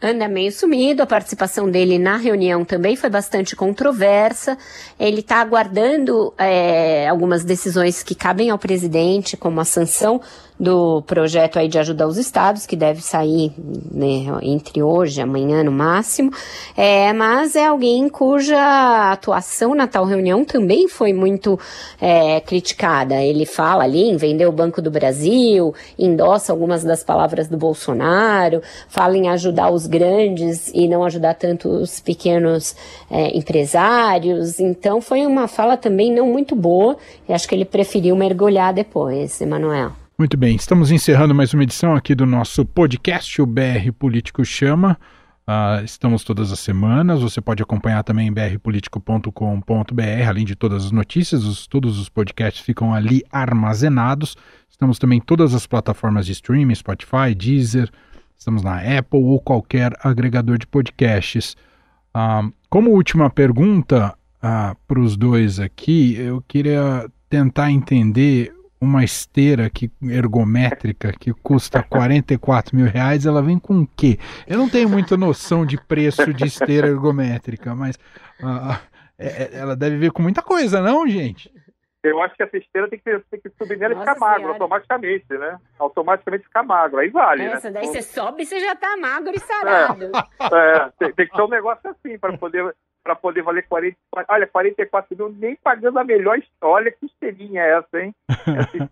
anda 0.01 0.29
meio 0.29 0.53
sumido. 0.53 1.03
A 1.03 1.07
participação 1.07 1.71
dele 1.71 1.99
na 1.99 2.19
reunião 2.19 2.67
também 2.67 2.97
foi 2.97 3.09
bastante 3.09 3.57
controversa. 3.57 4.59
Ele 5.01 5.21
está 5.21 5.37
aguardando 5.37 6.35
é, 6.37 7.09
algumas 7.09 7.45
decisões 7.45 8.03
que 8.03 8.15
cabem 8.15 8.51
ao 8.51 8.59
presidente, 8.59 9.39
como 9.39 9.59
a 9.59 9.65
sanção 9.65 10.21
do 10.59 11.03
projeto 11.03 11.59
aí 11.59 11.69
de 11.69 11.79
ajuda 11.79 12.05
aos 12.05 12.17
estados, 12.17 12.67
que 12.67 12.75
deve 12.75 13.01
sair 13.01 13.53
né, 13.93 14.27
entre 14.43 14.83
hoje 14.83 15.21
e 15.21 15.23
amanhã 15.23 15.63
no 15.63 15.71
máximo, 15.71 16.33
é, 16.77 17.13
mas 17.13 17.55
é 17.55 17.67
alguém 17.67 18.09
cuja 18.09 19.13
atuação 19.13 19.75
na 19.75 19.87
tal 19.87 20.05
reunião 20.05 20.45
também 20.45 20.89
foi 20.89 21.13
muito 21.13 21.59
é, 22.01 22.41
criticada. 22.41 23.23
Ele 23.23 23.47
fala 23.47 23.85
ali 23.85 24.03
em 24.09 24.17
vender 24.17 24.47
o 24.47 24.53
Banco 24.53 24.83
do 24.83 24.91
Brasil, 24.91 25.75
endossa 25.99 26.53
algumas 26.53 26.83
das 26.83 27.05
palavras 27.05 27.49
do 27.49 27.57
Bolsonaro, 27.57 28.61
fala 28.89 29.17
em 29.17 29.29
ajudar 29.29 29.71
os 29.71 29.87
grandes 29.87 30.71
e 30.75 30.89
não 30.89 31.05
ajudar 31.05 31.35
tanto 31.35 31.69
os 31.69 32.01
pequenos 32.01 32.75
é, 33.11 33.37
empresários. 33.37 34.59
Então 34.59 35.01
foi 35.01 35.25
uma 35.25 35.47
fala 35.47 35.77
também 35.77 36.13
não 36.13 36.27
muito 36.27 36.57
boa 36.57 36.97
e 37.29 37.33
acho 37.33 37.47
que 37.49 37.55
ele 37.55 37.65
preferiu 37.65 38.17
mergulhar 38.17 38.73
depois, 38.75 39.41
Emanuel. 39.41 40.08
Muito 40.21 40.37
bem, 40.37 40.57
estamos 40.57 40.91
encerrando 40.91 41.33
mais 41.33 41.55
uma 41.55 41.63
edição 41.63 41.95
aqui 41.95 42.13
do 42.13 42.27
nosso 42.27 42.65
podcast, 42.65 43.41
o 43.41 43.47
BR 43.47 43.93
Político 43.97 44.45
Chama. 44.45 44.99
Uh, 45.47 45.85
estamos 45.85 46.25
todas 46.25 46.51
as 46.51 46.59
semanas. 46.59 47.23
Você 47.23 47.41
pode 47.41 47.63
acompanhar 47.63 48.03
também 48.03 48.33
brpolitico.com.br, 48.33 50.29
além 50.29 50.45
de 50.45 50.57
todas 50.57 50.87
as 50.87 50.91
notícias, 50.91 51.45
os, 51.45 51.69
todos 51.69 52.01
os 52.01 52.09
podcasts 52.09 52.61
ficam 52.61 52.93
ali 52.93 53.23
armazenados. 53.31 54.37
Estamos 54.69 54.99
também 54.99 55.19
em 55.19 55.23
todas 55.23 55.55
as 55.55 55.69
plataformas 55.69 56.27
de 56.27 56.33
streaming, 56.33 56.75
Spotify, 56.75 57.33
Deezer, 57.33 57.89
estamos 58.37 58.65
na 58.65 58.79
Apple 58.99 59.23
ou 59.23 59.41
qualquer 59.41 59.93
agregador 60.03 60.59
de 60.59 60.67
podcasts. 60.67 61.57
Uh, 62.13 62.53
como 62.69 62.91
última 62.91 63.31
pergunta 63.31 64.19
uh, 64.43 64.77
para 64.85 64.99
os 64.99 65.17
dois 65.17 65.61
aqui, 65.61 66.17
eu 66.17 66.43
queria 66.49 67.09
tentar 67.31 67.71
entender 67.71 68.58
uma 68.81 69.03
esteira 69.03 69.69
que, 69.69 69.91
ergométrica 70.03 71.13
que 71.13 71.33
custa 71.33 71.83
44 71.83 72.77
mil 72.77 72.87
reais, 72.87 73.27
ela 73.27 73.43
vem 73.43 73.59
com 73.59 73.81
o 73.81 73.87
quê? 73.87 74.19
Eu 74.47 74.59
não 74.59 74.69
tenho 74.69 74.89
muita 74.89 75.17
noção 75.17 75.67
de 75.67 75.77
preço 75.77 76.33
de 76.33 76.47
esteira 76.47 76.89
ergométrica, 76.89 77.75
mas 77.75 77.97
uh, 78.41 78.79
é, 79.19 79.59
ela 79.59 79.75
deve 79.75 79.97
vir 79.97 80.13
com 80.13 80.23
muita 80.23 80.43
coisa, 80.43 80.81
não, 80.81 81.07
gente? 81.09 81.53
Eu 82.03 82.23
acho 82.23 82.37
que 82.37 82.43
essa 82.45 82.57
esteira 82.57 82.89
tem 82.89 82.99
que, 82.99 83.19
tem 83.31 83.41
que 83.41 83.51
subir 83.59 83.77
nela 83.77 83.95
e 83.95 83.99
ficar 83.99 84.17
magro, 84.17 84.49
automaticamente, 84.51 85.27
né? 85.31 85.59
Automaticamente 85.79 86.45
ficar 86.45 86.63
magro, 86.63 87.01
aí 87.01 87.11
vale, 87.11 87.45
Essa 87.45 87.71
né? 87.71 87.81
daí 87.81 87.89
você 87.89 88.03
sobe 88.03 88.43
e 88.43 88.47
você 88.47 88.61
já 88.61 88.77
tá 88.77 88.97
magro 88.97 89.35
e 89.35 89.41
sarado. 89.41 90.05
É, 90.05 90.09
é 90.87 90.91
tem, 90.99 91.13
tem, 91.13 91.27
que 91.27 91.35
ter 91.35 91.43
um 91.43 91.49
negócio 91.49 91.91
assim 91.91 92.17
para 92.17 92.39
poder 92.39 92.73
para 93.09 93.17
poder 93.17 93.41
valer 93.41 93.67
40, 93.67 93.97
olha, 94.29 94.47
44 94.47 95.17
mil, 95.17 95.31
nem 95.31 95.57
pagando 95.57 95.99
a 95.99 96.05
melhor. 96.05 96.39
Olha 96.61 96.91
que 96.91 97.07
esteirinha 97.07 97.63
é 97.63 97.79
essa, 97.79 98.01
hein? 98.03 98.15
Essa, 98.29 98.91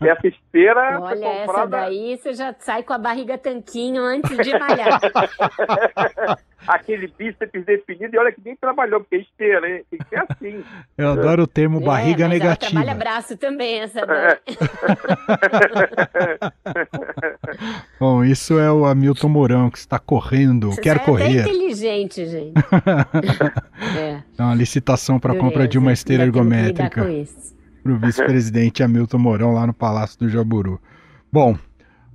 essa 0.00 0.26
esteira. 0.26 1.00
Olha, 1.00 1.26
essa 1.26 1.66
daí 1.66 2.16
você 2.16 2.32
já 2.32 2.54
sai 2.58 2.82
com 2.82 2.92
a 2.92 2.98
barriga 2.98 3.36
tanquinho 3.36 4.02
antes 4.02 4.36
de 4.36 4.58
malhar. 4.58 5.00
Aquele 6.66 7.06
bíceps 7.06 7.64
definido, 7.64 8.16
e 8.16 8.18
olha 8.18 8.32
que 8.32 8.40
nem 8.44 8.56
trabalhou, 8.56 9.00
porque 9.00 9.16
é 9.16 9.20
esteira, 9.20 9.70
hein? 9.70 9.84
Tem 9.88 10.00
que 10.00 10.08
ser 10.08 10.24
assim. 10.28 10.64
Eu 10.98 11.10
adoro 11.10 11.44
o 11.44 11.46
termo 11.46 11.80
é, 11.80 11.84
barriga 11.84 12.24
é, 12.24 12.28
negativa. 12.28 12.72
trabalha 12.72 12.94
braço 12.94 13.36
também, 13.36 13.82
essa 13.82 14.04
daí. 14.04 14.38
Bom, 18.00 18.24
isso 18.24 18.58
é 18.58 18.72
o 18.72 18.84
Hamilton 18.84 19.28
Mourão 19.28 19.70
que 19.70 19.78
está 19.78 19.98
correndo, 19.98 20.72
você 20.72 20.80
quer 20.80 20.96
é 20.96 20.98
correr. 20.98 21.38
É 21.38 21.42
inteligente, 21.42 22.26
gente. 22.26 22.54
é. 23.96 24.22
é 24.36 24.42
uma 24.42 24.54
licitação 24.54 25.20
para 25.20 25.36
compra 25.36 25.68
de 25.68 25.78
uma 25.78 25.92
esteira 25.92 26.24
ergométrica 26.24 27.06
para 27.86 27.94
o 27.94 27.98
vice-presidente 27.98 28.82
Hamilton 28.82 29.18
Mourão 29.18 29.54
lá 29.54 29.66
no 29.66 29.72
Palácio 29.72 30.18
do 30.18 30.28
Jaburu. 30.28 30.80
Bom, 31.32 31.56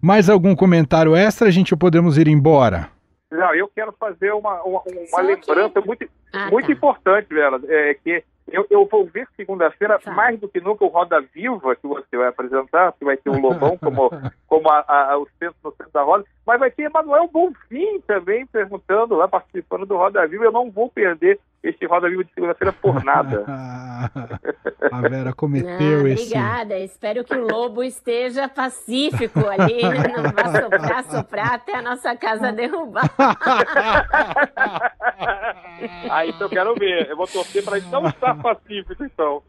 mais 0.01 0.29
algum 0.29 0.53
comentário 0.53 1.15
extra, 1.15 1.47
a 1.47 1.51
gente 1.51 1.75
podemos 1.75 2.17
ir 2.17 2.27
embora? 2.27 2.89
Não, 3.31 3.55
eu 3.55 3.69
quero 3.73 3.93
fazer 3.93 4.33
uma, 4.33 4.61
uma, 4.63 4.81
uma 4.83 5.21
lembrança 5.21 5.81
que... 5.81 5.87
muito, 5.87 6.09
ah, 6.33 6.49
muito 6.51 6.67
tá. 6.67 6.73
importante, 6.73 7.27
Vera, 7.29 7.61
é 7.69 7.93
que 7.93 8.21
eu, 8.51 8.67
eu 8.69 8.85
vou 8.85 9.05
ver 9.05 9.25
segunda-feira, 9.37 9.97
tá. 9.97 10.11
mais 10.11 10.37
do 10.37 10.49
que 10.49 10.59
nunca, 10.59 10.83
o 10.83 10.89
Roda 10.89 11.21
Viva, 11.33 11.73
que 11.77 11.87
você 11.87 12.17
vai 12.17 12.27
apresentar, 12.27 12.91
que 12.91 13.05
vai 13.05 13.15
ter 13.15 13.29
o 13.29 13.39
Lobão 13.39 13.77
como, 13.77 14.11
como 14.47 14.69
a, 14.69 14.83
a, 14.87 15.17
o 15.17 15.25
centro 15.39 15.55
no 15.63 15.71
centro 15.71 15.93
da 15.93 16.01
roda, 16.01 16.25
mas 16.45 16.59
vai 16.59 16.69
ter 16.69 16.83
Emanuel 16.83 17.29
Bonfim 17.31 18.01
também 18.05 18.45
perguntando 18.45 19.15
lá, 19.15 19.29
participando 19.29 19.85
do 19.85 19.95
Roda 19.95 20.27
Viva. 20.27 20.43
Eu 20.43 20.51
não 20.51 20.69
vou 20.69 20.89
perder 20.89 21.39
este 21.63 21.85
Roda 21.85 22.09
Viva 22.09 22.23
de 22.23 22.33
segunda-feira 22.33 22.73
por 22.73 23.03
nada. 23.03 23.45
a 24.91 25.01
Vera 25.01 25.33
cometeu 25.33 26.07
esse. 26.07 26.23
Obrigada, 26.23 26.79
espero 26.79 27.23
que 27.23 27.35
o 27.35 27.47
lobo 27.47 27.83
esteja 27.83 28.49
pacífico 28.49 29.39
ali, 29.47 29.81
não 30.15 30.23
vá 30.31 30.59
soprar, 30.59 31.03
soprar 31.03 31.53
até 31.53 31.75
a 31.75 31.81
nossa 31.81 32.15
casa 32.15 32.51
derrubar. 32.51 33.09
Aí 36.09 36.29
então 36.29 36.47
eu 36.47 36.49
quero 36.49 36.75
ver, 36.75 37.09
eu 37.09 37.17
vou 37.17 37.27
torcer 37.27 37.63
para 37.63 37.77
ele 37.77 37.87
não 37.89 38.07
estar 38.07 38.35
pacífico, 38.35 39.03
então. 39.03 39.41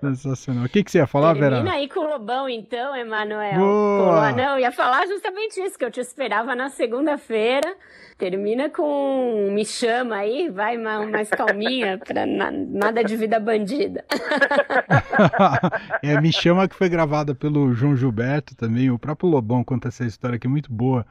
Sensacional. 0.00 0.64
O 0.64 0.68
que, 0.68 0.84
que 0.84 0.90
você 0.90 0.98
ia 0.98 1.06
falar, 1.06 1.32
Termina 1.34 1.50
Vera? 1.50 1.62
Termina 1.62 1.76
aí 1.76 1.88
com 1.88 2.00
o 2.00 2.08
Lobão, 2.08 2.48
então, 2.48 2.94
Emanuel. 2.94 3.58
Boa. 3.58 4.32
Não, 4.32 4.58
ia 4.58 4.70
falar 4.70 5.06
justamente 5.06 5.60
isso, 5.60 5.78
que 5.78 5.84
eu 5.84 5.90
te 5.90 6.00
esperava 6.00 6.54
na 6.54 6.68
segunda-feira. 6.68 7.74
Termina 8.18 8.70
com 8.70 9.50
Me 9.50 9.64
Chama 9.64 10.23
aí, 10.24 10.50
vai 10.50 10.76
mais 10.76 11.28
calminha, 11.30 11.98
pra 11.98 12.26
na, 12.26 12.50
nada 12.50 13.04
de 13.04 13.16
vida 13.16 13.38
bandida. 13.38 14.04
é, 16.02 16.20
Me 16.20 16.32
Chama 16.32 16.68
que 16.68 16.74
foi 16.74 16.88
gravada 16.88 17.34
pelo 17.34 17.72
João 17.72 17.96
Gilberto 17.96 18.56
também. 18.56 18.90
O 18.90 18.98
próprio 18.98 19.28
Lobão 19.28 19.62
conta 19.62 19.88
essa 19.88 20.04
história 20.04 20.38
que 20.38 20.46
é 20.46 20.50
muito 20.50 20.72
boa. 20.72 21.06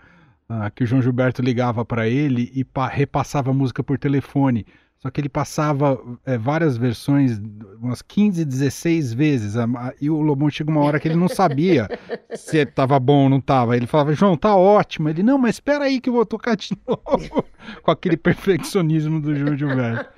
Uh, 0.50 0.70
que 0.76 0.84
o 0.84 0.88
João 0.88 1.02
Gilberto 1.02 1.42
ligava 1.42 1.86
para 1.86 2.08
ele 2.08 2.52
e 2.54 2.66
repassava 2.92 3.52
a 3.52 3.54
música 3.54 3.82
por 3.82 3.98
telefone. 3.98 4.66
Só 5.04 5.12
que 5.12 5.20
ele 5.20 5.28
passava 5.28 6.00
é, 6.26 6.38
várias 6.38 6.78
versões, 6.78 7.38
umas 7.82 8.02
15, 8.02 8.46
16 8.46 9.14
vezes. 9.14 9.56
E 10.00 10.10
o 10.10 10.22
Lobão 10.22 10.50
chega 10.50 10.72
uma 10.72 10.80
hora 10.80 10.98
que 10.98 11.10
ele 11.10 11.18
não 11.18 11.28
sabia 11.28 11.90
se 12.34 12.60
estava 12.60 12.98
bom 13.02 13.24
ou 13.24 13.30
não 13.30 13.40
estava. 13.40 13.76
Ele 13.76 13.86
falava, 13.86 14.14
João, 14.14 14.38
tá 14.38 14.56
ótimo. 14.56 15.10
Ele, 15.10 15.22
não, 15.22 15.38
mas 15.38 15.56
espera 15.56 15.84
aí 15.84 16.00
que 16.00 16.08
eu 16.08 16.14
vou 16.14 16.26
tocar 16.26 16.56
de 16.56 16.70
novo. 16.88 17.44
com 17.82 17.92
aquele 17.92 18.16
perfeccionismo 18.16 19.20
do 19.20 19.36
João 19.36 19.58
Gilberto. 19.58 20.10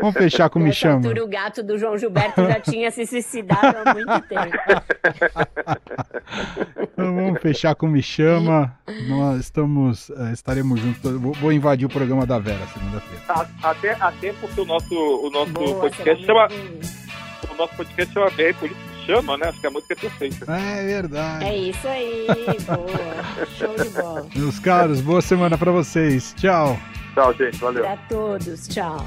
Vamos 0.00 0.14
fechar 0.14 0.48
com 0.48 0.58
o 0.58 0.62
Me 0.62 0.72
Chama. 0.72 1.06
o 1.06 1.28
gato 1.28 1.62
do 1.62 1.78
João 1.78 1.98
Gilberto 1.98 2.46
já 2.46 2.60
tinha 2.60 2.90
se 2.90 3.06
suicidado 3.06 3.76
há 3.84 3.94
muito 3.94 4.20
tempo. 4.22 4.56
então 6.80 7.14
vamos 7.14 7.40
fechar 7.40 7.74
com 7.74 7.88
Me 7.88 8.02
Chama. 8.02 8.74
Nós 9.08 9.40
estamos, 9.40 10.08
uh, 10.10 10.32
estaremos 10.32 10.80
juntos. 10.80 11.12
Vou, 11.12 11.32
vou, 11.34 11.52
invadir 11.52 11.86
o 11.86 11.88
programa 11.88 12.26
da 12.26 12.38
Vera 12.38 12.66
segunda-feira. 12.66 13.22
Até, 13.62 13.92
até 13.92 14.13
porque 14.40 14.60
o 14.60 14.64
nosso, 14.64 14.94
o 14.94 15.30
nosso 15.30 15.52
Boa, 15.52 15.80
podcast 15.80 16.24
chama. 16.24 16.48
O 17.50 17.56
nosso 17.56 17.74
podcast 17.76 18.12
chama 18.12 18.30
BR 18.30 18.54
Político 18.58 18.94
Chama, 19.06 19.36
né? 19.36 19.48
Acho 19.48 19.60
que 19.60 19.66
a 19.66 19.70
música 19.70 19.92
é 19.92 19.96
perfeita. 19.96 20.50
É 20.50 20.86
verdade. 20.86 21.44
É 21.44 21.56
isso 21.56 21.86
aí, 21.86 22.26
boa. 22.66 23.46
Show 23.58 23.76
de 23.76 23.90
bola. 23.90 24.26
Meus 24.34 24.58
caros, 24.58 25.00
boa 25.00 25.20
semana 25.20 25.58
pra 25.58 25.70
vocês. 25.70 26.34
Tchau. 26.38 26.78
Tchau, 27.14 27.34
gente. 27.34 27.58
Valeu. 27.58 27.82
Pra 27.82 27.96
todos. 28.08 28.66
Tchau. 28.66 29.06